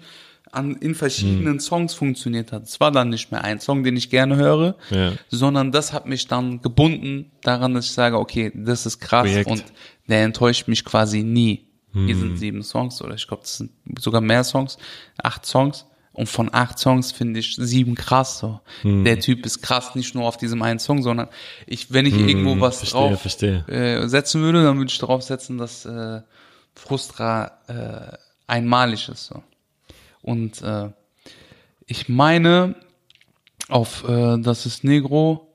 an, 0.51 0.75
in 0.75 0.93
verschiedenen 0.93 1.59
Songs 1.59 1.95
funktioniert 1.95 2.51
hat. 2.51 2.63
Es 2.63 2.79
war 2.79 2.91
dann 2.91 3.09
nicht 3.09 3.31
mehr 3.31 3.43
ein 3.43 3.59
Song, 3.59 3.83
den 3.83 3.97
ich 3.97 4.11
gerne 4.11 4.35
höre, 4.35 4.75
Ja. 4.91 5.13
sondern 5.29 5.71
das 5.71 5.93
hat 5.93 6.05
mich 6.05 6.27
dann 6.27 6.61
gebunden 6.61 7.31
daran, 7.41 7.73
dass 7.73 7.85
ich 7.85 7.93
sage, 7.93 8.19
okay, 8.19 8.51
das 8.53 8.85
ist 8.85 8.99
krass 8.99 9.23
Projekt. 9.27 9.49
und 9.49 9.63
der 10.07 10.23
enttäuscht 10.23 10.67
mich 10.67 10.85
quasi 10.85 11.23
nie. 11.23 11.67
Hier 11.95 12.15
sind 12.17 12.37
sieben 12.37 12.63
Songs 12.63 13.03
oder 13.03 13.13
ich 13.13 13.27
glaube, 13.27 13.43
das 13.43 13.57
sind 13.57 13.69
sogar 13.99 14.19
mehr 14.19 14.43
Songs, 14.43 14.77
acht 15.21 15.45
Songs. 15.45 15.85
Und 16.13 16.29
von 16.29 16.53
acht 16.53 16.77
Songs 16.77 17.11
finde 17.11 17.39
ich 17.39 17.55
sieben 17.55 17.95
krass 17.95 18.37
so. 18.37 18.59
Der 18.83 19.19
Typ 19.19 19.45
ist 19.47 19.61
krass, 19.63 19.95
nicht 19.95 20.13
nur 20.13 20.25
auf 20.27 20.37
diesem 20.37 20.61
einen 20.61 20.77
Song, 20.79 21.01
sondern 21.01 21.27
ich, 21.65 21.91
wenn 21.91 22.05
ich 22.05 22.13
irgendwo 22.13 22.59
was 22.59 22.77
verstehe, 22.77 23.09
drauf 23.09 23.21
verstehe. 23.21 23.67
Äh, 23.67 24.07
setzen 24.07 24.41
würde, 24.41 24.63
dann 24.63 24.77
würde 24.77 24.91
ich 24.91 24.97
darauf 24.99 25.23
setzen, 25.23 25.57
dass 25.57 25.85
äh, 25.85 26.21
Frustra 26.75 27.51
äh, 27.67 28.17
einmalig 28.45 29.09
ist. 29.09 29.25
So. 29.25 29.41
Und 30.21 30.61
äh, 30.61 30.89
ich 31.87 32.09
meine, 32.09 32.75
auf 33.69 34.07
äh, 34.07 34.37
Das 34.37 34.65
ist 34.67 34.83
Negro 34.83 35.47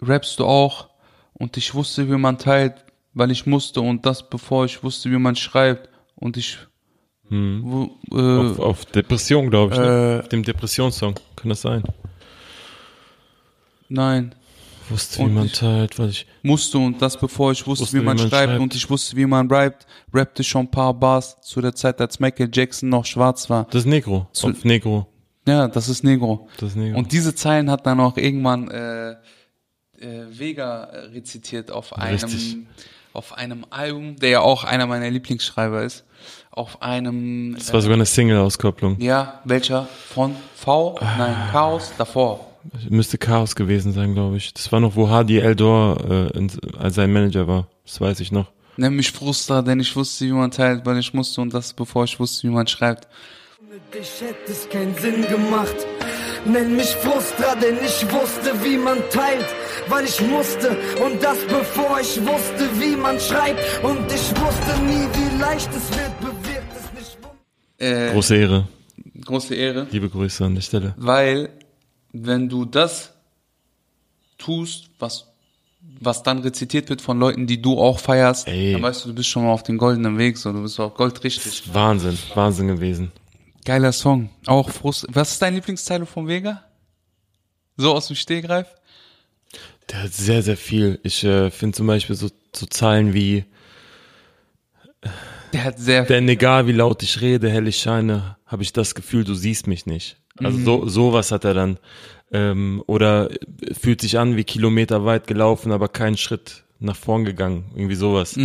rappst 0.00 0.38
du 0.38 0.46
auch 0.46 0.90
und 1.34 1.56
ich 1.56 1.74
wusste, 1.74 2.10
wie 2.10 2.16
man 2.16 2.38
teilt, 2.38 2.84
weil 3.14 3.30
ich 3.30 3.46
musste 3.46 3.80
und 3.80 4.04
das 4.06 4.28
bevor 4.28 4.64
ich 4.64 4.82
wusste, 4.82 5.10
wie 5.10 5.18
man 5.18 5.36
schreibt 5.36 5.88
und 6.16 6.36
ich 6.36 6.58
wo, 7.32 7.90
äh, 8.16 8.50
Auf, 8.50 8.58
auf 8.58 8.84
Depression, 8.86 9.48
glaube 9.50 9.72
ich. 9.74 9.80
Ne? 9.80 10.16
Äh, 10.16 10.20
Auf 10.20 10.28
dem 10.28 10.42
Depressionssong. 10.42 11.14
Kann 11.36 11.48
das 11.48 11.62
sein? 11.62 11.82
nein, 13.88 14.34
Wusste, 14.88 15.20
wie 15.20 15.22
Und 15.22 15.34
man 15.34 15.46
ich- 15.46 15.52
teilt, 15.52 15.98
weil 15.98 16.10
ich. 16.10 16.26
musste 16.42 16.76
und 16.76 17.00
das 17.00 17.16
bevor 17.16 17.52
ich 17.52 17.64
wusste, 17.66 17.90
wie 17.96 18.02
man 18.02 18.18
schreibt, 18.18 18.32
schreibt. 18.32 18.60
und 18.60 18.74
ich 18.74 18.90
wusste, 18.90 19.16
wie 19.16 19.26
man 19.26 19.48
rappt, 19.50 19.86
rappte 20.12 20.42
schon 20.42 20.62
ein 20.66 20.70
paar 20.70 20.92
Bars 20.92 21.40
zu 21.40 21.60
der 21.60 21.74
Zeit, 21.74 22.00
als 22.00 22.18
Michael 22.20 22.50
Jackson 22.52 22.88
noch 22.88 23.06
schwarz 23.06 23.48
war. 23.48 23.64
Das 23.66 23.82
ist 23.82 23.86
Negro. 23.86 24.26
Zu- 24.32 24.48
auf 24.48 24.64
Negro. 24.64 25.06
Ja, 25.46 25.68
das 25.68 25.88
ist 25.88 26.02
Negro. 26.04 26.48
Das 26.58 26.70
ist 26.70 26.76
Negro. 26.76 26.98
Und 26.98 27.12
diese 27.12 27.34
Zeilen 27.34 27.70
hat 27.70 27.86
dann 27.86 28.00
auch 28.00 28.16
irgendwann 28.16 28.68
äh, 28.70 29.12
äh, 29.12 29.16
Vega 30.30 30.84
rezitiert 31.14 31.70
auf 31.70 31.92
Richtig. 31.96 32.52
einem 32.52 32.66
auf 33.14 33.34
einem 33.34 33.66
Album, 33.70 34.16
der 34.16 34.30
ja 34.30 34.40
auch 34.40 34.64
einer 34.64 34.86
meiner 34.86 35.10
Lieblingsschreiber 35.10 35.82
ist. 35.84 36.04
Auf 36.54 36.82
einem 36.82 37.54
das 37.54 37.72
war 37.72 37.80
sogar 37.80 37.94
eine 37.94 38.04
Single-Auskopplung. 38.04 39.00
ja, 39.00 39.40
welcher 39.44 39.88
von 40.08 40.36
V? 40.54 40.98
Nein, 41.00 41.34
Chaos 41.50 41.92
davor. 41.96 42.46
Müsste 42.90 43.16
Chaos 43.16 43.56
gewesen 43.56 43.92
sein, 43.92 44.12
glaube 44.12 44.36
ich. 44.36 44.52
Das 44.52 44.70
war 44.70 44.78
noch, 44.78 44.94
wo 44.94 45.08
Hadi 45.08 45.38
Eldor 45.38 45.98
äh, 46.08 46.36
in, 46.36 46.50
als 46.78 46.96
sein 46.96 47.10
Manager 47.10 47.48
war. 47.48 47.66
Das 47.86 48.00
weiß 48.00 48.20
ich 48.20 48.32
noch. 48.32 48.46
Nenn 48.76 48.94
mich 48.94 49.10
Frustra, 49.12 49.62
denn 49.62 49.80
ich 49.80 49.96
wusste, 49.96 50.26
wie 50.26 50.32
man 50.32 50.50
teilt, 50.50 50.84
weil 50.84 50.98
ich 50.98 51.12
musste 51.14 51.40
und 51.40 51.52
das 51.54 51.72
bevor 51.72 52.04
ich 52.04 52.20
wusste, 52.20 52.46
wie 52.48 52.52
man 52.52 52.66
schreibt. 52.66 53.08
Dich 53.94 54.20
hätte 54.20 54.52
es 54.52 54.68
keinen 54.68 54.94
Sinn 54.96 55.26
gemacht. 55.26 55.74
Nenn 56.44 56.76
mich 56.76 56.94
Frustra, 56.96 57.54
denn 57.54 57.76
ich 57.82 58.02
wusste, 58.12 58.52
wie 58.62 58.76
man 58.76 58.98
teilt. 59.10 59.46
weil 59.88 60.04
ich 60.04 60.20
musste. 60.20 60.76
Und 61.04 61.22
das 61.22 61.38
bevor 61.46 62.00
ich 62.00 62.20
wusste, 62.20 62.68
wie 62.78 62.96
man 62.96 63.18
schreibt. 63.18 63.60
Und 63.82 64.10
ich 64.12 64.30
wusste 64.40 64.82
nie, 64.84 65.06
wie 65.14 65.38
leicht 65.40 65.70
es 65.74 65.90
wird. 65.96 66.21
Äh, 67.82 68.12
Große 68.12 68.36
Ehre. 68.36 68.68
große 69.24 69.54
Ehre. 69.54 69.86
Liebe 69.90 70.08
Grüße 70.08 70.44
an 70.44 70.54
der 70.54 70.62
Stelle. 70.62 70.94
Weil, 70.96 71.48
wenn 72.12 72.48
du 72.48 72.64
das 72.64 73.12
tust, 74.38 74.90
was, 74.98 75.26
was 76.00 76.22
dann 76.22 76.38
rezitiert 76.40 76.88
wird 76.90 77.00
von 77.00 77.18
Leuten, 77.18 77.46
die 77.46 77.60
du 77.60 77.78
auch 77.78 77.98
feierst, 77.98 78.46
Ey. 78.46 78.72
dann 78.72 78.82
weißt 78.82 79.04
du, 79.04 79.08
du 79.08 79.14
bist 79.16 79.28
schon 79.28 79.44
mal 79.44 79.50
auf 79.52 79.62
dem 79.64 79.78
goldenen 79.78 80.16
Weg, 80.18 80.38
so, 80.38 80.52
du 80.52 80.62
bist 80.62 80.78
auf 80.78 80.94
Gold 80.94 81.22
richtig. 81.24 81.72
Wahnsinn, 81.74 82.18
Wahnsinn 82.34 82.68
gewesen. 82.68 83.10
Geiler 83.64 83.92
Song. 83.92 84.30
Auch 84.46 84.70
Frust. 84.70 85.06
Was 85.10 85.32
ist 85.32 85.42
dein 85.42 85.54
Lieblingsteil 85.54 86.04
von 86.06 86.26
Vega? 86.26 86.62
So 87.76 87.92
aus 87.94 88.08
dem 88.08 88.16
Stehgreif? 88.16 88.66
Der 89.90 90.04
hat 90.04 90.12
sehr, 90.12 90.42
sehr 90.42 90.56
viel. 90.56 91.00
Ich 91.02 91.22
äh, 91.24 91.50
finde 91.50 91.76
zum 91.76 91.86
Beispiel 91.86 92.16
so, 92.16 92.28
so 92.54 92.66
Zeilen 92.66 93.12
wie, 93.14 93.44
Der 95.52 95.64
hat 95.64 95.78
sehr 95.78 96.04
denn 96.04 96.28
egal 96.28 96.66
wie 96.66 96.72
laut 96.72 97.02
ich 97.02 97.20
rede, 97.20 97.50
hell 97.50 97.68
ich 97.68 97.76
scheine, 97.76 98.36
habe 98.46 98.62
ich 98.62 98.72
das 98.72 98.94
Gefühl, 98.94 99.24
du 99.24 99.34
siehst 99.34 99.66
mich 99.66 99.86
nicht. 99.86 100.16
Also 100.38 100.58
so 100.58 100.88
sowas 100.88 101.30
hat 101.30 101.44
er 101.44 101.54
dann. 101.54 101.78
Ähm, 102.32 102.82
oder 102.86 103.28
fühlt 103.78 104.00
sich 104.00 104.18
an 104.18 104.36
wie 104.36 104.44
kilometerweit 104.44 105.26
gelaufen, 105.26 105.70
aber 105.70 105.88
keinen 105.88 106.16
Schritt 106.16 106.64
nach 106.78 106.96
vorn 106.96 107.24
gegangen. 107.24 107.64
Irgendwie 107.74 107.94
sowas. 107.94 108.36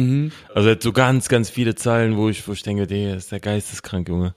Also 0.54 0.70
er 0.70 0.76
hat 0.76 0.84
so 0.84 0.92
ganz, 0.92 1.30
ganz 1.30 1.50
viele 1.50 1.76
Zeilen, 1.76 2.18
wo 2.18 2.30
ich, 2.30 2.48
wo 2.48 2.52
ich 2.52 2.64
denke, 2.64 2.86
der 2.86 3.16
ist 3.16 3.32
der 3.32 3.40
geisteskrank, 3.40 4.10
Junge. 4.10 4.36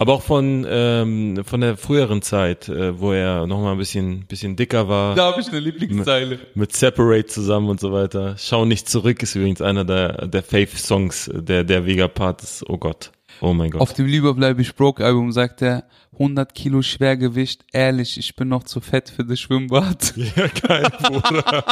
Aber 0.00 0.12
auch 0.12 0.22
von, 0.22 0.64
ähm, 0.68 1.42
von 1.44 1.60
der 1.60 1.76
früheren 1.76 2.22
Zeit, 2.22 2.68
äh, 2.68 2.98
wo 3.00 3.12
er 3.12 3.46
noch 3.48 3.60
mal 3.60 3.72
ein 3.72 3.78
bisschen, 3.78 4.26
bisschen 4.26 4.54
dicker 4.54 4.88
war. 4.88 5.16
Da 5.16 5.26
habe 5.32 5.40
ich 5.40 5.48
eine 5.48 5.58
Lieblingszeile. 5.58 6.38
mit 6.54 6.74
Separate 6.74 7.26
zusammen 7.26 7.68
und 7.68 7.80
so 7.80 7.92
weiter. 7.92 8.36
Schau 8.38 8.64
nicht 8.64 8.88
zurück 8.88 9.22
ist 9.24 9.34
übrigens 9.34 9.60
einer 9.60 9.84
der, 9.84 10.28
der 10.28 10.42
Faith-Songs, 10.44 11.30
der, 11.34 11.64
der 11.64 11.84
Vega-Part 11.84 12.42
ist. 12.44 12.64
Oh 12.68 12.78
Gott. 12.78 13.10
Oh 13.40 13.52
mein 13.52 13.70
Gott. 13.70 13.80
Auf 13.80 13.92
dem 13.92 14.06
Lieber 14.06 14.34
bleib 14.34 14.58
ich 14.60 14.74
broke 14.74 15.04
Album 15.04 15.32
sagt 15.32 15.62
er 15.62 15.84
100 16.12 16.54
Kilo 16.54 16.82
Schwergewicht, 16.82 17.64
ehrlich, 17.72 18.18
ich 18.18 18.34
bin 18.34 18.48
noch 18.48 18.64
zu 18.64 18.80
fett 18.80 19.08
für 19.10 19.24
das 19.24 19.38
Schwimmbad. 19.38 20.14
ja, 20.36 20.46
geil, 20.66 20.86
Bruder. 21.02 21.64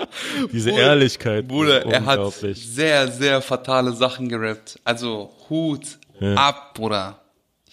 Diese 0.52 0.70
Ehrlichkeit. 0.70 1.48
Bruder, 1.48 1.84
er 1.86 2.04
hat 2.04 2.32
sehr, 2.32 3.08
sehr 3.08 3.40
fatale 3.40 3.92
Sachen 3.92 4.28
gerappt. 4.28 4.78
Also 4.84 5.30
Hut 5.48 5.98
Ja. 6.20 6.34
ab, 6.34 6.74
Bruder. 6.74 7.18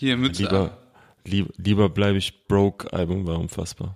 Hier 0.01 0.17
Mütze. 0.17 0.41
Lieber, 0.41 0.77
lieb, 1.25 1.53
lieber 1.57 1.87
bleibe 1.89 2.17
ich 2.17 2.47
broke 2.47 2.91
Album 2.91 3.27
war 3.27 3.37
unfassbar. 3.37 3.95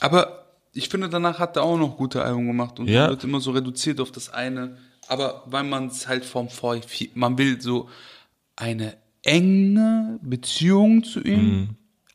Aber 0.00 0.46
ich 0.72 0.88
finde, 0.88 1.10
danach 1.10 1.38
hat 1.38 1.56
er 1.56 1.62
auch 1.62 1.76
noch 1.76 1.98
gute 1.98 2.22
Alben 2.22 2.46
gemacht 2.46 2.80
und 2.80 2.88
Ja. 2.88 3.10
wird 3.10 3.22
immer 3.22 3.40
so 3.40 3.50
reduziert 3.50 4.00
auf 4.00 4.10
das 4.10 4.30
eine. 4.30 4.78
Aber 5.08 5.42
weil 5.44 5.64
man 5.64 5.88
es 5.88 6.08
halt 6.08 6.24
vom 6.24 6.48
vor, 6.48 6.78
man 7.14 7.36
will 7.36 7.60
so 7.60 7.90
eine 8.56 8.96
enge 9.22 10.18
Beziehung 10.22 11.04
zu 11.04 11.20
ihm 11.20 11.44
Mhm. 11.60 11.68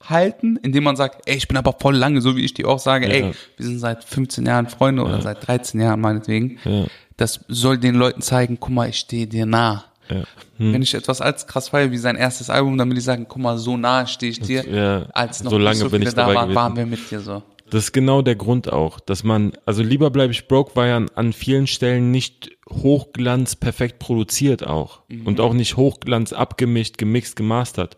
halten, 0.04 0.58
indem 0.64 0.84
man 0.86 0.96
sagt, 0.96 1.22
ey, 1.30 1.38
ich 1.38 1.48
bin 1.48 1.58
aber 1.58 1.76
voll 1.80 1.96
lange, 1.96 2.22
so 2.22 2.36
wie 2.36 2.44
ich 2.44 2.56
dir 2.56 2.68
auch 2.68 2.80
sage, 2.80 3.06
Ja. 3.08 3.14
ey, 3.28 3.34
wir 3.56 3.66
sind 3.68 3.78
seit 3.78 4.04
15 4.04 4.48
Jahren 4.48 4.68
Freunde 4.68 5.04
oder 5.04 5.22
seit 5.22 5.46
13 5.46 5.80
Jahren 5.80 6.02
meinetwegen. 6.02 6.58
Ja. 6.66 6.86
Das 7.18 7.42
soll 7.50 7.78
den 7.78 7.94
Leuten 7.94 8.24
zeigen, 8.24 8.58
guck 8.60 8.72
mal, 8.72 8.90
ich 8.90 8.98
stehe 8.98 9.28
dir 9.28 9.46
nah. 9.46 9.86
Ja. 10.12 10.24
Hm. 10.58 10.74
Wenn 10.74 10.82
ich 10.82 10.94
etwas 10.94 11.22
als 11.22 11.48
krass 11.48 11.70
feiere 11.70 11.92
wie 11.92 11.98
sein 11.98 12.16
erstes 12.16 12.50
Album, 12.50 12.78
dann 12.78 12.90
will 12.90 12.98
ich 12.98 13.04
sagen, 13.04 13.26
guck 13.28 13.42
mal, 13.42 13.58
so 13.58 13.78
nah 13.78 14.06
stehe 14.06 14.32
ich 14.32 14.40
dir, 14.40 14.68
Ja, 14.68 15.06
als 15.14 15.44
noch 15.44 15.52
so 15.52 15.58
lange 15.58 15.78
nicht 15.78 15.80
so 15.80 15.90
bin 15.90 16.02
ich 16.02 16.10
da 16.10 16.22
dabei 16.22 16.36
waren, 16.36 16.44
gewesen. 16.46 16.56
waren 16.56 16.76
wir 16.76 16.86
mit 16.86 17.12
dir 17.12 17.20
so. 17.20 17.44
Das 17.70 17.86
ist 17.86 17.92
genau 17.94 18.22
der 18.22 18.36
Grund 18.36 18.72
auch, 18.72 19.00
dass 19.00 19.24
man, 19.24 19.54
also 19.66 19.82
lieber 19.82 20.10
bleibe 20.10 20.34
ich 20.34 20.50
broke 20.50 20.76
war 20.76 20.88
ja 20.88 20.98
an, 20.98 21.10
an 21.16 21.32
vielen 21.32 21.68
Stellen 21.68 22.12
nicht 22.12 22.52
Hochglanz 22.70 23.56
perfekt 23.56 24.00
produziert 24.00 24.68
auch 24.68 25.02
und 25.26 25.40
auch 25.40 25.54
nicht 25.54 25.78
Hochglanz 25.78 26.34
abgemischt, 26.34 26.98
gemixt, 26.98 27.38
gemastert. 27.38 27.98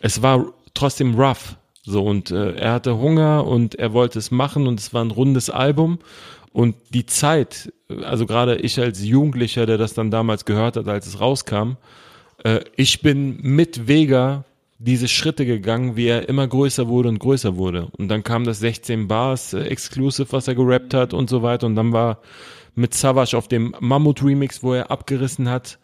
Es 0.00 0.20
war 0.20 0.52
trotzdem 0.74 1.14
rough, 1.14 1.56
so 1.84 2.04
und 2.04 2.30
äh, 2.30 2.52
er 2.56 2.72
hatte 2.74 2.98
Hunger 2.98 3.46
und 3.46 3.74
er 3.76 3.94
wollte 3.94 4.18
es 4.18 4.30
machen 4.30 4.66
und 4.66 4.78
es 4.78 4.92
war 4.92 5.02
ein 5.02 5.10
rundes 5.10 5.48
Album 5.48 5.98
und 6.54 6.76
die 6.90 7.04
Zeit, 7.04 7.72
also 8.04 8.26
gerade 8.26 8.54
ich 8.54 8.78
als 8.78 9.04
Jugendlicher, 9.04 9.66
der 9.66 9.76
das 9.76 9.92
dann 9.92 10.12
damals 10.12 10.44
gehört 10.44 10.76
hat, 10.76 10.86
als 10.86 11.08
es 11.08 11.20
rauskam, 11.20 11.72
äh, 12.44 12.60
ich 12.76 13.02
bin 13.02 13.40
mit 13.42 13.88
Vega 13.88 14.44
diese 14.78 15.08
Schritte 15.08 15.46
gegangen, 15.46 15.96
wie 15.96 16.06
er 16.06 16.28
immer 16.28 16.46
größer 16.46 16.86
wurde 16.86 17.08
und 17.08 17.18
größer 17.18 17.56
wurde. 17.56 17.88
Und 17.98 18.06
dann 18.06 18.22
kam 18.22 18.44
das 18.44 18.60
16 18.60 19.08
Bars 19.08 19.52
äh, 19.52 19.62
Exclusive, 19.62 20.28
was 20.30 20.46
er 20.46 20.54
gerappt 20.54 20.94
hat 20.94 21.12
und 21.12 21.28
so 21.28 21.42
weiter. 21.42 21.66
Und 21.66 21.74
dann 21.74 21.92
war 21.92 22.20
mit 22.76 22.94
Savage 22.94 23.36
auf 23.36 23.48
dem 23.48 23.74
Mammut 23.80 24.22
Remix, 24.22 24.62
wo 24.62 24.74
er 24.74 24.92
abgerissen 24.92 25.50
hat 25.50 25.80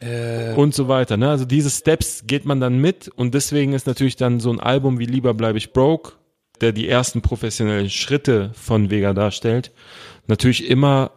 und 0.57 0.73
so 0.73 0.87
weiter. 0.87 1.17
Ne? 1.17 1.31
Also 1.31 1.47
diese 1.47 1.71
Steps 1.71 2.29
geht 2.29 2.45
man 2.45 2.61
dann 2.61 2.81
mit 2.81 3.09
und 3.09 3.35
deswegen 3.35 3.73
ist 3.73 3.89
natürlich 3.89 4.17
dann 4.17 4.39
so 4.39 4.51
ein 4.53 4.61
Album 4.61 5.01
wie 5.01 5.07
Lieber 5.07 5.35
bleibe 5.35 5.59
ich 5.59 5.73
broke, 5.73 6.13
der 6.61 6.73
die 6.73 6.89
ersten 6.89 7.23
professionellen 7.23 7.91
Schritte 7.91 8.51
von 8.55 8.91
Vega 8.91 9.13
darstellt, 9.13 9.73
natürlich 10.31 10.69
immer 10.69 11.13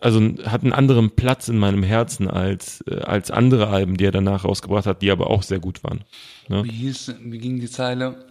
also 0.00 0.20
hat 0.44 0.62
einen 0.62 0.72
anderen 0.72 1.10
Platz 1.10 1.48
in 1.48 1.58
meinem 1.58 1.82
Herzen 1.82 2.28
als 2.28 2.82
äh, 2.82 3.00
als 3.00 3.30
andere 3.30 3.68
Alben, 3.68 3.96
die 3.96 4.04
er 4.04 4.12
danach 4.12 4.44
rausgebracht 4.44 4.86
hat, 4.86 5.02
die 5.02 5.10
aber 5.10 5.30
auch 5.30 5.42
sehr 5.42 5.58
gut 5.58 5.82
waren. 5.84 6.04
Ne? 6.48 6.64
Wie 6.64 6.70
hieß, 6.70 7.14
wie 7.22 7.38
ging 7.38 7.60
die 7.60 7.70
Zeile? 7.70 8.26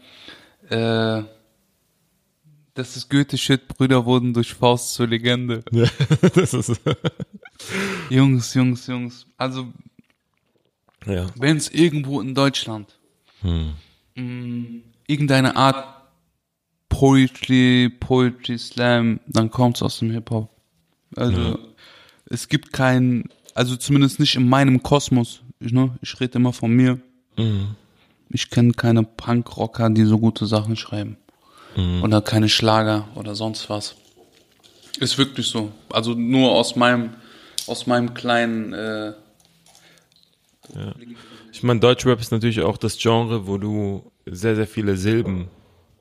Äh, 0.69 1.23
das 2.75 2.97
ist 2.97 3.09
Goethe-Shit, 3.09 3.69
Brüder 3.69 4.05
wurden 4.05 4.33
durch 4.33 4.53
Faust 4.53 4.93
zur 4.93 5.07
Legende. 5.07 5.63
das 6.35 6.53
ist 6.53 6.81
Jungs, 8.09 8.53
Jungs, 8.53 8.85
Jungs. 8.87 9.25
Also, 9.37 9.67
ja. 11.05 11.27
wenn 11.35 11.57
es 11.57 11.69
irgendwo 11.69 12.19
in 12.19 12.35
Deutschland 12.35 12.99
mh, 13.43 14.81
irgendeine 15.07 15.55
Art 15.55 15.94
Poetry, 16.97 17.89
Poetry 17.99 18.57
Slam, 18.57 19.19
dann 19.27 19.51
kommt's 19.51 19.81
aus 19.81 19.99
dem 19.99 20.11
Hip-Hop. 20.11 20.49
Also, 21.17 21.59
es 22.29 22.47
gibt 22.47 22.71
kein, 22.71 23.29
also 23.53 23.75
zumindest 23.75 24.19
nicht 24.19 24.35
in 24.35 24.47
meinem 24.47 24.81
Kosmos. 24.81 25.41
Ich, 25.59 25.73
ne, 25.73 25.97
ich 26.01 26.17
rede 26.21 26.37
immer 26.37 26.53
von 26.53 26.71
mir. 26.71 26.99
Ich 28.29 28.49
kenne 28.49 28.71
keine 28.71 29.03
Punkrocker, 29.03 29.89
die 29.89 30.05
so 30.05 30.19
gute 30.19 30.45
Sachen 30.45 30.77
schreiben. 30.77 31.17
Oder 32.01 32.21
keine 32.21 32.47
Schlager 32.47 33.09
oder 33.15 33.35
sonst 33.35 33.69
was. 33.69 33.95
Ist 34.99 35.17
wirklich 35.17 35.47
so. 35.47 35.73
Also 35.91 36.13
nur 36.13 36.51
aus 36.51 36.77
meinem, 36.77 37.09
aus 37.67 37.87
meinem 37.87 38.13
kleinen, 38.13 38.71
äh, 38.71 39.13
Ich 41.51 41.61
meine, 41.61 41.81
Deutschrap 41.81 42.21
ist 42.21 42.31
natürlich 42.31 42.61
auch 42.61 42.77
das 42.77 42.97
Genre, 42.97 43.47
wo 43.47 43.57
du 43.57 44.09
sehr, 44.25 44.55
sehr 44.55 44.67
viele 44.67 44.95
Silben 44.95 45.49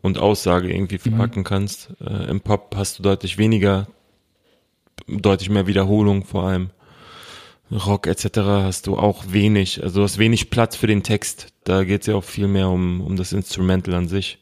und 0.05 0.19
Aussage 0.19 0.71
irgendwie 0.71 0.99
verpacken 0.99 1.45
kannst. 1.45 1.95
Äh, 1.99 2.29
Im 2.29 2.43
Pop 2.43 2.75
hast 2.77 2.99
du 2.99 3.03
deutlich 3.03 3.39
weniger, 3.39 3.87
deutlich 5.09 5.49
mehr 5.49 5.67
Wiederholung 5.67 6.27
vor 6.27 6.45
allem. 6.45 6.69
Rock 7.71 8.07
etc. 8.07 8.37
hast 8.37 8.87
du 8.87 8.99
auch 8.99 9.25
wenig, 9.29 9.83
also 9.83 10.01
du 10.01 10.05
hast 10.05 10.19
wenig 10.19 10.51
Platz 10.51 10.77
für 10.77 10.87
den 10.87 11.03
Text. 11.03 11.55
Da 11.65 11.85
geht 11.85 12.03
es 12.03 12.07
ja 12.09 12.17
auch 12.17 12.25
viel 12.25 12.49
mehr 12.49 12.69
um, 12.69 13.01
um 13.01 13.17
das 13.17 13.33
Instrumental 13.33 13.95
an 13.95 14.07
sich. 14.07 14.39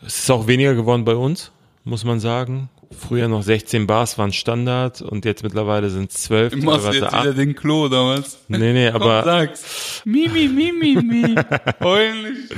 Es 0.00 0.20
ist 0.20 0.30
auch 0.30 0.46
weniger 0.46 0.74
geworden 0.74 1.04
bei 1.04 1.14
uns, 1.14 1.52
muss 1.84 2.04
man 2.04 2.18
sagen. 2.18 2.70
Früher 2.90 3.28
noch 3.28 3.42
16 3.42 3.86
Bars 3.86 4.18
waren 4.18 4.32
Standard 4.32 5.02
und 5.02 5.24
jetzt 5.24 5.42
mittlerweile 5.42 5.90
sind 5.90 6.10
es 6.10 6.22
12. 6.24 6.52
Du 6.54 6.58
machst 6.64 6.86
jetzt 6.92 7.12
wieder 7.12 7.32
den 7.32 7.54
Klo 7.54 7.88
damals. 7.88 8.38
Nee, 8.48 8.72
nee, 8.72 8.90
Komm, 8.92 9.02
aber 9.02 9.24
sag's. 9.24 10.02
Mi, 10.04 10.28
mi, 10.28 10.48
mi, 10.48 10.72
mi, 10.72 10.96
mi. 10.96 11.34
Heulen. 11.82 12.48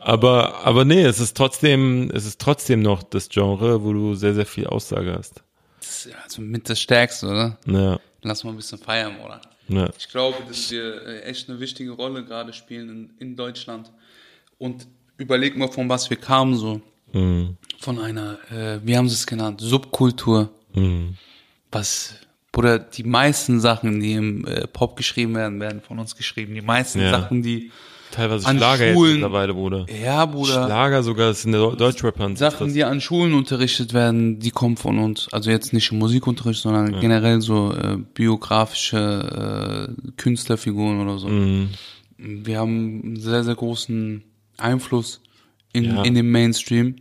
Aber, 0.00 0.64
aber 0.64 0.84
nee, 0.84 1.02
es 1.02 1.20
ist 1.20 1.36
trotzdem, 1.36 2.10
es 2.12 2.26
ist 2.26 2.40
trotzdem 2.40 2.82
noch 2.82 3.02
das 3.02 3.28
Genre, 3.28 3.82
wo 3.84 3.92
du 3.92 4.14
sehr, 4.14 4.34
sehr 4.34 4.46
viel 4.46 4.66
Aussage 4.66 5.14
hast. 5.16 5.42
Das 5.80 6.06
ist 6.06 6.14
Also 6.24 6.42
mit 6.42 6.68
das 6.68 6.80
Stärkste, 6.80 7.26
oder? 7.26 7.58
Ja, 7.66 7.98
Lass 8.22 8.42
mal 8.44 8.50
ein 8.50 8.56
bisschen 8.56 8.78
feiern, 8.78 9.16
oder? 9.24 9.40
ja. 9.68 9.88
Ich 9.98 10.08
glaube, 10.08 10.38
dass 10.48 10.70
wir 10.70 11.06
äh, 11.06 11.20
echt 11.22 11.48
eine 11.48 11.60
wichtige 11.60 11.90
Rolle 11.92 12.24
gerade 12.24 12.52
spielen 12.52 12.88
in, 12.88 13.10
in 13.18 13.36
Deutschland. 13.36 13.90
Und 14.58 14.86
überleg 15.18 15.56
mal, 15.56 15.68
von 15.70 15.88
was 15.88 16.08
wir 16.10 16.16
kamen, 16.16 16.54
so. 16.54 16.80
Mhm. 17.14 17.56
Von 17.80 17.98
einer, 17.98 18.38
äh, 18.50 18.78
wie 18.84 18.96
haben 18.96 19.08
sie 19.08 19.14
es 19.14 19.26
genannt? 19.26 19.60
Subkultur. 19.62 20.50
Mhm. 20.74 21.14
Was, 21.70 22.14
oder 22.56 22.78
die 22.78 23.04
meisten 23.04 23.60
Sachen, 23.60 24.00
die 24.00 24.12
im 24.12 24.46
äh, 24.46 24.66
Pop 24.66 24.96
geschrieben 24.96 25.34
werden, 25.34 25.60
werden 25.60 25.80
von 25.80 25.98
uns 25.98 26.16
geschrieben. 26.16 26.54
Die 26.54 26.60
meisten 26.62 27.00
Ja. 27.00 27.10
Sachen, 27.10 27.42
die, 27.42 27.70
Teilweise 28.10 28.46
An 28.46 28.58
Schlager 28.58 28.92
Schulen- 28.92 29.14
mittlerweile, 29.14 29.54
Bruder. 29.54 29.86
ja, 29.90 30.24
Bruder. 30.24 30.66
Schlager 30.66 31.02
sogar, 31.02 31.28
das 31.30 31.38
ist 31.40 31.46
in 31.46 31.52
der 31.52 31.62
Deu- 31.62 31.74
Deutschrapper. 31.74 32.36
Sachen, 32.36 32.72
die 32.72 32.84
an 32.84 33.00
Schulen 33.00 33.34
unterrichtet 33.34 33.92
werden, 33.92 34.38
die 34.38 34.52
kommen 34.52 34.76
von 34.76 35.00
uns. 35.00 35.26
Also 35.32 35.50
jetzt 35.50 35.72
nicht 35.72 35.90
im 35.90 35.98
Musikunterricht, 35.98 36.62
sondern 36.62 37.00
generell 37.00 37.40
so 37.40 37.72
äh, 37.72 37.96
biografische 38.14 39.88
äh, 39.98 40.12
Künstlerfiguren 40.16 41.00
oder 41.00 41.18
so. 41.18 41.26
Mhm. 41.28 41.70
Wir 42.18 42.58
haben 42.60 43.00
einen 43.02 43.16
sehr, 43.20 43.42
sehr 43.42 43.56
großen 43.56 44.22
Einfluss 44.58 45.20
in, 45.72 45.84
Ja. 45.84 46.02
in 46.04 46.14
dem 46.14 46.30
Mainstream. 46.30 46.94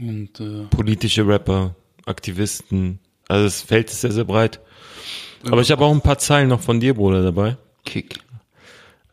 Und 0.00 0.40
äh, 0.40 0.64
Politische 0.70 1.26
Rapper, 1.26 1.74
Aktivisten. 2.06 3.00
Also 3.26 3.44
das 3.44 3.62
Feld 3.62 3.90
ist 3.90 4.00
sehr, 4.00 4.12
sehr 4.12 4.24
breit. 4.24 4.60
Aber 5.44 5.60
ich 5.60 5.70
habe 5.70 5.84
auch 5.84 5.92
ein 5.92 6.00
paar 6.00 6.18
Zeilen 6.18 6.48
noch 6.48 6.60
von 6.60 6.80
dir, 6.80 6.94
Bruder, 6.94 7.22
dabei. 7.22 7.56
Kick. 7.84 8.18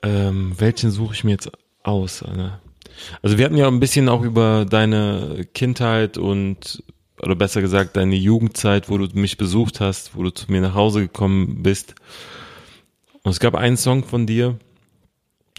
Ähm, 0.02 0.54
welchen 0.58 0.92
suche 0.92 1.14
ich 1.14 1.24
mir 1.24 1.32
jetzt 1.32 1.52
aus? 1.84 2.24
Alter? 2.24 2.62
Also 3.22 3.38
wir 3.38 3.46
hatten 3.46 3.58
ja 3.58 3.68
ein 3.68 3.80
bisschen 3.80 4.10
auch 4.10 4.22
über 4.22 4.66
deine 4.66 5.46
Kindheit 5.54 6.18
und 6.18 6.84
oder 7.22 7.36
besser 7.36 7.62
gesagt 7.62 7.96
deine 7.96 8.16
Jugendzeit, 8.16 8.90
wo 8.90 8.98
du 8.98 9.08
mich 9.18 9.38
besucht 9.38 9.80
hast, 9.80 10.16
wo 10.16 10.24
du 10.24 10.32
zu 10.32 10.52
mir 10.52 10.62
nach 10.62 10.76
Hause 10.76 11.02
gekommen 11.02 11.64
bist. 11.64 11.96
Und 13.24 13.32
es 13.32 13.40
gab 13.40 13.56
einen 13.56 13.78
Song 13.78 14.04
von 14.04 14.28
dir. 14.28 14.60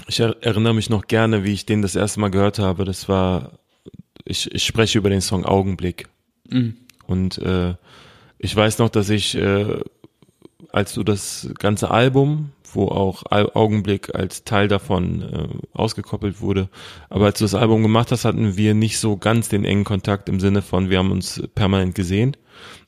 Ich 0.07 0.21
er 0.21 0.37
erinnere 0.43 0.75
mich 0.75 0.91
noch 0.91 1.07
gerne, 1.07 1.45
wie 1.45 1.53
ich 1.53 1.67
den 1.67 1.83
das 1.83 1.97
erste 1.97 2.21
Mal 2.21 2.31
gehört 2.31 2.59
habe. 2.59 2.85
Das 2.85 3.09
war, 3.09 3.59
ich, 4.27 4.53
ich 4.55 4.65
spreche 4.65 4.99
über 4.99 5.11
den 5.11 5.21
Song 5.21 5.45
Augenblick. 5.45 6.09
Und 7.07 7.39
äh, 7.39 7.75
ich 8.39 8.55
weiß 8.55 8.79
noch, 8.79 8.91
dass 8.91 9.09
ich, 9.09 9.37
äh, 9.37 9.81
als 10.71 10.95
du 10.95 11.03
das 11.03 11.49
ganze 11.59 11.91
Album, 11.91 12.51
wo 12.73 12.89
auch 12.89 13.23
Augenblick 13.31 14.15
als 14.15 14.45
Teil 14.45 14.69
davon 14.69 15.23
äh, 15.23 15.49
ausgekoppelt 15.73 16.41
wurde, 16.41 16.69
aber 17.09 17.27
als 17.27 17.39
du 17.39 17.45
das 17.45 17.55
Album 17.55 17.83
gemacht 17.83 18.13
hast, 18.13 18.25
hatten 18.25 18.57
wir 18.57 18.75
nicht 18.75 18.99
so 18.99 19.17
ganz 19.17 19.49
den 19.49 19.65
engen 19.65 19.85
Kontakt 19.85 20.29
im 20.29 20.41
Sinne 20.41 20.63
von, 20.63 20.91
wir 20.91 20.99
haben 20.99 21.13
uns 21.13 21.43
permanent 21.55 21.95
gesehen. 21.95 22.37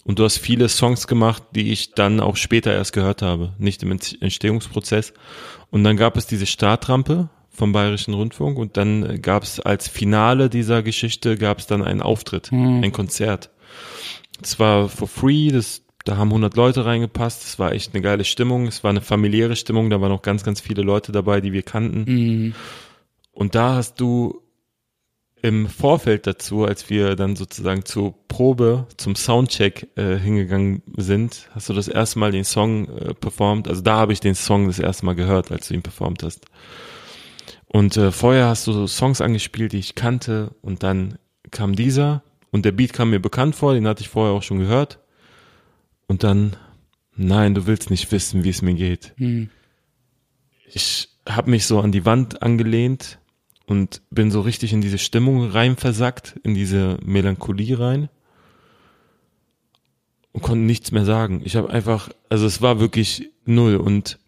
Und 0.04 0.18
du 0.18 0.24
hast 0.24 0.38
viele 0.38 0.68
Songs 0.68 1.06
gemacht, 1.06 1.42
die 1.54 1.70
ich 1.70 1.92
dann 1.94 2.20
auch 2.20 2.36
später 2.36 2.72
erst 2.72 2.92
gehört 2.92 3.22
habe, 3.22 3.52
nicht 3.58 3.82
im 3.82 3.92
Ent- 3.92 4.18
Entstehungsprozess. 4.20 5.12
Und 5.70 5.84
dann 5.84 5.96
gab 5.96 6.16
es 6.16 6.26
diese 6.26 6.46
Startrampe 6.46 7.28
vom 7.58 7.72
Bayerischen 7.72 8.14
Rundfunk 8.14 8.56
und 8.56 8.76
dann 8.76 9.04
äh, 9.04 9.18
gab 9.18 9.42
es 9.42 9.60
als 9.60 9.88
Finale 9.88 10.48
dieser 10.48 10.82
Geschichte 10.82 11.36
gab 11.36 11.58
es 11.58 11.66
dann 11.66 11.82
einen 11.82 12.00
Auftritt, 12.00 12.50
ein 12.84 12.92
Konzert. 12.92 13.50
Es 14.40 14.58
war 14.58 14.88
for 14.88 15.08
free, 15.08 15.50
das, 15.50 15.82
da 16.04 16.16
haben 16.16 16.28
100 16.28 16.56
Leute 16.56 16.84
reingepasst, 16.84 17.42
es 17.44 17.58
war 17.58 17.72
echt 17.72 17.92
eine 17.94 18.02
geile 18.02 18.24
Stimmung, 18.24 18.66
es 18.68 18.84
war 18.84 18.90
eine 18.90 19.00
familiäre 19.00 19.56
Stimmung, 19.56 19.90
da 19.90 20.00
waren 20.00 20.12
auch 20.12 20.22
ganz, 20.22 20.44
ganz 20.44 20.60
viele 20.60 20.82
Leute 20.82 21.10
dabei, 21.12 21.40
die 21.40 21.52
wir 21.52 21.62
kannten. 21.62 22.04
Und 23.32 23.54
da 23.54 23.74
hast 23.74 24.00
du 24.00 24.40
im 25.42 25.68
Vorfeld 25.68 26.26
dazu, 26.26 26.64
als 26.64 26.90
wir 26.90 27.14
dann 27.16 27.36
sozusagen 27.36 27.84
zur 27.84 28.14
Probe, 28.28 28.86
zum 28.96 29.14
Soundcheck 29.14 29.88
äh, 29.96 30.16
hingegangen 30.16 30.82
sind, 30.96 31.48
hast 31.52 31.68
du 31.68 31.72
das 31.74 31.88
erste 31.88 32.18
Mal 32.18 32.32
den 32.32 32.44
Song 32.44 32.88
äh, 32.88 33.14
performt. 33.14 33.68
Also 33.68 33.82
da 33.82 33.96
habe 33.96 34.12
ich 34.12 34.20
den 34.20 34.34
Song 34.34 34.66
das 34.66 34.78
erste 34.78 35.06
Mal 35.06 35.14
gehört, 35.14 35.52
als 35.52 35.68
du 35.68 35.74
ihn 35.74 35.82
performt 35.82 36.22
hast. 36.22 36.46
Und 37.78 37.96
äh, 37.96 38.10
vorher 38.10 38.46
hast 38.46 38.66
du 38.66 38.72
so 38.72 38.88
Songs 38.88 39.20
angespielt, 39.20 39.70
die 39.70 39.78
ich 39.78 39.94
kannte, 39.94 40.50
und 40.62 40.82
dann 40.82 41.16
kam 41.52 41.76
dieser 41.76 42.24
und 42.50 42.64
der 42.64 42.72
Beat 42.72 42.92
kam 42.92 43.10
mir 43.10 43.20
bekannt 43.20 43.54
vor, 43.54 43.72
den 43.72 43.86
hatte 43.86 44.00
ich 44.00 44.08
vorher 44.08 44.34
auch 44.34 44.42
schon 44.42 44.58
gehört. 44.58 44.98
Und 46.08 46.24
dann, 46.24 46.56
nein, 47.14 47.54
du 47.54 47.68
willst 47.68 47.88
nicht 47.88 48.10
wissen, 48.10 48.42
wie 48.42 48.48
es 48.48 48.62
mir 48.62 48.74
geht. 48.74 49.14
Ich 50.72 51.08
habe 51.28 51.50
mich 51.50 51.66
so 51.66 51.78
an 51.78 51.92
die 51.92 52.04
Wand 52.04 52.42
angelehnt 52.42 53.20
und 53.66 54.02
bin 54.10 54.32
so 54.32 54.40
richtig 54.40 54.72
in 54.72 54.80
diese 54.80 54.98
Stimmung 54.98 55.48
rein 55.48 55.76
versackt, 55.76 56.34
in 56.42 56.54
diese 56.54 56.98
Melancholie 57.04 57.78
rein 57.78 58.08
und 60.32 60.42
konnte 60.42 60.64
nichts 60.64 60.90
mehr 60.90 61.04
sagen. 61.04 61.42
Ich 61.44 61.54
habe 61.54 61.70
einfach, 61.70 62.08
also 62.28 62.44
es 62.44 62.60
war 62.60 62.80
wirklich 62.80 63.30
null 63.44 63.76
und 63.76 64.18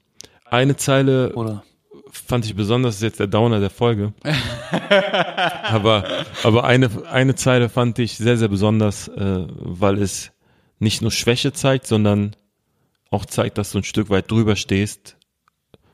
eine 0.44 0.76
Zeile 0.76 1.34
Oder? 1.34 1.64
Fand 2.12 2.44
ich 2.44 2.54
besonders, 2.54 2.94
das 2.94 2.96
ist 2.96 3.02
jetzt 3.02 3.20
der 3.20 3.26
Downer 3.26 3.60
der 3.60 3.70
Folge. 3.70 4.12
aber 5.64 6.04
aber 6.42 6.64
eine, 6.64 6.90
eine 7.10 7.34
Zeile 7.34 7.68
fand 7.68 7.98
ich 7.98 8.16
sehr, 8.16 8.36
sehr 8.36 8.48
besonders, 8.48 9.08
äh, 9.08 9.46
weil 9.48 10.00
es 10.00 10.32
nicht 10.78 11.02
nur 11.02 11.10
Schwäche 11.10 11.52
zeigt, 11.52 11.86
sondern 11.86 12.36
auch 13.10 13.26
zeigt, 13.26 13.58
dass 13.58 13.72
du 13.72 13.78
ein 13.78 13.84
Stück 13.84 14.10
weit 14.10 14.30
drüber 14.30 14.56
stehst. 14.56 15.16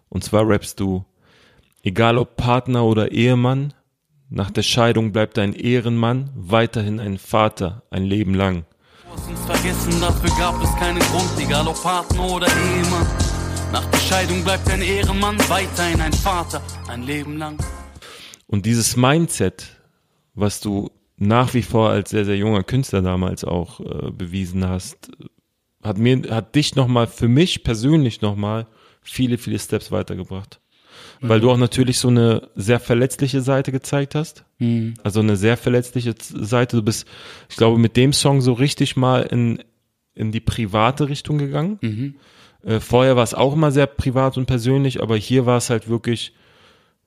Und 0.09 0.23
zwar 0.23 0.49
rappst 0.49 0.81
du, 0.81 1.05
egal 1.83 2.19
ob 2.19 2.37
Partner 2.37 2.85
oder 2.85 3.12
Ehemann, 3.12 3.75
nach 4.29 4.51
der 4.51 4.62
Scheidung 4.62 5.12
bleibt 5.12 5.39
ein 5.39 5.53
Ehrenmann 5.53 6.31
weiterhin 6.35 6.99
ein 7.01 7.19
Vater 7.19 7.83
ein 7.91 8.05
Leben 8.05 8.35
lang. 8.35 8.64
Du 9.05 9.12
hast 9.12 9.29
uns 9.29 9.41
vergessen, 9.47 10.01
dafür 10.01 10.31
gab 10.37 10.61
es 10.62 10.75
keinen 10.77 10.99
Grund, 10.99 11.31
egal 11.39 11.67
ob 11.69 11.81
Partner 11.81 12.25
oder 12.25 12.47
Ehemann. 12.49 13.36
Nach 13.73 13.85
der 13.87 13.99
Scheidung 13.99 14.45
bleibt 14.45 14.71
ein 14.71 14.83
Ehrenmann 14.83 15.39
weiterhin 15.49 16.01
ein 16.01 16.12
Vater, 16.12 16.62
ein 16.89 17.03
Leben 17.03 17.37
lang. 17.37 17.59
Und 18.47 18.64
dieses 18.64 18.97
Mindset, 18.97 19.77
was 20.35 20.61
du 20.61 20.91
nach 21.17 21.55
wie 21.55 21.62
vor 21.62 21.91
als 21.91 22.11
sehr, 22.11 22.25
sehr 22.25 22.37
junger 22.37 22.62
Künstler 22.62 23.03
damals 23.03 23.45
auch 23.45 23.81
äh, 23.81 24.11
bewiesen 24.11 24.67
hast, 24.69 25.11
hat 25.83 25.99
mir, 25.99 26.23
hat 26.31 26.55
dich 26.55 26.77
nochmal, 26.77 27.07
für 27.07 27.29
mich 27.29 27.64
persönlich 27.64 28.21
nochmal 28.21 28.67
viele, 29.03 29.39
viele 29.39 29.59
Steps 29.59 29.91
weitergebracht. 29.91 30.61
Weil 31.21 31.41
du 31.41 31.51
auch 31.51 31.57
natürlich 31.57 31.99
so 31.99 32.09
eine 32.09 32.51
sehr 32.57 32.79
verletzliche 32.79 33.41
Seite 33.41 33.73
gezeigt 33.73 34.14
hast. 34.14 34.45
Also 35.03 35.21
eine 35.21 35.37
sehr 35.37 35.57
verletzliche 35.57 36.14
Seite. 36.21 36.77
Du 36.77 36.83
bist, 36.83 37.07
ich 37.49 37.57
glaube, 37.57 37.79
mit 37.79 37.97
dem 37.97 38.12
Song 38.12 38.43
so 38.43 38.53
richtig 38.53 38.97
mal 38.97 39.23
in, 39.23 39.62
in 40.14 40.31
die 40.31 40.41
private 40.41 41.09
Richtung 41.09 41.39
gegangen. 41.39 41.79
Äh, 42.67 42.81
vorher 42.81 43.17
war 43.17 43.23
es 43.23 43.33
auch 43.33 43.55
immer 43.55 43.71
sehr 43.71 43.87
privat 43.87 44.37
und 44.37 44.47
persönlich, 44.47 45.01
aber 45.01 45.17
hier 45.17 45.47
war 45.47 45.57
es 45.57 45.71
halt 45.71 45.89
wirklich, 45.89 46.35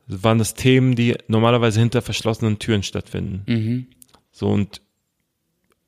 waren 0.07 0.39
das 0.39 0.53
Themen, 0.53 0.95
die 0.95 1.15
normalerweise 1.27 1.79
hinter 1.79 2.01
verschlossenen 2.01 2.59
Türen 2.59 2.81
stattfinden. 2.81 3.87
So 4.31 4.47
und 4.47 4.81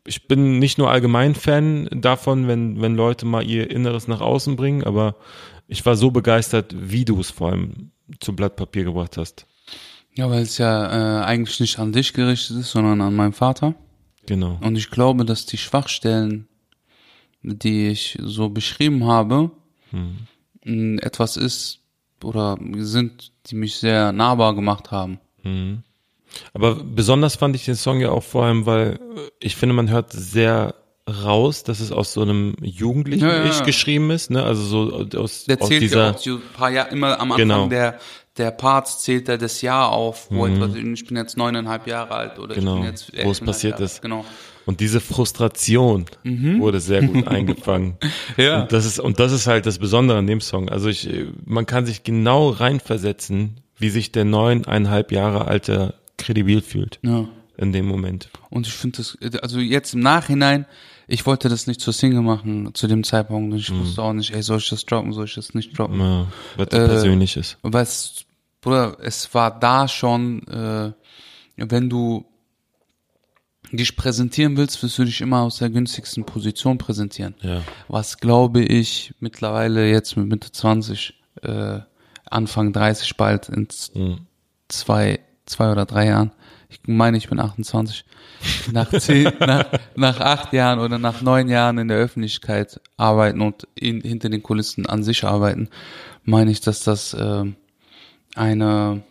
ich 0.06 0.28
bin 0.28 0.60
nicht 0.60 0.78
nur 0.78 0.92
allgemein 0.92 1.36
Fan 1.36 1.88
davon, 1.92 2.48
wenn, 2.48 2.82
wenn 2.82 2.96
Leute 2.96 3.26
mal 3.26 3.46
ihr 3.46 3.72
Inneres 3.72 4.08
nach 4.08 4.20
außen 4.20 4.56
bringen, 4.56 4.84
aber 4.84 5.16
ich 5.68 5.86
war 5.86 5.96
so 5.96 6.12
begeistert, 6.12 6.76
wie 6.78 7.06
du 7.06 7.20
es 7.20 7.32
vor 7.32 7.52
allem 7.52 7.92
zu 8.20 8.36
Blatt 8.36 8.58
Papier 8.58 8.84
gebracht 8.84 9.16
hast. 9.16 9.46
Ja, 10.16 10.30
weil 10.30 10.42
es 10.42 10.58
ja 10.58 11.22
äh, 11.22 11.24
eigentlich 11.24 11.62
nicht 11.62 11.80
an 11.80 11.94
dich 11.94 12.12
gerichtet 12.12 12.58
ist, 12.58 12.72
sondern 12.72 13.00
an 13.00 13.16
meinen 13.16 13.32
Vater. 13.32 13.76
Genau. 14.26 14.58
Und 14.62 14.76
ich 14.76 14.90
glaube, 14.90 15.24
dass 15.24 15.46
die 15.46 15.58
Schwachstellen, 15.58 16.50
die 17.42 17.88
ich 17.88 18.18
so 18.22 18.50
beschrieben 18.50 19.06
habe, 19.06 19.52
mh, 19.92 21.02
etwas 21.02 21.38
ist 21.38 21.80
oder 22.24 22.58
sind, 22.78 23.32
die 23.48 23.56
mich 23.56 23.78
sehr 23.78 24.12
nahbar 24.12 24.54
gemacht 24.56 24.92
haben. 24.92 25.20
Aber 26.54 26.76
besonders 26.76 27.36
fand 27.36 27.56
ich 27.56 27.66
den 27.66 27.76
Song 27.76 28.00
ja 28.00 28.10
auch 28.12 28.24
vor 28.24 28.46
allem, 28.46 28.66
weil 28.66 29.00
äh, 29.16 29.30
ich 29.40 29.56
finde, 29.56 29.74
man 29.74 29.90
hört 29.90 30.12
sehr 30.14 30.76
raus, 31.10 31.64
dass 31.64 31.80
es 31.80 31.92
aus 31.92 32.14
so 32.14 32.22
einem 32.22 32.56
jugendlichen 32.62 33.26
Ja, 33.28 33.38
ja, 33.38 33.46
Ich 33.46 33.60
ja. 33.60 33.66
geschrieben 33.66 34.12
ist, 34.12 34.30
ne? 34.30 34.44
Also 34.44 34.62
so 34.62 35.20
aus, 35.20 35.46
Der 35.46 35.60
aus 35.62 35.68
zählt 35.68 35.82
ja 35.82 35.88
dieser 35.88 36.12
auch 36.12 36.18
so 36.20 36.36
ein 36.36 36.42
paar 36.54 36.70
Jahre, 36.70 36.90
immer 36.92 37.20
am 37.20 37.32
Anfang 37.32 37.38
Genau. 37.48 37.68
der, 37.68 38.00
der 38.38 38.52
Parts 38.52 39.02
zählt 39.02 39.28
er 39.28 39.38
das 39.38 39.62
Jahr 39.62 39.90
auf, 39.92 40.28
wo 40.30 40.46
etwas, 40.46 40.76
ich 40.76 41.06
bin 41.06 41.18
jetzt 41.18 41.38
neuneinhalb 41.38 41.88
Jahre 41.88 42.14
alt 42.16 42.40
oder 42.40 42.56
Genau, 42.56 42.76
ich 42.76 42.82
bin 42.82 42.90
jetzt 42.90 43.26
wo 43.26 43.32
es 43.32 43.40
passiert 43.42 43.74
Jahre, 43.74 43.84
ist. 43.84 44.02
Genau. 44.02 44.24
Und 44.66 44.80
diese 44.80 45.00
Frustration 45.00 46.06
wurde 46.24 46.80
sehr 46.80 47.02
gut 47.04 47.28
eingefangen. 47.30 47.98
Ja. 48.38 48.62
Und 48.64 48.72
das 48.72 48.86
ist, 48.86 49.00
und 49.00 49.20
das 49.20 49.32
ist 49.32 49.48
halt 49.48 49.66
das 49.66 49.80
Besondere 49.80 50.18
an 50.20 50.28
dem 50.28 50.42
Song. 50.42 50.70
Also 50.70 50.88
ich, 50.90 51.10
man 51.46 51.66
kann 51.66 51.86
sich 51.86 52.04
genau 52.04 52.50
reinversetzen, 52.50 53.60
wie 53.78 53.90
sich 53.90 54.12
der 54.12 54.26
neuneinhalb 54.26 55.12
Jahre 55.12 55.46
alte 55.48 55.96
kredibil 56.18 56.62
fühlt. 56.62 57.00
Ja. 57.02 57.28
In 57.58 57.74
dem 57.74 57.86
Moment. 57.86 58.30
Und 58.50 58.66
ich 58.66 58.74
finde 58.74 58.98
das, 58.98 59.18
also 59.42 59.60
jetzt 59.60 59.94
im 59.94 60.00
Nachhinein, 60.00 60.66
ich 61.08 61.26
wollte 61.26 61.50
das 61.50 61.68
nicht 61.68 61.82
zur 61.82 61.94
Single 61.94 62.22
machen 62.22 62.74
zu 62.74 62.88
dem 62.88 63.04
Zeitpunkt. 63.04 63.56
Ich 63.56 63.72
wusste 63.72 64.02
auch 64.02 64.14
nicht, 64.14 64.34
ey, 64.34 64.42
soll 64.42 64.58
ich 64.60 64.70
das 64.70 64.86
droppen, 64.86 65.12
soll 65.14 65.26
ich 65.26 65.36
das 65.36 65.54
nicht 65.54 65.78
droppen? 65.78 66.00
Ja, 66.00 66.28
was 66.58 66.68
Äh, 66.68 66.88
persönlich 66.88 67.36
ist. 67.38 67.58
Weil 67.62 67.84
es, 67.84 68.26
Bruder, 68.62 68.98
es 69.02 69.32
war 69.34 69.60
da 69.60 69.88
schon, 69.88 70.48
äh, 70.48 70.92
wenn 71.58 71.90
du 71.90 72.26
dich 73.72 73.96
präsentieren 73.96 74.58
willst, 74.58 74.82
wirst 74.84 74.98
du 74.98 75.04
dich 75.06 75.22
immer 75.22 75.42
aus 75.42 75.58
der 75.58 75.70
günstigsten 75.70 76.26
Position 76.26 76.78
präsentieren. 76.78 77.36
Ja. 77.42 77.62
Was 77.88 78.18
glaube 78.18 78.62
ich 78.62 79.14
mittlerweile 79.20 79.90
jetzt 79.90 80.18
mit 80.18 80.28
Mitte 80.28 80.52
20, 80.52 81.14
äh, 81.42 81.80
Anfang 82.30 82.74
30 82.74 83.18
bald 83.18 83.50
in 83.50 83.68
Mhm. 83.96 84.20
zwei, 84.68 85.20
zwei 85.46 85.72
oder 85.72 85.86
drei 85.86 86.08
Jahren. 86.08 86.32
Ich 86.70 86.80
meine, 86.86 87.18
ich 87.18 87.28
bin 87.28 87.40
28. 87.40 88.06
Nach 88.72 88.90
zehn, 88.90 89.30
nach, 89.40 89.66
nach 89.96 90.20
acht 90.22 90.54
Jahren 90.54 90.80
oder 90.80 90.98
nach 90.98 91.22
neun 91.22 91.50
Jahren 91.50 91.78
in 91.78 91.90
der 91.90 91.98
Öffentlichkeit 91.98 92.80
arbeiten 92.96 93.42
und 93.42 93.68
in, 93.76 94.00
hinter 94.02 94.30
den 94.30 94.42
Kulissen 94.42 94.86
an 94.86 95.04
sich 95.04 95.26
arbeiten, 95.26 95.70
meine 96.24 96.52
ich, 96.52 96.62
dass 96.62 96.80
das 96.84 97.14
ähm, 97.20 97.56
eine, 98.36 99.04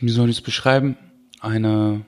wie 0.00 0.10
soll 0.10 0.30
ich 0.30 0.38
es 0.38 0.42
beschreiben? 0.42 0.96
Eine, 1.40 2.04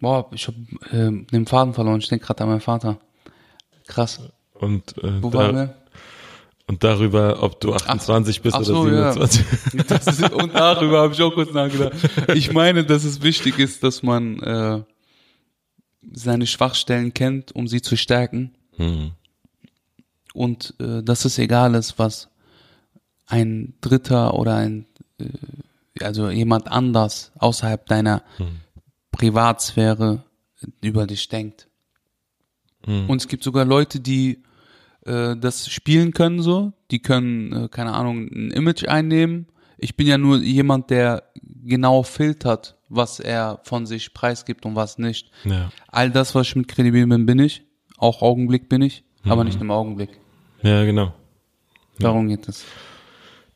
boah, 0.00 0.28
ich 0.32 0.46
habe 0.46 0.58
äh, 0.92 1.24
den 1.32 1.46
Faden 1.46 1.74
verloren. 1.74 2.00
Ich 2.00 2.08
denke 2.08 2.26
gerade 2.26 2.42
an 2.42 2.50
meinen 2.50 2.60
Vater. 2.60 2.98
Krass. 3.86 4.20
Und, 4.54 4.96
äh, 4.98 5.22
Wo 5.22 5.30
da, 5.30 5.38
waren 5.38 5.56
wir? 5.56 5.74
Und 6.70 6.84
darüber, 6.84 7.42
ob 7.42 7.60
du 7.60 7.74
28 7.74 8.42
bist 8.42 8.54
ach 8.54 8.60
oder 8.60 8.66
so, 8.66 8.88
ja. 8.88 9.12
27. 9.12 9.86
Das 9.88 10.06
ist, 10.06 10.30
und 10.32 10.54
darüber 10.54 11.00
habe 11.00 11.12
ich 11.12 11.20
auch 11.20 11.34
kurz 11.34 11.52
nachgedacht. 11.52 11.94
Ich 12.34 12.52
meine, 12.52 12.84
dass 12.84 13.02
es 13.02 13.22
wichtig 13.22 13.58
ist, 13.58 13.82
dass 13.82 14.04
man 14.04 14.38
äh, 14.40 14.82
seine 16.12 16.46
Schwachstellen 16.46 17.12
kennt, 17.12 17.52
um 17.56 17.66
sie 17.66 17.82
zu 17.82 17.96
stärken. 17.96 18.54
Hm. 18.76 19.12
Und 20.32 20.74
äh, 20.78 21.02
dass 21.02 21.24
es 21.24 21.38
egal 21.38 21.74
ist, 21.74 21.98
was 21.98 22.28
ein 23.26 23.74
Dritter 23.80 24.34
oder 24.34 24.54
ein, 24.54 24.86
äh, 25.18 25.24
also 26.02 26.30
jemand 26.30 26.68
anders 26.68 27.32
außerhalb 27.38 27.86
deiner 27.86 28.22
Privatsphäre 29.12 30.24
über 30.80 31.06
dich 31.06 31.28
denkt. 31.28 31.68
Und 32.86 33.16
es 33.20 33.28
gibt 33.28 33.44
sogar 33.44 33.64
Leute, 33.64 34.00
die 34.00 34.42
äh, 35.04 35.36
das 35.36 35.68
spielen 35.68 36.12
können 36.12 36.42
so, 36.42 36.72
die 36.90 37.00
können, 37.00 37.52
äh, 37.52 37.68
keine 37.68 37.92
Ahnung, 37.92 38.28
ein 38.28 38.50
Image 38.50 38.86
einnehmen. 38.88 39.46
Ich 39.78 39.96
bin 39.96 40.06
ja 40.06 40.18
nur 40.18 40.38
jemand, 40.38 40.90
der 40.90 41.24
genau 41.64 42.02
filtert, 42.02 42.76
was 42.88 43.20
er 43.20 43.60
von 43.64 43.86
sich 43.86 44.12
preisgibt 44.12 44.66
und 44.66 44.76
was 44.76 44.98
nicht. 44.98 45.30
Ja. 45.44 45.70
All 45.88 46.10
das, 46.10 46.34
was 46.34 46.48
ich 46.48 46.56
mit 46.56 46.68
kredibil 46.68 47.06
bin, 47.06 47.26
bin 47.26 47.38
ich. 47.38 47.62
Auch 47.96 48.22
Augenblick 48.22 48.68
bin 48.68 48.82
ich, 48.82 49.04
aber 49.24 49.44
nicht 49.44 49.60
im 49.60 49.70
Augenblick. 49.70 50.10
ja, 50.62 50.84
genau. 50.84 51.12
Darum 51.98 52.28
geht 52.28 52.48
es. 52.48 52.64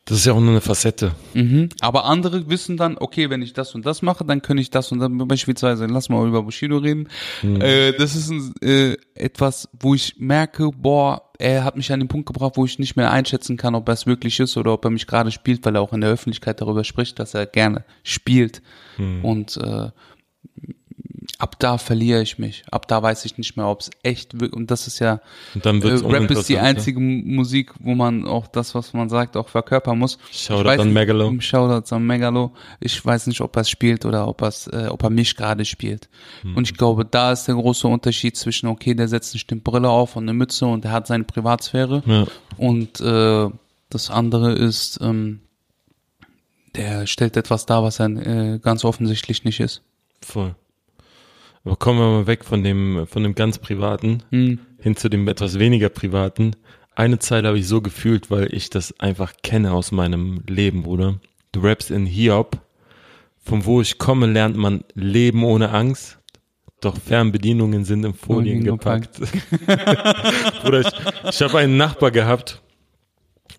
Das 0.06 0.18
ist 0.18 0.26
ja 0.26 0.34
auch 0.34 0.40
nur 0.40 0.50
eine 0.50 0.60
Facette. 0.60 1.12
Mhm. 1.32 1.70
Aber 1.80 2.04
andere 2.04 2.50
wissen 2.50 2.76
dann, 2.76 2.98
okay, 2.98 3.30
wenn 3.30 3.40
ich 3.40 3.54
das 3.54 3.74
und 3.74 3.86
das 3.86 4.02
mache, 4.02 4.24
dann 4.24 4.42
kann 4.42 4.58
ich 4.58 4.68
das 4.68 4.92
und 4.92 4.98
dann 4.98 5.16
beispielsweise, 5.26 5.86
lass 5.86 6.10
mal 6.10 6.28
über 6.28 6.42
Bushido 6.42 6.76
reden. 6.76 7.08
Äh, 7.42 7.94
das 7.94 8.14
ist 8.14 8.30
ein, 8.30 8.52
äh, 8.60 8.96
etwas, 9.14 9.68
wo 9.72 9.94
ich 9.94 10.16
merke, 10.18 10.70
boah, 10.76 11.30
er 11.38 11.64
hat 11.64 11.76
mich 11.76 11.90
an 11.90 12.00
den 12.00 12.08
Punkt 12.08 12.26
gebracht, 12.26 12.52
wo 12.56 12.66
ich 12.66 12.78
nicht 12.78 12.96
mehr 12.96 13.10
einschätzen 13.10 13.56
kann, 13.56 13.74
ob 13.74 13.88
er 13.88 13.94
es 13.94 14.06
wirklich 14.06 14.38
ist 14.40 14.58
oder 14.58 14.74
ob 14.74 14.84
er 14.84 14.90
mich 14.90 15.06
gerade 15.06 15.30
spielt, 15.30 15.64
weil 15.64 15.76
er 15.76 15.80
auch 15.80 15.94
in 15.94 16.02
der 16.02 16.10
Öffentlichkeit 16.10 16.60
darüber 16.60 16.84
spricht, 16.84 17.18
dass 17.18 17.32
er 17.32 17.46
gerne 17.46 17.84
spielt. 18.02 18.60
Und 19.22 19.56
äh, 19.56 19.88
ab 21.44 21.58
da 21.58 21.76
verliere 21.76 22.22
ich 22.22 22.38
mich. 22.38 22.64
Ab 22.70 22.88
da 22.88 23.02
weiß 23.02 23.26
ich 23.26 23.36
nicht 23.36 23.54
mehr, 23.58 23.66
ob 23.66 23.82
es 23.82 23.90
echt 24.02 24.40
wird. 24.40 24.54
Und 24.54 24.70
das 24.70 24.86
ist 24.86 24.98
ja, 24.98 25.20
Und 25.54 25.66
dann 25.66 25.82
wird's 25.82 26.00
äh, 26.00 26.06
Rap 26.06 26.30
ist 26.30 26.48
die 26.48 26.58
einzige 26.58 26.98
Musik, 26.98 27.74
wo 27.80 27.94
man 27.94 28.26
auch 28.26 28.46
das, 28.46 28.74
was 28.74 28.94
man 28.94 29.10
sagt, 29.10 29.36
auch 29.36 29.50
verkörpern 29.50 29.98
muss. 29.98 30.18
Shoutout 30.32 30.60
Ich 30.60 30.64
weiß 30.64 30.80
an 30.80 30.92
Megalo. 30.94 31.34
Shoutouts 31.40 31.92
an 31.92 32.06
Megalo. 32.06 32.52
Ich 32.80 33.04
weiß 33.04 33.26
nicht, 33.26 33.42
ob 33.42 33.54
er 33.56 33.60
es 33.60 33.68
spielt 33.68 34.06
oder 34.06 34.26
ob, 34.26 34.40
er's, 34.40 34.68
äh, 34.68 34.86
ob 34.88 35.02
er 35.02 35.10
mich 35.10 35.36
gerade 35.36 35.66
spielt. 35.66 36.08
Hm. 36.40 36.56
Und 36.56 36.70
ich 36.70 36.78
glaube, 36.78 37.04
da 37.04 37.32
ist 37.32 37.44
der 37.44 37.56
große 37.56 37.86
Unterschied 37.86 38.38
zwischen, 38.38 38.68
okay, 38.68 38.94
der 38.94 39.08
setzt 39.08 39.34
eine 39.34 39.40
Stimmbrille 39.40 39.90
auf 39.90 40.16
und 40.16 40.22
eine 40.22 40.32
Mütze 40.32 40.64
und 40.64 40.84
der 40.84 40.92
hat 40.92 41.06
seine 41.06 41.24
Privatsphäre. 41.24 42.02
Ja. 42.06 42.24
Und 42.56 43.02
äh, 43.02 43.50
das 43.90 44.10
andere 44.10 44.52
ist, 44.52 44.98
ähm, 45.02 45.40
der 46.74 47.06
stellt 47.06 47.36
etwas 47.36 47.66
dar, 47.66 47.82
was 47.82 48.00
er 48.00 48.06
äh, 48.06 48.58
ganz 48.60 48.82
offensichtlich 48.82 49.44
nicht 49.44 49.60
ist. 49.60 49.82
Voll. 50.22 50.54
Aber 51.64 51.76
kommen 51.76 51.98
wir 51.98 52.08
mal 52.10 52.26
weg 52.26 52.44
von 52.44 52.62
dem, 52.62 53.06
von 53.06 53.22
dem 53.22 53.34
ganz 53.34 53.58
Privaten 53.58 54.22
Hm. 54.30 54.58
hin 54.80 54.96
zu 54.96 55.08
dem 55.08 55.26
etwas 55.28 55.58
weniger 55.58 55.88
Privaten. 55.88 56.56
Eine 56.94 57.18
Zeit 57.18 57.44
habe 57.44 57.58
ich 57.58 57.66
so 57.66 57.80
gefühlt, 57.80 58.30
weil 58.30 58.54
ich 58.54 58.70
das 58.70 58.98
einfach 59.00 59.32
kenne 59.42 59.72
aus 59.72 59.90
meinem 59.90 60.42
Leben, 60.46 60.82
Bruder. 60.82 61.18
Du 61.52 61.60
rappst 61.60 61.90
in 61.90 62.06
Hiob. 62.06 62.58
Von 63.46 63.64
wo 63.66 63.80
ich 63.80 63.98
komme, 63.98 64.26
lernt 64.26 64.56
man 64.56 64.84
Leben 64.94 65.44
ohne 65.44 65.70
Angst. 65.70 66.18
Doch 66.80 66.96
Fernbedienungen 66.98 67.84
sind 67.84 68.04
in 68.04 68.14
Folien 68.14 68.62
Folien 68.62 68.64
gepackt. 68.64 69.20
Bruder, 70.62 70.80
ich, 70.80 70.88
ich 71.30 71.42
habe 71.42 71.58
einen 71.58 71.76
Nachbar 71.76 72.10
gehabt. 72.10 72.62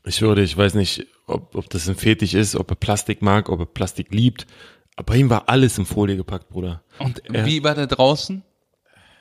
Ich 0.05 0.21
würde, 0.21 0.43
ich 0.43 0.55
weiß 0.55 0.75
nicht, 0.75 1.07
ob, 1.27 1.55
ob 1.55 1.69
das 1.69 1.89
ein 1.89 1.95
Fetisch 1.95 2.35
ist, 2.35 2.55
ob 2.55 2.71
er 2.71 2.75
Plastik 2.75 3.21
mag, 3.21 3.49
ob 3.49 3.59
er 3.59 3.65
Plastik 3.65 4.13
liebt. 4.13 4.45
Aber 4.95 5.05
bei 5.13 5.17
ihm 5.17 5.29
war 5.29 5.49
alles 5.49 5.77
in 5.77 5.85
Folie 5.85 6.15
gepackt, 6.17 6.49
Bruder. 6.49 6.83
Und 6.99 7.21
Ja. 7.31 7.45
wie 7.45 7.63
war 7.63 7.75
der 7.75 7.87
draußen? 7.87 8.43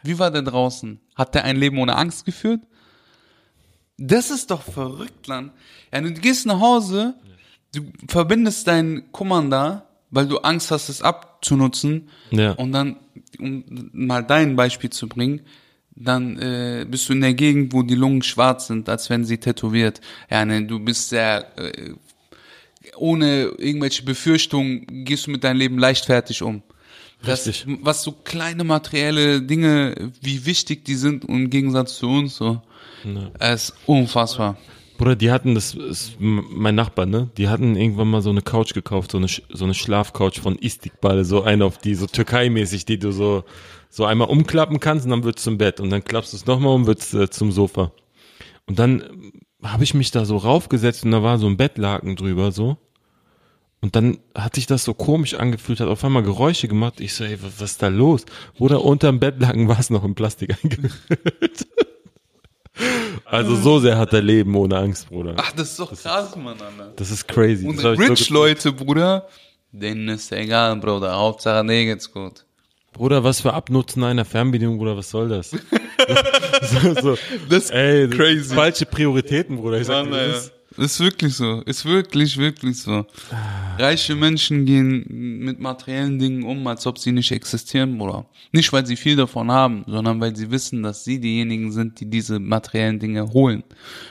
Wie 0.02 0.18
war 0.18 0.30
der 0.30 0.42
draußen? 0.42 1.00
Hat 1.14 1.34
der 1.34 1.44
ein 1.44 1.56
Leben 1.56 1.78
ohne 1.78 1.96
Angst 1.96 2.24
geführt? 2.24 2.60
Das 3.96 4.30
ist 4.30 4.50
doch 4.50 4.62
verrückt, 4.62 5.26
Land. 5.26 5.52
Ja, 5.92 6.00
du 6.00 6.12
gehst 6.12 6.46
nach 6.46 6.60
Hause, 6.60 7.14
du 7.74 7.82
verbindest 8.08 8.66
deinen 8.66 9.10
Kummer 9.12 9.86
weil 10.10 10.26
du 10.28 10.38
Angst 10.38 10.70
hast, 10.70 10.88
es 10.88 11.02
abzunutzen. 11.02 12.08
Ja. 12.30 12.52
Und 12.52 12.72
dann, 12.72 12.96
um 13.38 13.64
mal 13.92 14.22
dein 14.22 14.54
Beispiel 14.56 14.90
zu 14.90 15.08
bringen, 15.08 15.40
dann 15.96 16.38
äh, 16.38 16.86
bist 16.88 17.08
du 17.08 17.12
in 17.12 17.20
der 17.20 17.34
Gegend, 17.34 17.72
wo 17.72 17.82
die 17.82 17.94
Lungen 17.94 18.22
schwarz 18.22 18.66
sind, 18.66 18.88
als 18.88 19.10
wenn 19.10 19.24
sie 19.24 19.38
tätowiert. 19.38 20.00
Ja, 20.28 20.44
ne, 20.44 20.64
du 20.64 20.80
bist 20.80 21.08
sehr 21.08 21.56
äh, 21.58 21.94
ohne 22.96 23.54
irgendwelche 23.58 24.02
Befürchtungen 24.02 25.04
gehst 25.04 25.26
du 25.26 25.30
mit 25.30 25.44
deinem 25.44 25.58
Leben 25.58 25.78
leichtfertig 25.78 26.42
um. 26.42 26.62
Das, 27.22 27.46
Richtig. 27.46 27.78
was 27.82 28.02
so 28.02 28.12
kleine 28.12 28.64
materielle 28.64 29.40
Dinge, 29.40 30.12
wie 30.20 30.44
wichtig 30.44 30.84
die 30.84 30.94
sind 30.94 31.24
im 31.24 31.48
Gegensatz 31.48 31.96
zu 31.96 32.08
uns 32.08 32.36
so, 32.36 32.60
es 33.38 33.70
ist 33.70 33.74
unfassbar. 33.86 34.58
Bruder, 34.96 35.16
die 35.16 35.32
hatten, 35.32 35.54
das 35.54 35.74
ist 35.74 36.16
mein 36.20 36.76
Nachbar, 36.76 37.06
ne? 37.06 37.28
Die 37.36 37.48
hatten 37.48 37.74
irgendwann 37.74 38.08
mal 38.08 38.22
so 38.22 38.30
eine 38.30 38.42
Couch 38.42 38.74
gekauft, 38.74 39.10
so 39.10 39.18
eine, 39.18 39.26
so 39.26 39.64
eine 39.64 39.74
Schlafcouch 39.74 40.40
von 40.40 40.56
Istiqbal, 40.56 41.24
so 41.24 41.42
eine 41.42 41.64
auf 41.64 41.78
die, 41.78 41.94
so 41.94 42.06
Türkei-mäßig, 42.06 42.84
die 42.84 42.98
du 42.98 43.10
so, 43.10 43.44
so 43.90 44.04
einmal 44.04 44.28
umklappen 44.28 44.78
kannst 44.78 45.04
und 45.04 45.10
dann 45.10 45.24
wird's 45.24 45.42
zum 45.42 45.58
Bett 45.58 45.80
und 45.80 45.90
dann 45.90 46.04
klappst 46.04 46.32
du 46.32 46.36
es 46.36 46.46
nochmal 46.46 46.74
und 46.74 46.86
wird's 46.86 47.12
äh, 47.12 47.28
zum 47.28 47.50
Sofa. 47.50 47.90
Und 48.66 48.78
dann 48.78 49.32
habe 49.64 49.84
ich 49.84 49.94
mich 49.94 50.10
da 50.10 50.24
so 50.24 50.36
raufgesetzt 50.36 51.04
und 51.04 51.10
da 51.12 51.22
war 51.22 51.38
so 51.38 51.46
ein 51.46 51.56
Bettlaken 51.56 52.16
drüber, 52.16 52.52
so. 52.52 52.76
Und 53.80 53.96
dann 53.96 54.18
hat 54.34 54.54
sich 54.54 54.66
das 54.66 54.82
so 54.84 54.94
komisch 54.94 55.34
angefühlt, 55.34 55.80
hat 55.80 55.88
auf 55.88 56.02
einmal 56.04 56.22
Geräusche 56.22 56.68
gemacht. 56.68 57.00
Ich 57.00 57.12
so, 57.14 57.24
ey, 57.24 57.42
wa- 57.42 57.48
was 57.58 57.72
ist 57.72 57.82
da 57.82 57.88
los? 57.88 58.24
Bruder, 58.56 58.82
unterm 58.82 59.20
Bettlaken 59.20 59.68
war 59.68 59.78
es 59.78 59.90
noch 59.90 60.04
in 60.04 60.14
Plastik 60.14 60.56
eingehüllt. 60.64 61.66
also 63.26 63.56
so 63.56 63.78
sehr 63.80 63.98
hat 63.98 64.12
er 64.12 64.22
Leben 64.22 64.54
ohne 64.56 64.76
Angst, 64.78 65.08
Bruder. 65.08 65.34
Ach, 65.36 65.52
das 65.52 65.70
ist 65.72 65.78
doch 65.80 65.92
krass, 65.92 66.34
Mann, 66.36 66.56
Alter. 66.60 66.92
Das 66.96 67.10
ist 67.10 67.28
crazy. 67.28 67.66
Und 67.66 67.76
das 67.76 67.82
so 67.82 67.88
rich 67.90 68.08
gefühlt. 68.08 68.30
Leute, 68.30 68.72
Bruder, 68.72 69.28
denen 69.70 70.08
ist 70.08 70.32
egal, 70.32 70.76
Bruder. 70.76 71.14
Hauptsache, 71.16 71.64
denen 71.66 71.86
geht's 71.86 72.10
gut. 72.10 72.44
Bruder, 72.94 73.22
was 73.24 73.40
für 73.40 73.52
Abnutzen 73.52 74.02
einer 74.04 74.24
Fernbedienung, 74.24 74.78
Bruder, 74.78 74.96
was 74.96 75.10
soll 75.10 75.28
das? 75.28 75.50
so, 76.62 76.94
so. 77.00 77.18
Das 77.48 77.64
ist 77.64 77.70
Ey, 77.70 78.08
crazy. 78.08 78.54
falsche 78.54 78.86
Prioritäten, 78.86 79.56
Bruder. 79.56 79.80
Ich 79.80 79.86
sag 79.86 80.04
Mann, 80.08 80.12
dir, 80.12 80.28
das 80.28 80.44
ist, 80.46 80.78
Ist 80.78 81.00
wirklich 81.00 81.34
so. 81.34 81.60
Ist 81.62 81.84
wirklich, 81.84 82.36
wirklich 82.36 82.80
so. 82.80 83.04
Reiche 83.78 84.14
Menschen 84.14 84.64
gehen 84.64 85.04
mit 85.44 85.60
materiellen 85.60 86.18
Dingen 86.18 86.42
um, 86.44 86.66
als 86.66 86.86
ob 86.86 86.98
sie 86.98 87.12
nicht 87.12 87.30
existieren, 87.32 87.98
Bruder. 87.98 88.26
Nicht, 88.52 88.72
weil 88.72 88.86
sie 88.86 88.96
viel 88.96 89.16
davon 89.16 89.50
haben, 89.50 89.84
sondern 89.86 90.20
weil 90.20 90.34
sie 90.36 90.50
wissen, 90.50 90.82
dass 90.82 91.04
sie 91.04 91.18
diejenigen 91.20 91.72
sind, 91.72 92.00
die 92.00 92.08
diese 92.08 92.38
materiellen 92.38 92.98
Dinge 93.00 93.32
holen. 93.32 93.62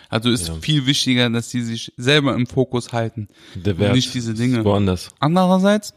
Also 0.10 0.30
ist 0.30 0.52
viel 0.62 0.86
wichtiger, 0.86 1.30
dass 1.30 1.50
sie 1.50 1.62
sich 1.64 1.92
selber 1.98 2.34
im 2.36 2.46
Fokus 2.48 2.92
halten. 2.94 3.28
der 3.56 3.74
und 3.74 3.80
Wert 3.80 3.96
nicht 3.96 4.14
diese 4.14 4.32
ist 4.34 4.40
Dinge. 4.40 4.64
woanders. 4.64 5.10
Andererseits 5.20 5.94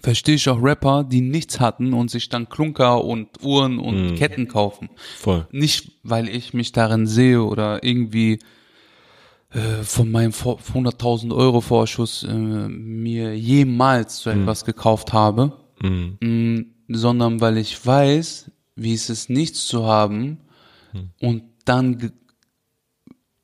verstehe 0.00 0.34
ich 0.36 0.48
auch 0.48 0.62
Rapper, 0.62 1.04
die 1.04 1.20
nichts 1.20 1.60
hatten 1.60 1.92
und 1.92 2.10
sich 2.10 2.28
dann 2.28 2.48
Klunker 2.48 3.04
und 3.04 3.42
Uhren 3.42 3.78
und 3.78 4.14
Ketten 4.16 4.48
kaufen. 4.48 4.88
Voll. 5.18 5.46
Nicht, 5.52 5.92
weil 6.02 6.28
ich 6.28 6.54
mich 6.54 6.72
darin 6.72 7.06
sehe 7.06 7.42
oder 7.42 7.84
irgendwie 7.84 8.38
äh, 9.50 9.82
von 9.82 10.10
meinem 10.10 10.32
Vor- 10.32 10.58
100.000 10.60 11.34
Euro 11.34 11.60
Vorschuss 11.60 12.24
äh, 12.24 12.32
mir 12.32 13.36
jemals 13.38 14.18
so 14.20 14.30
etwas 14.30 14.64
gekauft 14.64 15.12
habe, 15.12 15.58
Mm, 16.20 16.60
sondern 16.88 17.40
weil 17.40 17.56
ich 17.58 17.84
weiß, 17.84 18.50
wie 18.76 18.94
es 18.94 19.10
ist, 19.10 19.30
nichts 19.30 19.66
zu 19.66 19.84
haben 19.86 20.38
und 21.20 21.42
dann 21.64 22.12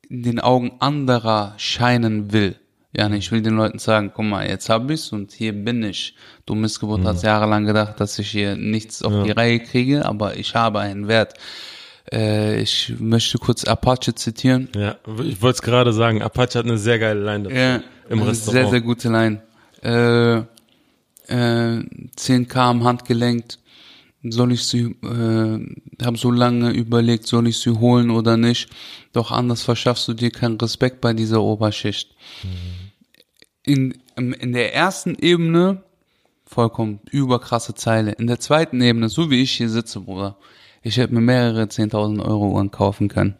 in 0.07 0.23
den 0.23 0.39
Augen 0.39 0.71
anderer 0.79 1.53
scheinen 1.57 2.31
will. 2.31 2.55
Ja, 2.95 3.07
ne, 3.07 3.17
ich 3.17 3.31
will 3.31 3.41
den 3.41 3.55
Leuten 3.55 3.77
sagen, 3.77 4.11
guck 4.13 4.25
mal, 4.25 4.47
jetzt 4.47 4.69
hab 4.69 4.89
ich's 4.89 5.11
und 5.11 5.31
hier 5.31 5.53
bin 5.53 5.83
ich. 5.83 6.15
Du 6.45 6.55
Missgeburt 6.55 7.05
hast 7.05 7.23
jahrelang 7.23 7.65
gedacht, 7.65 7.99
dass 7.99 8.17
ich 8.17 8.31
hier 8.31 8.55
nichts 8.55 9.03
auf 9.03 9.25
die 9.25 9.31
Reihe 9.31 9.59
kriege, 9.59 10.05
aber 10.05 10.37
ich 10.37 10.55
habe 10.55 10.79
einen 10.79 11.07
Wert. 11.07 11.35
Äh, 12.11 12.61
ich 12.61 12.95
möchte 12.99 13.37
kurz 13.37 13.63
Apache 13.65 14.15
zitieren. 14.15 14.69
Ja, 14.75 14.95
ich 15.23 15.41
wollte 15.41 15.57
es 15.57 15.61
gerade 15.61 15.93
sagen. 15.93 16.23
Apache 16.23 16.57
hat 16.59 16.65
eine 16.65 16.79
sehr 16.79 16.97
geile 16.97 17.23
Line 17.23 17.43
dafür. 17.43 17.59
Ja, 17.59 17.75
Im 18.09 18.21
eine 18.21 18.31
Restaurant. 18.31 18.61
Sehr, 18.61 18.69
sehr 18.69 18.81
gute 18.81 19.09
Line. 19.09 19.41
Äh, 19.83 20.37
äh, 21.27 21.83
10k 22.17 22.57
am 22.57 22.83
Handgelenkt. 22.83 23.59
Soll 24.23 24.51
ich 24.51 24.63
sie, 24.65 24.95
äh, 25.01 26.03
habe 26.03 26.17
so 26.17 26.29
lange 26.31 26.71
überlegt, 26.71 27.25
soll 27.25 27.47
ich 27.47 27.59
sie 27.59 27.71
holen 27.71 28.09
oder 28.09 28.35
nicht. 28.35 28.69
Doch 29.13 29.31
anders 29.31 29.61
verschaffst 29.61 30.07
du 30.09 30.13
dir 30.13 30.29
keinen 30.29 30.57
Respekt 30.59 30.99
bei 30.99 31.13
dieser 31.13 31.41
Oberschicht. 31.41 32.15
In, 33.63 33.97
im- 34.15 34.33
in 34.33 34.51
der 34.53 34.73
ersten 34.75 35.15
Ebene 35.15 35.83
vollkommen 36.45 36.99
überkrasse 37.11 37.75
Zeile. 37.75 38.11
In 38.13 38.27
der 38.27 38.39
zweiten 38.39 38.81
Ebene, 38.81 39.07
so 39.09 39.29
wie 39.29 39.41
ich 39.41 39.51
hier 39.51 39.69
sitze, 39.69 40.01
Bruder, 40.01 40.37
ich 40.81 40.97
hätte 40.97 41.13
mir 41.13 41.21
mehrere 41.21 41.63
10.000 41.63 42.21
Euro 42.23 42.49
Uhren 42.51 42.71
kaufen 42.71 43.07
können. 43.07 43.35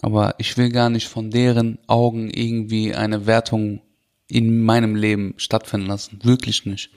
Aber 0.00 0.34
ich 0.38 0.56
will 0.56 0.70
gar 0.70 0.90
nicht 0.90 1.08
von 1.08 1.30
deren 1.30 1.78
Augen 1.88 2.30
irgendwie 2.30 2.94
eine 2.94 3.26
Wertung 3.26 3.80
in 4.28 4.62
meinem 4.64 4.94
Leben 4.94 5.34
stattfinden 5.38 5.88
lassen. 5.88 6.20
Wirklich 6.22 6.64
nicht. 6.66 6.90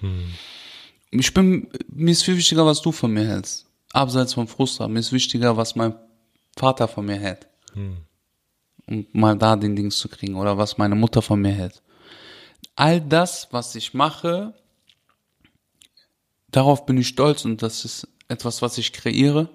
Ich 1.11 1.33
bin, 1.33 1.67
mir 1.89 2.11
ist 2.11 2.23
viel 2.23 2.37
wichtiger, 2.37 2.65
was 2.65 2.81
du 2.81 2.91
von 2.91 3.11
mir 3.11 3.27
hältst. 3.27 3.67
Abseits 3.91 4.33
vom 4.33 4.47
Frustra. 4.47 4.87
Mir 4.87 4.99
ist 4.99 5.11
wichtiger, 5.11 5.57
was 5.57 5.75
mein 5.75 5.93
Vater 6.57 6.87
von 6.87 7.05
mir 7.05 7.17
hält. 7.17 7.47
Um 8.87 9.05
mal 9.11 9.37
da 9.37 9.55
den 9.55 9.75
Dings 9.75 9.97
zu 9.97 10.07
kriegen. 10.07 10.35
Oder 10.35 10.57
was 10.57 10.77
meine 10.77 10.95
Mutter 10.95 11.21
von 11.21 11.41
mir 11.41 11.51
hält. 11.51 11.81
All 12.75 13.01
das, 13.01 13.49
was 13.51 13.75
ich 13.75 13.93
mache, 13.93 14.53
darauf 16.49 16.85
bin 16.85 16.97
ich 16.97 17.09
stolz 17.09 17.43
und 17.45 17.61
das 17.61 17.83
ist 17.85 18.07
etwas, 18.29 18.61
was 18.61 18.77
ich 18.77 18.93
kreiere. 18.93 19.49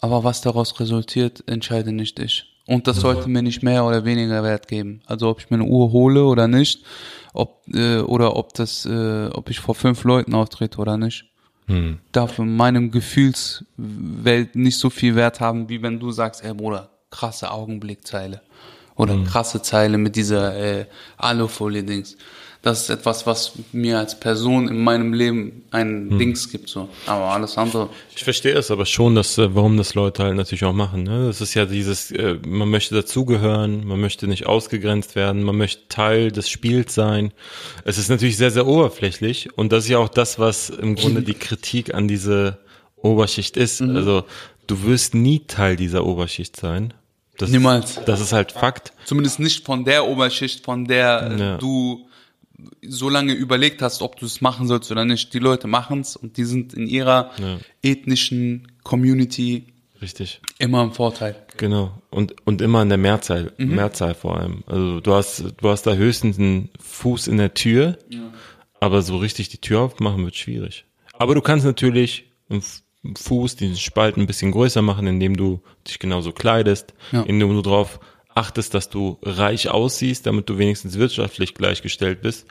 Aber 0.00 0.24
was 0.24 0.42
daraus 0.42 0.78
resultiert, 0.80 1.42
entscheide 1.46 1.92
nicht 1.92 2.18
ich. 2.18 2.53
Und 2.66 2.86
das 2.86 2.96
sollte 2.96 3.28
mir 3.28 3.42
nicht 3.42 3.62
mehr 3.62 3.84
oder 3.84 4.04
weniger 4.04 4.42
Wert 4.42 4.68
geben. 4.68 5.02
Also 5.06 5.28
ob 5.28 5.40
ich 5.40 5.50
mir 5.50 5.56
eine 5.56 5.66
Uhr 5.66 5.92
hole 5.92 6.24
oder 6.24 6.48
nicht, 6.48 6.82
ob 7.34 7.62
äh, 7.72 7.98
oder 7.98 8.36
ob 8.36 8.54
das, 8.54 8.86
äh, 8.86 9.26
ob 9.26 9.50
ich 9.50 9.60
vor 9.60 9.74
fünf 9.74 10.04
Leuten 10.04 10.34
auftrete 10.34 10.78
oder 10.78 10.96
nicht, 10.96 11.26
darf 12.12 12.38
in 12.38 12.56
meinem 12.56 12.90
Gefühlswelt 12.90 14.54
nicht 14.54 14.78
so 14.78 14.90
viel 14.90 15.14
Wert 15.14 15.40
haben, 15.40 15.68
wie 15.68 15.82
wenn 15.82 15.98
du 15.98 16.10
sagst, 16.10 16.44
ey 16.44 16.54
Bruder, 16.54 16.90
krasse 17.10 17.50
Augenblickzeile 17.50 18.40
oder 18.96 19.14
krasse 19.24 19.62
Zeile 19.62 19.98
mit 19.98 20.16
dieser 20.16 20.56
äh, 20.56 20.86
Alufolie-Dings. 21.16 22.16
Das 22.64 22.80
ist 22.80 22.88
etwas, 22.90 23.26
was 23.26 23.52
mir 23.72 23.98
als 23.98 24.18
Person 24.18 24.68
in 24.68 24.82
meinem 24.82 25.12
Leben 25.12 25.64
ein 25.70 26.18
Dings 26.18 26.50
gibt 26.50 26.70
so. 26.70 26.88
Aber 27.04 27.26
alles 27.26 27.58
andere. 27.58 27.90
Ich 28.16 28.24
verstehe 28.24 28.54
es 28.54 28.70
aber 28.70 28.86
schon, 28.86 29.14
dass, 29.14 29.36
äh, 29.36 29.54
warum 29.54 29.76
das 29.76 29.94
Leute 29.94 30.22
halt 30.24 30.34
natürlich 30.36 30.64
auch 30.64 30.72
machen. 30.72 31.02
Ne? 31.02 31.26
Das 31.26 31.42
ist 31.42 31.52
ja 31.52 31.66
dieses, 31.66 32.10
äh, 32.10 32.38
man 32.46 32.70
möchte 32.70 32.94
dazugehören, 32.94 33.86
man 33.86 34.00
möchte 34.00 34.26
nicht 34.26 34.46
ausgegrenzt 34.46 35.14
werden, 35.14 35.42
man 35.42 35.58
möchte 35.58 35.88
Teil 35.88 36.32
des 36.32 36.48
Spiels 36.48 36.94
sein. 36.94 37.32
Es 37.84 37.98
ist 37.98 38.08
natürlich 38.08 38.38
sehr, 38.38 38.50
sehr 38.50 38.66
oberflächlich 38.66 39.56
und 39.58 39.70
das 39.70 39.84
ist 39.84 39.90
ja 39.90 39.98
auch 39.98 40.08
das, 40.08 40.38
was 40.38 40.70
im 40.70 40.94
Grunde 40.94 41.20
die 41.22 41.34
Kritik 41.34 41.92
an 41.92 42.08
diese 42.08 42.58
Oberschicht 42.96 43.58
ist. 43.58 43.82
Also 43.82 44.24
du 44.66 44.84
wirst 44.84 45.14
nie 45.14 45.40
Teil 45.40 45.76
dieser 45.76 46.06
Oberschicht 46.06 46.56
sein. 46.56 46.94
Das, 47.36 47.50
Niemals. 47.50 48.00
Das 48.06 48.22
ist 48.22 48.32
halt 48.32 48.52
Fakt. 48.52 48.94
Zumindest 49.04 49.38
nicht 49.38 49.66
von 49.66 49.84
der 49.84 50.06
Oberschicht, 50.06 50.64
von 50.64 50.86
der 50.86 51.36
Ja. 51.38 51.56
du 51.58 52.06
so 52.82 53.08
lange 53.08 53.32
überlegt 53.32 53.82
hast, 53.82 54.02
ob 54.02 54.16
du 54.18 54.26
es 54.26 54.40
machen 54.40 54.66
sollst 54.68 54.90
oder 54.92 55.04
nicht. 55.04 55.32
Die 55.34 55.38
Leute 55.38 55.66
machen's 55.66 56.16
und 56.16 56.36
die 56.36 56.44
sind 56.44 56.72
in 56.74 56.86
ihrer 56.86 57.30
Ja. 57.38 57.58
ethnischen 57.82 58.68
Community 58.84 59.66
Richtig. 60.00 60.40
immer 60.58 60.82
im 60.82 60.92
Vorteil. 60.92 61.36
Genau. 61.56 62.00
Und, 62.10 62.34
und 62.46 62.60
immer 62.62 62.82
in 62.82 62.88
der 62.88 62.98
Mehrzahl, 62.98 63.52
Mehrzahl 63.58 64.14
vor 64.14 64.38
allem. 64.38 64.62
Also 64.66 65.00
du 65.00 65.14
hast, 65.14 65.44
du 65.60 65.68
hast 65.68 65.82
da 65.86 65.94
höchstens 65.94 66.38
einen 66.38 66.70
Fuß 66.80 67.26
in 67.28 67.38
der 67.38 67.54
Tür, 67.54 67.98
aber 68.80 69.02
so 69.02 69.16
richtig 69.16 69.48
die 69.48 69.58
Tür 69.58 69.80
aufmachen 69.80 70.24
wird 70.24 70.36
schwierig. 70.36 70.84
Aber 71.18 71.34
du 71.34 71.40
kannst 71.40 71.64
natürlich 71.64 72.24
einen 72.50 72.62
Fuß, 73.16 73.56
diesen 73.56 73.76
Spalt 73.76 74.16
ein 74.16 74.26
bisschen 74.26 74.50
größer 74.52 74.82
machen, 74.82 75.06
indem 75.06 75.36
du 75.36 75.60
dich 75.86 75.98
genauso 75.98 76.32
kleidest, 76.32 76.94
Ja. 77.12 77.22
indem 77.22 77.50
du 77.50 77.62
darauf 77.62 78.00
achtest, 78.34 78.74
dass 78.74 78.88
du 78.88 79.18
reich 79.22 79.70
aussiehst, 79.70 80.26
damit 80.26 80.48
du 80.48 80.58
wenigstens 80.58 80.98
wirtschaftlich 80.98 81.54
gleichgestellt 81.54 82.22
bist. 82.22 82.46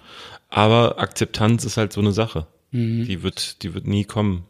Aber 0.49 0.99
Akzeptanz 0.99 1.65
ist 1.65 1.77
halt 1.77 1.93
so 1.93 2.01
eine 2.01 2.11
Sache. 2.11 2.47
Die 2.71 3.21
wird, 3.21 3.61
die 3.61 3.75
wird 3.75 3.85
nie 3.85 4.03
kommen. 4.03 4.45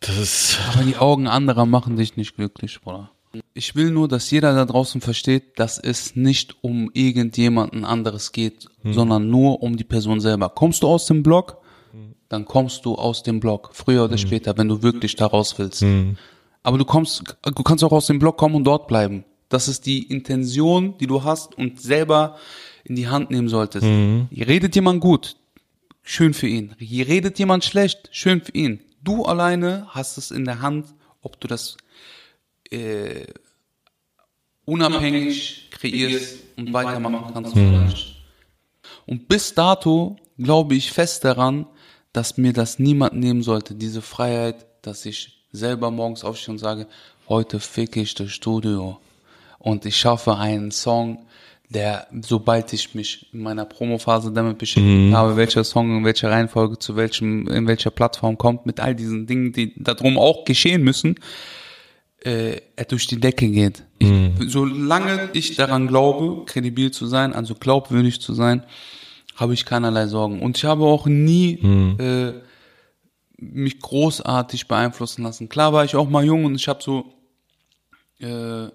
Das 0.00 0.16
ist, 0.16 0.58
Aber 0.72 0.84
die 0.84 0.96
Augen 0.96 1.26
anderer 1.26 1.66
machen 1.66 1.96
dich 1.96 2.16
nicht 2.16 2.36
glücklich, 2.36 2.80
Bruder. 2.80 3.10
Ich 3.52 3.74
will 3.74 3.90
nur, 3.90 4.08
dass 4.08 4.30
jeder 4.30 4.54
da 4.54 4.64
draußen 4.64 5.02
versteht, 5.02 5.58
dass 5.58 5.78
es 5.78 6.16
nicht 6.16 6.56
um 6.62 6.90
irgendjemanden 6.94 7.84
anderes 7.84 8.32
geht, 8.32 8.68
sondern 8.84 9.28
nur 9.28 9.62
um 9.62 9.76
die 9.76 9.84
Person 9.84 10.20
selber. 10.20 10.48
Kommst 10.48 10.82
du 10.82 10.88
aus 10.88 11.04
dem 11.06 11.22
Blog, 11.22 11.58
dann 12.30 12.46
kommst 12.46 12.86
du 12.86 12.94
aus 12.94 13.22
dem 13.22 13.40
Blog, 13.40 13.70
früher 13.74 14.04
oder 14.04 14.16
später, 14.16 14.56
wenn 14.56 14.68
du 14.68 14.82
wirklich 14.82 15.16
da 15.16 15.26
raus 15.26 15.58
willst. 15.58 15.82
Aber 16.62 16.78
du 16.78 16.84
kommst, 16.86 17.36
du 17.42 17.62
kannst 17.62 17.84
auch 17.84 17.92
aus 17.92 18.06
dem 18.06 18.18
Blog 18.18 18.38
kommen 18.38 18.54
und 18.54 18.64
dort 18.64 18.88
bleiben. 18.88 19.24
Das 19.48 19.68
ist 19.68 19.86
die 19.86 20.02
Intention, 20.02 20.96
die 20.98 21.06
du 21.06 21.24
hast 21.24 21.56
und 21.56 21.80
selber 21.80 22.38
in 22.84 22.96
die 22.96 23.08
Hand 23.08 23.30
nehmen 23.30 23.48
solltest. 23.48 23.84
Hier 23.84 24.48
redet 24.48 24.74
jemand 24.74 25.00
gut, 25.00 25.36
schön 26.02 26.34
für 26.34 26.48
ihn. 26.48 26.74
Hier 26.78 27.06
redet 27.08 27.38
jemand 27.38 27.64
schlecht, 27.64 28.08
schön 28.12 28.42
für 28.42 28.52
ihn. 28.52 28.80
Du 29.02 29.24
alleine 29.24 29.86
hast 29.88 30.18
es 30.18 30.30
in 30.30 30.44
der 30.44 30.60
Hand, 30.60 30.86
ob 31.22 31.40
du 31.40 31.48
das 31.48 31.76
äh, 32.70 33.24
unabhängig 34.64 35.68
kreierst 35.70 36.38
und 36.56 36.72
weitermachen 36.72 37.32
kannst 37.32 37.52
oder 37.52 37.84
nicht. 37.86 38.16
Und 39.06 39.28
bis 39.28 39.54
dato 39.54 40.16
glaube 40.36 40.74
ich 40.74 40.92
fest 40.92 41.24
daran, 41.24 41.66
dass 42.12 42.36
mir 42.36 42.52
das 42.52 42.78
niemand 42.78 43.14
nehmen 43.14 43.42
sollte, 43.42 43.74
diese 43.74 44.02
Freiheit, 44.02 44.66
dass 44.82 45.06
ich 45.06 45.44
selber 45.52 45.90
morgens 45.90 46.24
aufstehe 46.24 46.52
und 46.52 46.58
sage, 46.58 46.86
heute 47.28 47.60
fick 47.60 47.96
ich 47.96 48.14
das 48.14 48.30
Studio 48.30 48.98
und 49.58 49.84
ich 49.86 49.96
schaffe 49.96 50.36
einen 50.36 50.70
Song, 50.70 51.26
der, 51.70 52.06
sobald 52.22 52.72
ich 52.72 52.94
mich 52.94 53.26
in 53.32 53.40
meiner 53.40 53.66
Promophase 53.66 54.32
damit 54.32 54.58
beschäftigt 54.58 55.14
habe, 55.14 55.36
welcher 55.36 55.64
Song 55.64 55.98
in 55.98 56.04
welcher 56.04 56.30
Reihenfolge 56.30 56.78
zu 56.78 56.96
welchem, 56.96 57.46
in 57.48 57.66
welcher 57.66 57.90
Plattform 57.90 58.38
kommt, 58.38 58.64
mit 58.64 58.80
all 58.80 58.94
diesen 58.94 59.26
Dingen, 59.26 59.52
die 59.52 59.74
darum 59.76 60.16
auch 60.16 60.44
geschehen 60.44 60.82
müssen, 60.82 61.16
äh, 62.24 62.60
er 62.74 62.84
durch 62.86 63.06
die 63.06 63.20
Decke 63.20 63.48
geht. 63.48 63.84
Ich, 63.98 64.08
solange 64.50 65.28
ich 65.34 65.56
daran 65.56 65.88
glaube, 65.88 66.44
kredibil 66.46 66.90
zu 66.90 67.06
sein, 67.06 67.34
also 67.34 67.54
glaubwürdig 67.54 68.20
zu 68.20 68.32
sein, 68.32 68.64
habe 69.36 69.54
ich 69.54 69.64
keinerlei 69.64 70.06
Sorgen. 70.06 70.40
Und 70.40 70.56
ich 70.56 70.64
habe 70.64 70.84
auch 70.84 71.06
nie 71.06 71.58
äh, 71.98 72.32
mich 73.36 73.78
großartig 73.78 74.68
beeinflussen 74.68 75.22
lassen. 75.22 75.48
Klar 75.48 75.72
war 75.72 75.84
ich 75.84 75.94
auch 75.94 76.08
mal 76.08 76.24
jung 76.24 76.44
und 76.44 76.54
ich 76.56 76.66
habe 76.66 76.82
so 76.82 77.12
äh, 78.20 78.68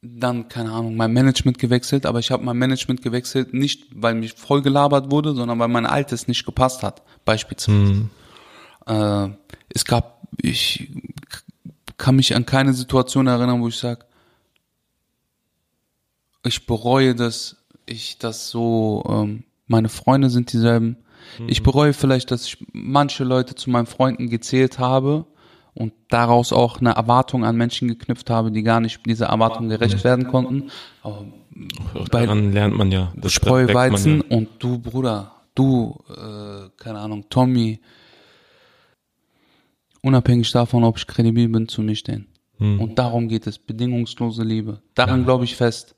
dann, 0.00 0.48
keine 0.48 0.70
Ahnung, 0.72 0.96
mein 0.96 1.12
Management 1.12 1.58
gewechselt, 1.58 2.06
aber 2.06 2.20
ich 2.20 2.30
habe 2.30 2.44
mein 2.44 2.56
Management 2.56 3.02
gewechselt, 3.02 3.52
nicht 3.52 3.86
weil 3.94 4.14
mich 4.14 4.34
voll 4.34 4.62
gelabert 4.62 5.10
wurde, 5.10 5.34
sondern 5.34 5.58
weil 5.58 5.68
mein 5.68 5.86
altes 5.86 6.28
nicht 6.28 6.44
gepasst 6.46 6.82
hat, 6.82 7.02
beispielsweise. 7.24 8.08
Äh, 8.86 9.28
es 9.68 9.84
gab, 9.84 10.22
ich 10.40 10.90
kann 11.96 12.16
mich 12.16 12.34
an 12.34 12.46
keine 12.46 12.74
Situation 12.74 13.26
erinnern, 13.26 13.60
wo 13.60 13.68
ich 13.68 13.76
sage, 13.76 14.04
ich 16.44 16.66
bereue 16.66 17.14
das, 17.16 17.56
ich 17.84 18.18
das 18.18 18.50
so, 18.50 19.02
ähm, 19.08 19.44
meine 19.66 19.88
Freunde 19.88 20.30
sind 20.30 20.52
dieselben. 20.52 20.96
Ich 21.48 21.62
bereue 21.62 21.92
vielleicht, 21.92 22.30
dass 22.30 22.46
ich 22.46 22.64
manche 22.72 23.24
Leute 23.24 23.54
zu 23.54 23.68
meinen 23.68 23.86
Freunden 23.86 24.30
gezählt 24.30 24.78
habe 24.78 25.26
und 25.78 25.92
daraus 26.08 26.52
auch 26.52 26.80
eine 26.80 26.90
Erwartung 26.90 27.44
an 27.44 27.56
Menschen 27.56 27.86
geknüpft 27.86 28.30
habe, 28.30 28.50
die 28.50 28.64
gar 28.64 28.80
nicht 28.80 29.06
dieser 29.06 29.26
Erwartung 29.26 29.68
gerecht 29.68 30.02
werden 30.02 30.26
konnten. 30.26 30.70
Aber 31.04 31.24
bei 32.10 32.26
daran 32.26 32.52
lernt 32.52 32.76
man 32.76 32.90
ja. 32.90 33.12
Das 33.14 33.32
Spreu 33.32 33.64
merkt 33.64 33.74
man 33.74 33.92
Weizen 33.92 34.24
Ja. 34.28 34.36
und 34.36 34.48
du, 34.58 34.78
Bruder, 34.80 35.30
du, 35.54 35.96
äh, 36.10 36.68
keine 36.76 36.98
Ahnung, 36.98 37.26
Tommy, 37.30 37.78
unabhängig 40.02 40.50
davon, 40.50 40.82
ob 40.82 40.98
ich 40.98 41.06
kredibil 41.06 41.48
bin, 41.48 41.68
zu 41.68 41.82
mir 41.82 41.94
stehen. 41.94 42.26
Und 42.60 42.98
darum 42.98 43.28
geht 43.28 43.46
es, 43.46 43.56
bedingungslose 43.56 44.42
Liebe. 44.42 44.82
Daran 44.96 45.22
glaube 45.24 45.44
ich 45.44 45.54
fest. 45.54 45.94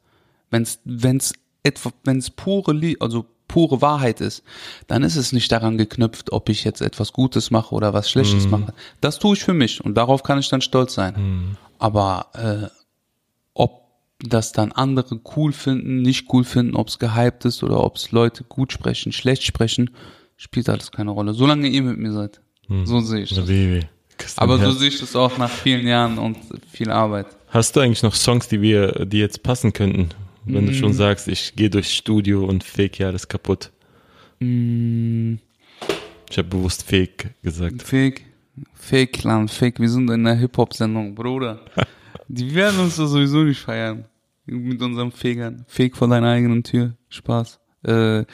Wenn's, 0.50 0.78
wenn's 0.84 1.32
etwa, 1.62 1.90
wenn's 2.04 2.28
pure 2.28 2.74
Liebe, 2.74 3.00
also 3.00 3.24
pure 3.50 3.82
Wahrheit 3.82 4.20
ist, 4.20 4.44
dann 4.86 5.02
ist 5.02 5.16
es 5.16 5.32
nicht 5.32 5.50
daran 5.50 5.76
geknüpft, 5.76 6.30
ob 6.32 6.48
ich 6.48 6.62
jetzt 6.62 6.80
etwas 6.80 7.12
Gutes 7.12 7.50
mache 7.50 7.74
oder 7.74 7.92
was 7.92 8.08
Schlechtes 8.08 8.48
mache. 8.48 8.72
Das 9.00 9.18
tue 9.18 9.34
ich 9.34 9.42
für 9.42 9.54
mich 9.54 9.84
und 9.84 9.96
darauf 9.96 10.22
kann 10.22 10.38
ich 10.38 10.48
dann 10.48 10.60
stolz 10.60 10.94
sein. 10.94 11.56
Aber 11.78 12.26
äh, 12.34 12.68
ob 13.54 13.82
das 14.20 14.52
dann 14.52 14.70
andere 14.70 15.20
cool 15.36 15.52
finden, 15.52 16.00
nicht 16.00 16.32
cool 16.32 16.44
finden, 16.44 16.76
ob 16.76 16.88
es 16.88 17.00
gehypt 17.00 17.44
ist 17.44 17.64
oder 17.64 17.82
ob 17.82 17.96
es 17.96 18.12
Leute 18.12 18.44
gut 18.44 18.72
sprechen, 18.72 19.10
schlecht 19.10 19.42
sprechen, 19.42 19.90
spielt 20.36 20.68
alles 20.68 20.92
keine 20.92 21.10
Rolle. 21.10 21.34
Solange 21.34 21.66
ihr 21.66 21.82
mit 21.82 21.98
mir 21.98 22.12
seid. 22.12 22.40
So 22.84 23.00
sehe 23.00 23.22
ich 23.22 23.34
das. 23.34 23.46
Baby. 23.46 23.86
Aber 24.36 24.58
so 24.58 24.70
sehe 24.70 24.88
ich 24.88 25.00
das 25.00 25.16
auch 25.16 25.38
nach 25.38 25.50
vielen 25.50 25.88
Jahren 25.88 26.18
und 26.18 26.36
viel 26.70 26.90
Arbeit. 26.90 27.26
Hast 27.48 27.74
du 27.74 27.80
eigentlich 27.80 28.04
noch 28.04 28.14
Songs, 28.14 28.46
die 28.46 28.60
wir, 28.60 29.06
die 29.06 29.18
jetzt 29.18 29.42
passen 29.42 29.72
könnten? 29.72 30.10
Wenn 30.44 30.66
du 30.66 30.72
Mm. 30.72 30.74
schon 30.74 30.92
sagst, 30.92 31.28
ich 31.28 31.54
gehe 31.54 31.70
durchs 31.70 31.92
Studio 31.92 32.44
und 32.46 32.64
fake 32.64 32.98
ja 32.98 33.08
alles 33.08 33.28
kaputt. 33.28 33.70
Mm. 34.40 35.34
Ich 36.30 36.38
habe 36.38 36.48
bewusst 36.48 36.82
fake 36.84 37.34
gesagt. 37.42 37.82
Fake, 37.82 38.24
Fake 38.74 39.12
Clan, 39.12 39.48
Fake, 39.48 39.80
wir 39.80 39.88
sind 39.88 40.10
in 40.10 40.26
einer 40.26 40.38
Hip-Hop-Sendung, 40.38 41.14
Bruder. 41.14 41.60
Die 42.28 42.54
werden 42.54 42.80
uns 42.80 42.96
doch 42.96 43.06
sowieso 43.06 43.42
nicht 43.42 43.60
feiern. 43.60 44.04
Mit 44.46 44.80
unserem 44.82 45.12
Fegern. 45.12 45.64
Fake 45.68 45.96
vor 45.96 46.08
deiner 46.08 46.30
eigenen 46.30 46.62
Tür. 46.62 46.94
Spaß. 47.08 47.60
Äh, 47.84 48.20
äh, 48.20 48.24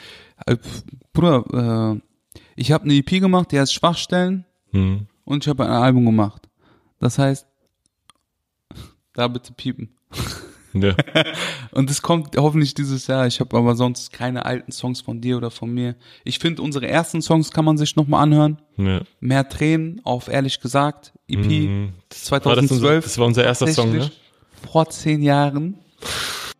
Bruder, 1.13 1.95
äh, 1.95 2.41
ich 2.55 2.71
habe 2.71 2.85
eine 2.85 2.93
EP 2.95 3.19
gemacht, 3.19 3.51
die 3.51 3.59
heißt 3.59 3.73
Schwachstellen 3.73 4.45
Hm. 4.71 5.07
und 5.25 5.43
ich 5.43 5.49
habe 5.49 5.65
ein 5.65 5.71
Album 5.71 6.05
gemacht. 6.05 6.47
Das 6.99 7.17
heißt, 7.19 7.45
Da 9.13 9.27
bitte 9.27 9.51
piepen. 9.53 9.89
Ja. 10.81 10.95
Und 11.71 11.89
es 11.89 12.01
kommt 12.01 12.35
hoffentlich 12.37 12.73
dieses 12.73 13.07
Jahr. 13.07 13.27
Ich 13.27 13.39
habe 13.39 13.55
aber 13.57 13.75
sonst 13.75 14.11
keine 14.13 14.45
alten 14.45 14.71
Songs 14.71 15.01
von 15.01 15.21
dir 15.21 15.37
oder 15.37 15.51
von 15.51 15.73
mir. 15.73 15.95
Ich 16.23 16.39
finde, 16.39 16.61
unsere 16.61 16.87
ersten 16.87 17.21
Songs 17.21 17.51
kann 17.51 17.65
man 17.65 17.77
sich 17.77 17.95
nochmal 17.95 18.23
anhören. 18.23 18.57
ja. 18.77 19.01
Mehr 19.19 19.47
Tränen 19.49 20.01
auf 20.03 20.27
ehrlich 20.27 20.59
gesagt. 20.59 21.13
EP 21.27 21.37
Mhm. 21.45 21.89
War 21.89 21.91
das, 22.09 22.23
2012. 22.25 22.71
unser, 22.71 23.01
das 23.01 23.17
war 23.17 23.25
unser 23.27 23.43
erster 23.43 23.67
Song, 23.67 23.91
ne? 23.91 24.11
Vor 24.71 24.89
zehn 24.89 25.21
Jahren. 25.21 25.77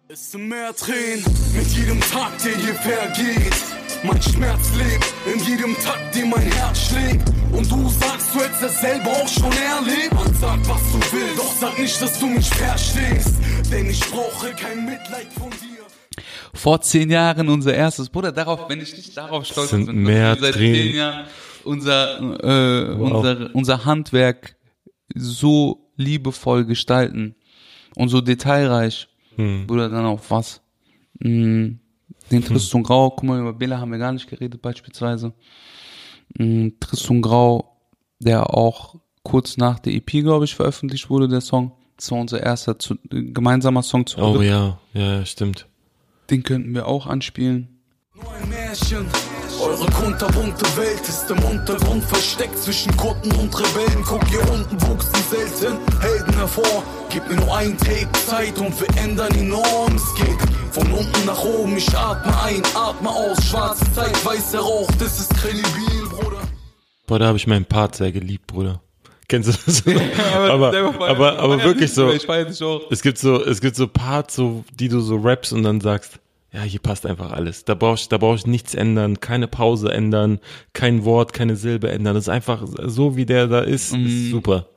Es 0.09 0.32
sind 0.32 0.47
mehr 0.47 0.74
Tränen 0.76 1.24
mit 1.55 1.68
jedem 1.68 1.99
Tag, 2.01 2.32
der 2.43 2.55
hier 2.57 2.74
vergeht. 2.76 3.76
Mein 4.04 4.22
Schmerz 4.22 4.72
lebt 4.76 5.14
in 5.34 5.43
jedem 5.45 5.76
Takt, 5.84 6.16
den 6.16 6.30
mein 6.30 6.41
Herz 6.52 6.89
schlägt. 6.89 7.28
Und 7.52 7.70
du 7.72 7.89
sagst, 7.89 8.34
du 8.34 8.39
hättest 8.39 8.64
es 8.64 8.82
selber 8.82 9.10
auch 9.12 9.28
schon 9.28 9.52
erlebt. 9.52 10.14
Man 10.14 10.34
sagt, 10.36 10.70
was 10.70 10.82
du 10.91 11.00
willst, 11.16 11.38
doch 11.38 11.52
sag 11.60 11.80
nicht, 11.80 12.02
dass 12.02 12.20
du 12.20 12.28
mich 12.28 12.50
verstehst. 12.50 13.36
Denn 13.72 13.89
ich 13.89 14.00
brauche 14.02 14.52
kein 14.54 14.86
Mitleid 14.86 15.28
von 15.34 15.50
dir. 15.50 15.84
Vor 16.54 16.82
zehn 16.82 17.10
Jahren 17.10 17.50
unser 17.50 17.74
erstes. 17.74 18.10
Bruder, 18.10 18.32
darauf, 18.32 18.70
wenn 18.70 18.82
ich 18.82 18.95
nicht 18.95 19.16
darauf 19.18 19.45
stolz 19.45 19.70
Sind 19.72 19.88
bin, 19.88 20.04
mehr 20.04 20.32
dass 20.36 20.41
wir 20.41 20.45
seit 20.48 20.54
Tränen. 20.56 20.76
zehn 20.88 20.95
Jahren 20.95 21.26
unser, 21.64 22.20
äh, 22.43 22.98
Wow. 23.00 23.12
unser, 23.12 23.56
unser 23.56 23.86
Handwerk 23.86 24.56
so 25.14 25.89
liebevoll 25.95 26.66
gestalten 26.66 27.36
und 27.95 28.10
so 28.10 28.22
detailreich. 28.22 29.08
Hm. 29.36 29.68
Bruder, 29.68 29.89
dann 29.89 30.06
auf 30.06 30.30
was? 30.32 30.62
Mm, 31.20 31.74
Den 32.32 32.43
Tristan 32.43 32.84
Grau, 32.84 33.11
guck 33.11 33.23
mal, 33.23 33.39
über 33.39 33.53
Bela 33.53 33.80
haben 33.80 33.91
wir 33.91 33.99
gar 33.99 34.11
nicht 34.11 34.30
geredet 34.30 34.61
beispielsweise. 34.61 35.34
Mm, 36.38 36.69
Tristan 36.80 37.21
Grau, 37.21 37.78
der 38.19 38.53
auch 38.53 38.95
kurz 39.23 39.57
nach 39.57 39.80
der 39.80 39.93
EP, 39.93 40.09
glaube 40.23 40.45
ich, 40.45 40.55
veröffentlicht 40.55 41.09
wurde, 41.09 41.28
der 41.28 41.41
Song. 41.41 41.71
Das 41.95 42.11
war 42.11 42.19
unser 42.19 42.41
erster 42.43 42.78
zu, 42.78 42.95
gemeinsamer 43.09 43.84
Song 43.84 44.05
zu 44.05 44.19
Oh 44.19 44.41
ja, 44.41 44.80
ja, 44.93 45.17
ja, 45.17 45.25
stimmt. 45.25 45.67
Den 46.30 46.43
könnten 46.43 46.73
wir 46.73 46.88
auch 46.88 47.07
anspielen. 47.07 47.82
Nur 48.13 48.32
ein 48.34 48.49
Märchen. 48.49 49.05
Eure 49.59 49.89
kunterbunte 49.91 50.65
Welt 50.78 51.01
ist 51.07 51.32
im 51.32 51.39
Untergrund 51.43 52.03
versteckt 52.03 52.57
zwischen 52.59 52.95
Kutten 52.95 53.32
und 53.32 53.59
Rebellen. 53.59 54.03
Guck, 54.05 54.23
hier 54.28 54.51
unten 54.51 54.80
wuchsen 54.84 55.23
selten 55.30 55.78
Helden 55.99 56.34
hervor. 56.36 56.84
Gib 57.09 57.28
mir 57.28 57.38
nur 57.38 57.55
ein 57.55 57.75
Take 57.78 58.11
Zeit 58.28 58.57
und 58.59 58.80
wir 58.80 59.03
ändern 59.03 59.34
die 59.34 59.43
Norm. 59.43 59.95
Es 59.95 60.13
geht 60.15 60.38
von 60.78 60.91
unten 60.91 61.25
nach 61.25 61.43
oben. 61.43 61.78
Ich 61.78 61.97
atme 61.97 62.41
ein, 62.43 62.61
atme 62.75 63.09
aus. 63.09 63.43
Schwarze 63.45 63.91
Zeit, 63.93 64.25
weißer 64.25 64.59
Rauch, 64.59 64.89
das 64.99 65.19
ist 65.19 65.34
Kredibil, 65.36 66.07
Bruder. 66.09 66.41
Boah, 67.07 67.19
da 67.19 67.28
habe 67.28 67.38
ich 67.38 67.47
meinen 67.47 67.65
Part 67.65 67.95
sehr 67.95 68.11
geliebt, 68.11 68.47
Bruder. 68.47 68.82
Kennst 69.28 69.49
du 69.49 69.53
das? 69.65 69.84
aber, 70.49 70.67
aber, 70.78 71.09
aber 71.09 71.49
war 71.49 71.57
ja 71.57 71.63
wirklich 71.63 71.93
so. 71.93 72.11
Ich. 72.11 72.28
Es 72.89 73.01
gibt 73.01 73.17
so, 73.17 73.43
es 73.43 73.59
gibt 73.59 73.75
so 73.75 73.88
Parts, 73.88 74.36
so, 74.36 74.63
die 74.73 74.88
du 74.88 74.99
so 74.99 75.17
raps 75.17 75.51
und 75.51 75.63
dann 75.63 75.82
sagst, 75.82 76.19
ja, 76.53 76.61
hier 76.61 76.80
passt 76.80 77.05
einfach 77.05 77.32
alles. 77.32 77.65
Da 77.65 77.75
brauche 77.75 77.95
ich, 77.95 78.07
da 78.07 78.17
brauche 78.17 78.36
ich 78.36 78.47
nichts 78.47 78.73
ändern, 78.73 79.19
keine 79.19 79.47
Pause 79.47 79.91
ändern, 79.91 80.39
kein 80.73 81.03
Wort, 81.03 81.34
keine 81.34 81.55
Silbe 81.55 81.89
ändern. 81.89 82.15
Das 82.15 82.25
ist 82.25 82.30
einfach 82.30 82.63
so, 82.86 83.17
wie 83.17 83.25
der 83.25 83.47
da 83.47 83.59
ist, 83.61 83.93
ist 83.93 84.30
super. 84.30 84.67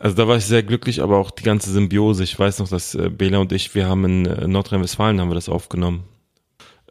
Also 0.00 0.16
da 0.16 0.26
war 0.26 0.36
ich 0.36 0.46
sehr 0.46 0.62
glücklich, 0.62 1.02
aber 1.02 1.18
auch 1.18 1.30
die 1.30 1.42
ganze 1.42 1.70
Symbiose. 1.70 2.24
Ich 2.24 2.38
weiß 2.38 2.58
noch, 2.58 2.68
dass 2.68 2.94
äh, 2.94 3.10
Bela 3.10 3.38
und 3.38 3.52
ich, 3.52 3.74
wir 3.74 3.86
haben 3.86 4.04
in 4.04 4.26
äh, 4.26 4.46
Nordrhein-Westfalen 4.48 5.20
haben 5.20 5.28
wir 5.30 5.34
das 5.34 5.48
aufgenommen. 5.48 6.04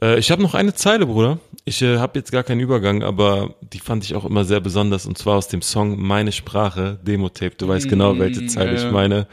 Äh, 0.02 0.20
ich 0.20 0.30
habe 0.32 0.42
noch 0.42 0.54
eine 0.54 0.74
Zeile, 0.74 1.06
Bruder. 1.06 1.40
Ich 1.66 1.82
äh, 1.82 1.98
habe 1.98 2.20
jetzt 2.20 2.32
gar 2.32 2.44
keinen 2.44 2.60
Übergang, 2.60 3.02
aber 3.02 3.56
die 3.74 3.80
fand 3.80 4.04
ich 4.04 4.14
auch 4.14 4.26
immer 4.26 4.46
sehr 4.46 4.60
besonders 4.60 5.06
und 5.08 5.18
zwar 5.18 5.38
aus 5.38 5.48
dem 5.48 5.62
Song 5.64 6.00
Meine 6.00 6.32
Sprache, 6.32 7.00
Demo-Tape. 7.04 7.56
Du 7.58 7.68
weißt 7.68 7.90
genau, 7.90 8.18
welche 8.20 8.46
Zeile 8.46 8.74
ja, 8.76 8.80
ja. 8.82 8.86
ich 8.86 8.92
meine. 8.92 9.28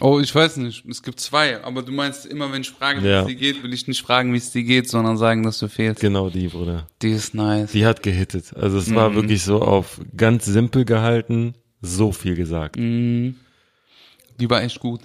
Oh, 0.00 0.18
ich 0.18 0.34
weiß 0.34 0.56
nicht. 0.58 0.84
Es 0.86 1.02
gibt 1.02 1.20
zwei. 1.20 1.62
Aber 1.62 1.82
du 1.82 1.92
meinst 1.92 2.24
immer, 2.24 2.50
wenn 2.52 2.62
ich 2.62 2.70
frage, 2.70 3.02
wie 3.02 3.08
Ja. 3.08 3.20
es 3.20 3.26
dir 3.26 3.34
geht, 3.34 3.62
will 3.62 3.74
ich 3.74 3.86
nicht 3.86 4.00
fragen, 4.02 4.32
wie 4.32 4.38
es 4.38 4.50
dir 4.52 4.64
geht, 4.64 4.88
sondern 4.88 5.18
sagen, 5.18 5.42
dass 5.42 5.58
du 5.58 5.68
fehlst. 5.68 6.00
Genau 6.00 6.30
die, 6.30 6.48
Bruder. 6.48 6.86
Die 7.02 7.10
ist 7.10 7.34
nice. 7.34 7.72
Die 7.72 7.84
hat 7.84 8.02
gehittet. 8.02 8.54
Also 8.56 8.78
es 8.78 8.94
war 8.94 9.14
wirklich 9.14 9.42
so 9.42 9.60
auf 9.60 10.00
ganz 10.16 10.46
simpel 10.46 10.84
gehalten, 10.84 11.54
so 11.80 12.12
viel 12.12 12.34
gesagt. 12.34 12.76
Die 12.76 13.34
war 14.40 14.62
echt 14.62 14.80
gut. 14.80 15.00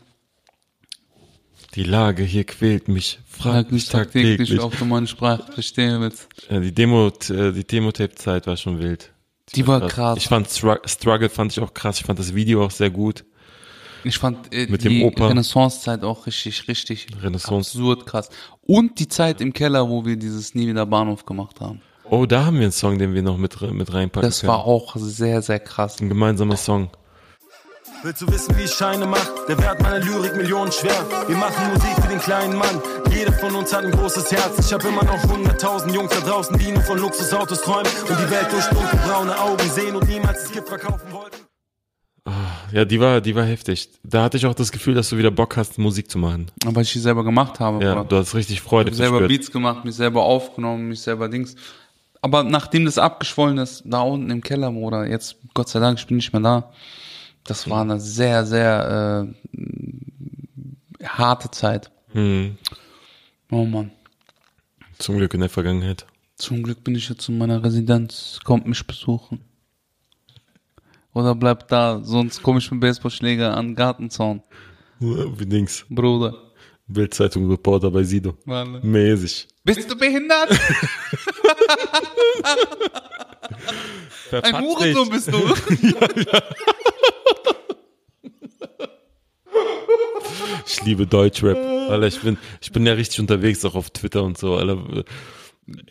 Die 1.75 1.83
Lage 1.83 2.23
hier 2.23 2.43
quält 2.43 2.89
mich, 2.89 3.19
frag 3.25 3.71
mich 3.71 3.87
tagtäglich. 3.87 4.59
ob 4.59 4.77
du 4.77 4.83
meine 4.83 5.07
Sprache 5.07 5.49
verstehen 5.53 6.01
willst. 6.01 6.27
Ja, 6.49 6.59
die 6.59 6.73
Demo, 6.73 7.07
äh, 7.29 7.53
die 7.53 7.65
Demo-Tape-Zeit 7.65 8.45
war 8.45 8.57
schon 8.57 8.79
wild. 8.79 9.13
Die 9.55 9.65
war 9.67 9.87
krass. 9.87 10.17
Ich 10.17 10.27
fand 10.27 10.47
Stru- 10.47 10.85
Struggle 10.87 11.29
fand 11.29 11.53
ich 11.53 11.59
auch 11.61 11.73
krass. 11.73 11.99
Ich 11.99 12.05
fand 12.05 12.19
das 12.19 12.35
Video 12.35 12.65
auch 12.65 12.71
sehr 12.71 12.89
gut. 12.89 13.23
Ich 14.03 14.17
fand 14.17 14.53
äh, 14.53 14.67
Mit 14.67 14.83
dem 14.83 14.91
die. 14.93 15.03
Renaissance-Zeit 15.23 16.03
auch 16.03 16.25
richtig, 16.25 16.67
richtig 16.67 17.07
Renaissance. 17.21 17.77
absurd 17.77 18.05
krass. 18.05 18.29
Und 18.63 18.99
die 18.99 19.07
Zeit 19.07 19.39
im 19.39 19.53
Keller, 19.53 19.87
wo 19.87 20.05
wir 20.05 20.17
dieses 20.17 20.53
Nie 20.55 20.67
wieder 20.67 20.85
Bahnhof 20.85 21.25
gemacht 21.25 21.61
haben. 21.61 21.81
Oh, 22.13 22.25
da 22.25 22.43
haben 22.45 22.57
wir 22.57 22.63
einen 22.63 22.73
Song, 22.73 22.99
den 22.99 23.13
wir 23.13 23.21
noch 23.21 23.37
mit, 23.37 23.59
mit 23.71 23.93
reinpacken 23.93 24.27
Das 24.29 24.41
können. 24.41 24.51
war 24.51 24.65
auch 24.65 24.95
sehr, 24.97 25.41
sehr 25.41 25.61
krass. 25.61 26.01
ein 26.01 26.09
gemeinsamer 26.09 26.57
Song. 26.57 26.89
Willst 28.03 28.21
du 28.21 28.27
wissen, 28.27 28.57
wie 28.57 28.63
ich 28.63 28.71
Scheine 28.73 29.05
mach? 29.05 29.25
Der 29.47 29.57
Wert 29.59 29.81
meiner 29.81 29.99
Lyrik 29.99 30.35
Millionen 30.35 30.71
schwer. 30.73 31.05
Wir 31.27 31.37
machen 31.37 31.67
Musik 31.73 31.93
für 32.01 32.09
den 32.09 32.19
kleinen 32.19 32.57
Mann. 32.57 32.81
Jeder 33.15 33.31
von 33.31 33.55
uns 33.55 33.73
hat 33.73 33.85
ein 33.85 33.91
großes 33.91 34.29
Herz. 34.31 34.59
Ich 34.59 34.73
hab 34.73 34.83
immer 34.83 35.03
noch 35.05 35.23
hunderttausend 35.23 35.93
Jungs 35.95 36.11
da 36.11 36.19
draußen, 36.19 36.57
die 36.57 36.71
nur 36.71 36.81
von 36.81 36.97
Luxusautos 36.97 37.61
träumen 37.61 37.85
und 38.09 38.19
die 38.19 38.29
Welt 38.29 38.47
durch 38.51 38.65
dunkelbraune 38.65 39.39
Augen 39.39 39.69
sehen 39.69 39.95
und 39.95 40.09
niemals 40.09 40.43
das 40.43 40.51
Gift 40.51 40.67
verkaufen 40.67 41.11
wollten. 41.11 41.37
Ja, 42.73 42.85
die 42.85 42.99
war, 42.99 43.21
die 43.21 43.35
war 43.35 43.43
heftig. 43.45 43.89
Da 44.03 44.23
hatte 44.23 44.37
ich 44.37 44.45
auch 44.45 44.53
das 44.53 44.71
Gefühl, 44.71 44.95
dass 44.95 45.09
du 45.09 45.17
wieder 45.17 45.31
Bock 45.31 45.55
hast, 45.57 45.77
Musik 45.77 46.09
zu 46.09 46.17
machen. 46.17 46.51
Aber 46.65 46.81
ich 46.81 46.91
die 46.91 46.99
selber 46.99 47.23
gemacht 47.23 47.59
habe. 47.59 47.83
Ja, 47.83 48.03
du 48.03 48.15
hast 48.17 48.33
richtig 48.35 48.61
Freude 48.61 48.91
Ich 48.91 48.99
hab 48.99 49.09
selber. 49.09 49.27
Beats 49.27 49.51
gemacht, 49.51 49.85
mich 49.85 49.95
selber 49.95 50.23
aufgenommen, 50.23 50.87
mich 50.89 51.01
selber 51.01 51.29
Dings. 51.29 51.55
Aber 52.21 52.43
nachdem 52.43 52.85
das 52.85 52.97
abgeschwollen 52.97 53.57
ist, 53.57 53.83
da 53.85 54.01
unten 54.01 54.29
im 54.29 54.41
Keller, 54.41 54.71
Bruder, 54.71 55.07
jetzt, 55.07 55.37
Gott 55.53 55.69
sei 55.69 55.79
Dank, 55.79 55.97
ich 55.99 56.05
bin 56.07 56.17
nicht 56.17 56.31
mehr 56.33 56.41
da. 56.41 56.71
Das 57.43 57.67
war 57.69 57.81
eine 57.81 57.99
sehr, 57.99 58.45
sehr 58.45 59.25
äh, 59.57 61.05
harte 61.05 61.49
Zeit. 61.51 61.91
Hm, 62.13 62.57
Oh 63.49 63.65
Mann. 63.65 63.91
zum 64.99 65.17
Glück 65.17 65.33
in 65.33 65.39
der 65.41 65.49
Vergangenheit. 65.49 66.05
Zum 66.35 66.63
Glück 66.63 66.83
bin 66.83 66.95
ich 66.95 67.09
jetzt 67.09 67.27
in 67.27 67.37
meiner 67.37 67.63
Residenz. 67.63 68.39
Kommt 68.43 68.65
mich 68.67 68.85
besuchen. 68.85 69.41
Oder 71.13 71.35
bleibt 71.35 71.71
da, 71.71 71.99
sonst 72.03 72.41
komme 72.41 72.59
ich 72.59 72.71
mit 72.71 72.79
Baseballschläger 72.79 73.55
an 73.57 73.69
den 73.69 73.75
Gartenzaun. 73.75 74.41
Wie 74.99 75.45
Dings. 75.45 75.85
Bruder. 75.89 76.33
Bildzeitung 76.87 77.49
Reporter 77.49 77.89
bei 77.91 78.03
Sido. 78.03 78.37
Warte. 78.45 78.85
Mäßig. 78.85 79.47
Bist 79.63 79.89
du 79.91 79.97
behindert? 79.97 80.49
Ein 84.31 84.61
Hurensohn 84.61 85.09
bist 85.09 85.27
du. 85.31 85.39
Ich 90.65 90.81
liebe 90.83 91.05
Deutschrap. 91.05 91.57
Alter, 91.57 92.07
ich 92.07 92.19
bin, 92.21 92.37
ich 92.61 92.71
bin 92.71 92.85
ja 92.85 92.93
richtig 92.93 93.19
unterwegs, 93.19 93.65
auch 93.65 93.75
auf 93.75 93.89
Twitter 93.89 94.23
und 94.23 94.37
so. 94.37 94.55
Alter. 94.55 95.03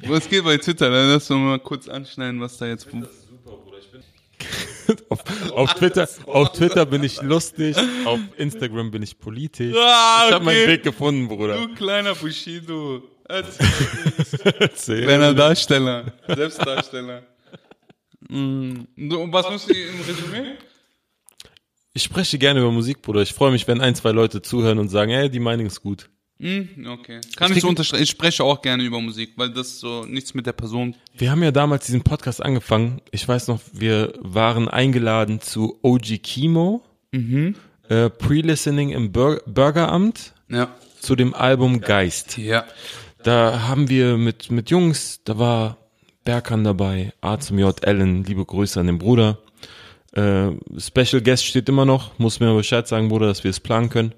Was 0.06 0.28
geht 0.28 0.44
bei 0.44 0.56
Twitter? 0.56 0.90
Dann 0.90 1.08
lass 1.10 1.30
uns 1.30 1.40
mal 1.40 1.58
kurz 1.58 1.88
anschneiden, 1.88 2.40
was 2.40 2.56
da 2.58 2.66
jetzt. 2.66 2.86
Auf, 5.08 5.22
auf, 5.52 5.74
Twitter, 5.74 6.08
auf 6.26 6.52
Twitter 6.52 6.84
bin 6.84 7.04
ich 7.04 7.22
lustig, 7.22 7.76
auf 8.04 8.18
Instagram 8.38 8.90
bin 8.90 9.02
ich 9.04 9.16
politisch. 9.20 9.76
Ah, 9.76 10.24
Ich 10.26 10.32
habe 10.34 10.44
meinen 10.44 10.62
okay. 10.62 10.68
Weg 10.68 10.82
gefunden, 10.82 11.28
Bruder. 11.28 11.58
Du 11.58 11.74
kleiner 11.74 12.14
Bushido. 12.16 13.00
Erzähl. 14.58 15.02
Kleiner 15.04 15.34
Darsteller. 15.34 16.12
Selbstdarsteller. 16.26 17.22
Mm. 18.28 18.80
Und 18.98 19.32
was 19.32 19.48
musst 19.50 19.68
du 19.68 19.74
im 19.74 20.00
Resümee? 20.00 20.56
Ich 21.92 22.04
spreche 22.04 22.38
gerne 22.38 22.60
über 22.60 22.70
Musik, 22.70 23.02
Bruder. 23.02 23.22
Ich 23.22 23.32
freue 23.32 23.50
mich, 23.50 23.66
wenn 23.66 23.80
ein, 23.80 23.94
zwei 23.94 24.12
Leute 24.12 24.42
zuhören 24.42 24.78
und 24.78 24.88
sagen, 24.88 25.10
hey, 25.10 25.28
die 25.28 25.40
Meinung 25.40 25.66
ist 25.66 25.80
gut. 25.82 26.08
Mm, 26.38 26.86
okay. 26.86 27.20
Kann 27.36 27.50
Ich 27.50 27.58
ich 27.58 27.62
so 27.62 27.68
unterstreichen. 27.68 28.04
Ich 28.04 28.10
spreche 28.10 28.44
auch 28.44 28.62
gerne 28.62 28.82
über 28.84 29.00
Musik, 29.00 29.32
weil 29.36 29.50
das 29.50 29.80
so 29.80 30.04
nichts 30.04 30.32
mit 30.32 30.46
der 30.46 30.52
Person. 30.52 30.94
Wir 31.14 31.30
haben 31.30 31.42
ja 31.42 31.50
damals 31.50 31.86
diesen 31.86 32.02
Podcast 32.02 32.42
angefangen. 32.42 33.02
Ich 33.10 33.26
weiß 33.26 33.48
noch, 33.48 33.60
wir 33.72 34.12
waren 34.20 34.68
eingeladen 34.68 35.40
zu 35.40 35.78
OG 35.82 36.18
Kimo, 36.22 36.82
äh, 37.12 38.08
Pre-Listening 38.08 38.90
im 38.90 39.10
Bur 39.12 39.42
Burgeramt 39.46 40.32
Ja. 40.48 40.74
zu 41.00 41.16
dem 41.16 41.34
Album 41.34 41.80
Geist. 41.80 42.38
Ja. 42.38 42.64
Da 43.22 43.68
haben 43.68 43.88
wir 43.88 44.16
mit, 44.16 44.50
mit 44.50 44.70
Jungs, 44.70 45.20
da 45.24 45.38
war 45.38 45.76
Berkan 46.24 46.64
dabei, 46.64 47.12
A 47.20 47.38
zum 47.38 47.58
J, 47.58 47.84
Ellen, 47.84 48.24
liebe 48.24 48.44
Grüße 48.44 48.80
an 48.80 48.86
den 48.86 48.98
Bruder. 48.98 49.38
Äh, 50.12 50.52
Special 50.78 51.22
Guest 51.22 51.44
steht 51.44 51.68
immer 51.68 51.84
noch, 51.84 52.18
muss 52.18 52.40
mir 52.40 52.46
aber 52.46 52.58
Bescheid 52.58 52.88
sagen, 52.88 53.08
Bruder, 53.08 53.26
dass 53.26 53.44
wir 53.44 53.50
es 53.50 53.60
planen 53.60 53.90
können. 53.90 54.12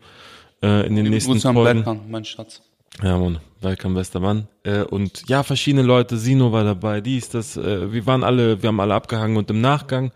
Äh, 0.63 0.87
in 0.87 0.95
den 0.95 1.11
nächsten 1.11 1.33
Grüße 1.33 1.49
am 1.49 1.57
Folgen. 1.57 1.85
Bergmann, 1.85 2.11
mein 2.11 2.25
Schatz. 2.25 2.63
Ja, 3.03 3.19
Mann, 3.19 3.41
welcome, 3.61 3.95
bester 3.95 4.21
Mann. 4.21 4.47
Äh, 4.63 4.83
und 4.83 5.29
ja, 5.29 5.43
verschiedene 5.43 5.83
Leute, 5.83 6.17
Sino 6.17 6.53
war 6.53 6.63
dabei, 6.63 7.01
dies, 7.01 7.29
das, 7.29 7.57
äh, 7.57 7.93
wir 7.93 8.07
waren 8.07 8.23
alle, 8.23 8.63
wir 8.63 8.69
haben 8.69 8.81
alle 8.81 8.95
abgehangen 8.95 9.37
und 9.37 9.51
im 9.51 9.61
Nachgang 9.61 10.13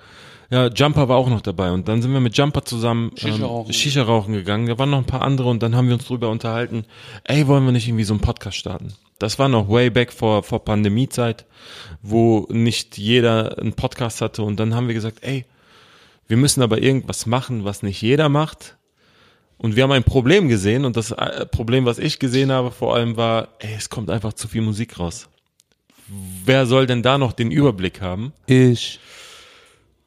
Ja, 0.51 0.69
Jumper 0.69 1.09
war 1.09 1.17
auch 1.17 1.29
noch 1.29 1.41
dabei 1.41 1.73
und 1.73 1.89
dann 1.89 2.03
sind 2.03 2.13
wir 2.13 2.21
mit 2.21 2.37
Jumper 2.37 2.65
zusammen 2.65 3.11
Shisha 3.17 3.35
ähm, 3.37 3.43
rauchen. 3.43 3.73
Shisha 3.73 4.03
rauchen 4.03 4.33
gegangen. 4.33 4.67
Da 4.67 4.79
waren 4.79 4.91
noch 4.91 4.99
ein 4.99 5.07
paar 5.07 5.23
andere 5.23 5.49
und 5.49 5.63
dann 5.63 5.75
haben 5.75 5.89
wir 5.89 5.95
uns 5.95 6.07
drüber 6.07 6.31
unterhalten. 6.31 6.85
Ey, 7.25 7.47
wollen 7.47 7.65
wir 7.65 7.73
nicht 7.73 7.89
irgendwie 7.89 8.05
so 8.05 8.15
einen 8.15 8.21
Podcast 8.21 8.57
starten? 8.57 8.95
Das 9.19 9.39
war 9.39 9.49
noch 9.49 9.69
way 9.69 9.91
back 9.91 10.13
vor 10.13 10.43
vor 10.43 10.65
Pandemiezeit, 10.65 11.47
wo 12.03 12.47
nicht 12.51 12.97
jeder 12.97 13.59
einen 13.59 13.73
Podcast 13.73 14.21
hatte 14.21 14.43
und 14.43 14.61
dann 14.61 14.75
haben 14.75 14.87
wir 14.87 14.95
gesagt, 14.95 15.19
ey, 15.23 15.45
wir 16.29 16.37
müssen 16.37 16.63
aber 16.63 16.83
irgendwas 16.83 17.27
machen, 17.27 17.65
was 17.65 17.83
nicht 17.83 18.01
jeder 18.03 18.29
macht. 18.29 18.77
Und 19.59 19.75
wir 19.75 19.85
haben 19.85 19.93
ein 19.93 20.05
Problem 20.05 20.49
gesehen 20.49 20.85
und 20.85 20.97
das 20.97 21.13
äh, 21.13 21.47
Problem, 21.47 21.87
was 21.87 21.99
ich 21.99 22.19
gesehen 22.19 22.53
habe, 22.53 22.71
vor 22.71 22.95
allem 22.95 23.17
war, 23.17 23.49
ey, 23.59 23.75
es 23.77 23.89
kommt 23.89 24.11
einfach 24.11 24.35
zu 24.35 24.49
viel 24.49 24.61
Musik 24.61 24.99
raus. 24.99 25.29
Wer 26.45 26.67
soll 26.67 26.87
denn 26.87 27.03
da 27.03 27.19
noch 27.19 27.33
den 27.33 27.51
Überblick 27.51 28.01
haben? 28.01 28.33
Ich. 28.47 29.01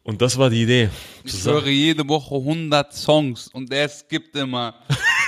Und 0.03 0.21
das 0.21 0.37
war 0.37 0.49
die 0.49 0.63
Idee. 0.63 0.89
Ich 1.23 1.45
höre 1.45 1.67
jede 1.67 2.07
Woche 2.07 2.35
100 2.35 2.93
Songs 2.93 3.47
und 3.49 3.71
er 3.71 3.89
skippt 3.89 4.35
immer. 4.35 4.75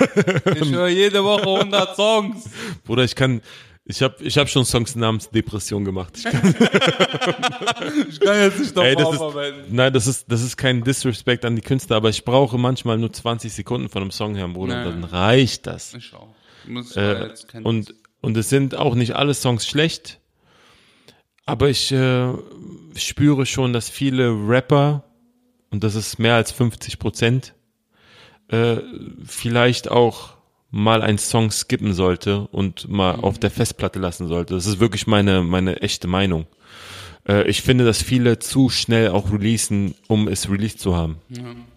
ich 0.60 0.70
höre 0.70 0.88
jede 0.88 1.22
Woche 1.22 1.42
100 1.42 1.94
Songs. 1.94 2.50
Bruder, 2.84 3.04
ich 3.04 3.14
kann, 3.14 3.42
ich 3.84 4.02
habe 4.02 4.16
ich 4.20 4.36
hab 4.38 4.48
schon 4.48 4.64
Songs 4.64 4.96
namens 4.96 5.28
Depression 5.30 5.84
gemacht. 5.84 6.14
Ich 6.16 6.24
kann, 6.24 6.54
Ich 8.08 8.20
kann 8.20 8.40
jetzt 8.40 8.58
nicht 8.58 8.74
noch 8.74 8.84
ey, 8.84 8.96
das 8.96 9.12
ist, 9.14 9.22
nein, 9.70 9.92
das 9.92 10.06
ist, 10.06 10.24
das 10.32 10.42
ist 10.42 10.56
kein 10.56 10.82
Disrespect 10.82 11.44
an 11.44 11.54
die 11.54 11.62
Künstler, 11.62 11.96
aber 11.96 12.08
ich 12.08 12.24
brauche 12.24 12.58
manchmal 12.58 12.98
nur 12.98 13.12
20 13.12 13.52
Sekunden 13.52 13.88
von 13.88 14.02
einem 14.02 14.10
Song 14.10 14.34
her, 14.34 14.48
Bruder, 14.48 14.76
Ja. 14.76 14.84
dann 14.84 15.04
reicht 15.04 15.66
das. 15.66 15.94
Ich 15.94 16.12
auch. 16.14 16.28
Muss 16.66 16.96
Äh, 16.96 17.28
und, 17.62 17.94
und 18.20 18.36
es 18.36 18.48
sind 18.48 18.74
auch 18.74 18.94
nicht 18.94 19.14
alle 19.16 19.34
Songs 19.34 19.66
schlecht, 19.66 20.20
aber 21.46 21.68
ich 21.68 21.92
äh, 21.92 22.32
spüre 22.94 23.46
schon, 23.46 23.72
dass 23.72 23.88
viele 23.88 24.30
Rapper, 24.30 25.04
und 25.70 25.82
das 25.84 25.94
ist 25.94 26.18
mehr 26.18 26.34
als 26.34 26.52
50 26.52 26.98
Prozent, 26.98 27.54
äh, 28.48 28.76
vielleicht 29.24 29.90
auch 29.90 30.34
mal 30.70 31.02
einen 31.02 31.18
Song 31.18 31.50
skippen 31.50 31.92
sollte 31.92 32.48
und 32.48 32.88
mal 32.88 33.16
auf 33.16 33.38
der 33.38 33.50
Festplatte 33.50 33.98
lassen 33.98 34.26
sollte. 34.28 34.54
Das 34.54 34.66
ist 34.66 34.80
wirklich 34.80 35.06
meine, 35.06 35.42
meine 35.42 35.82
echte 35.82 36.08
Meinung. 36.08 36.46
Äh, 37.28 37.48
ich 37.48 37.62
finde, 37.62 37.84
dass 37.84 38.02
viele 38.02 38.38
zu 38.38 38.68
schnell 38.70 39.08
auch 39.08 39.30
releasen, 39.32 39.94
um 40.08 40.28
es 40.28 40.50
released 40.50 40.80
zu 40.80 40.96
haben. 40.96 41.16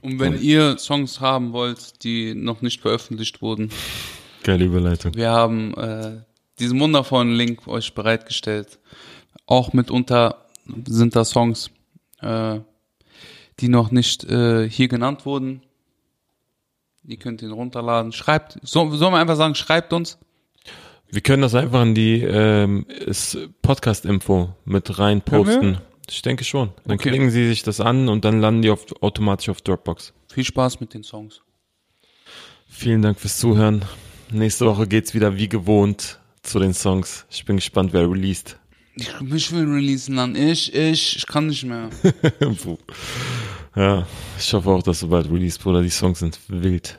Und 0.01 0.19
wenn 0.19 0.41
ihr 0.41 0.77
Songs 0.77 1.19
haben 1.19 1.53
wollt, 1.53 2.03
die 2.03 2.33
noch 2.33 2.61
nicht 2.61 2.81
veröffentlicht 2.81 3.41
wurden, 3.41 3.69
Geile 4.43 4.65
Überleitung. 4.65 5.13
wir 5.15 5.31
haben 5.31 5.73
äh, 5.73 6.21
diesen 6.59 6.79
wundervollen 6.79 7.33
Link 7.33 7.67
euch 7.67 7.93
bereitgestellt. 7.93 8.79
Auch 9.45 9.73
mitunter 9.73 10.45
sind 10.87 11.15
da 11.15 11.23
Songs, 11.25 11.69
äh, 12.21 12.59
die 13.59 13.69
noch 13.69 13.91
nicht 13.91 14.23
äh, 14.25 14.69
hier 14.69 14.87
genannt 14.87 15.25
wurden. 15.25 15.61
Ihr 17.07 17.17
könnt 17.17 17.41
ihn 17.41 17.51
runterladen. 17.51 18.11
Schreibt, 18.11 18.57
so, 18.63 18.89
sollen 18.95 19.13
wir 19.13 19.19
einfach 19.19 19.35
sagen, 19.35 19.53
schreibt 19.55 19.93
uns. 19.93 20.17
Wir 21.11 21.21
können 21.21 21.43
das 21.43 21.53
einfach 21.53 21.83
in 21.83 21.93
die 21.93 22.21
ähm, 22.21 22.85
Podcast-Info 23.61 24.49
mit 24.65 24.97
rein 24.97 25.21
posten. 25.21 25.77
Ich 26.09 26.21
denke 26.23 26.43
schon. 26.43 26.71
Dann 26.83 26.95
Okay. 26.95 27.09
klicken 27.09 27.29
Sie 27.29 27.47
sich 27.47 27.61
das 27.63 27.79
an 27.79 28.09
und 28.09 28.25
dann 28.25 28.41
landen 28.41 28.63
die 28.63 28.71
auf, 28.71 28.85
automatisch 29.01 29.49
auf 29.49 29.61
Dropbox. 29.61 30.13
Viel 30.31 30.43
Spaß 30.43 30.79
mit 30.79 30.93
den 30.93 31.03
Songs. 31.03 31.41
Vielen 32.67 33.01
Dank 33.03 33.19
fürs 33.19 33.37
Zuhören. 33.37 33.85
Nächste 34.31 34.65
Woche 34.65 34.87
geht's 34.87 35.13
wieder 35.13 35.37
wie 35.37 35.47
gewohnt 35.47 36.19
zu 36.41 36.59
den 36.59 36.73
Songs. 36.73 37.25
Ich 37.29 37.45
bin 37.45 37.57
gespannt, 37.57 37.93
wer 37.93 38.09
released. 38.09 38.57
Ich, 38.95 39.09
ich 39.33 39.51
will 39.51 39.65
releasen 39.65 40.15
dann. 40.15 40.35
Ich, 40.35 40.73
ich, 40.73 41.17
ich 41.17 41.27
kann 41.27 41.47
nicht 41.47 41.65
mehr. 41.65 41.89
ja, 43.75 44.07
ich 44.37 44.53
hoffe 44.53 44.69
auch, 44.69 44.83
dass 44.83 45.01
du 45.01 45.09
bald 45.09 45.29
released, 45.29 45.61
Bruder. 45.61 45.81
Die 45.81 45.89
Songs 45.89 46.19
sind 46.19 46.39
wild. 46.47 46.97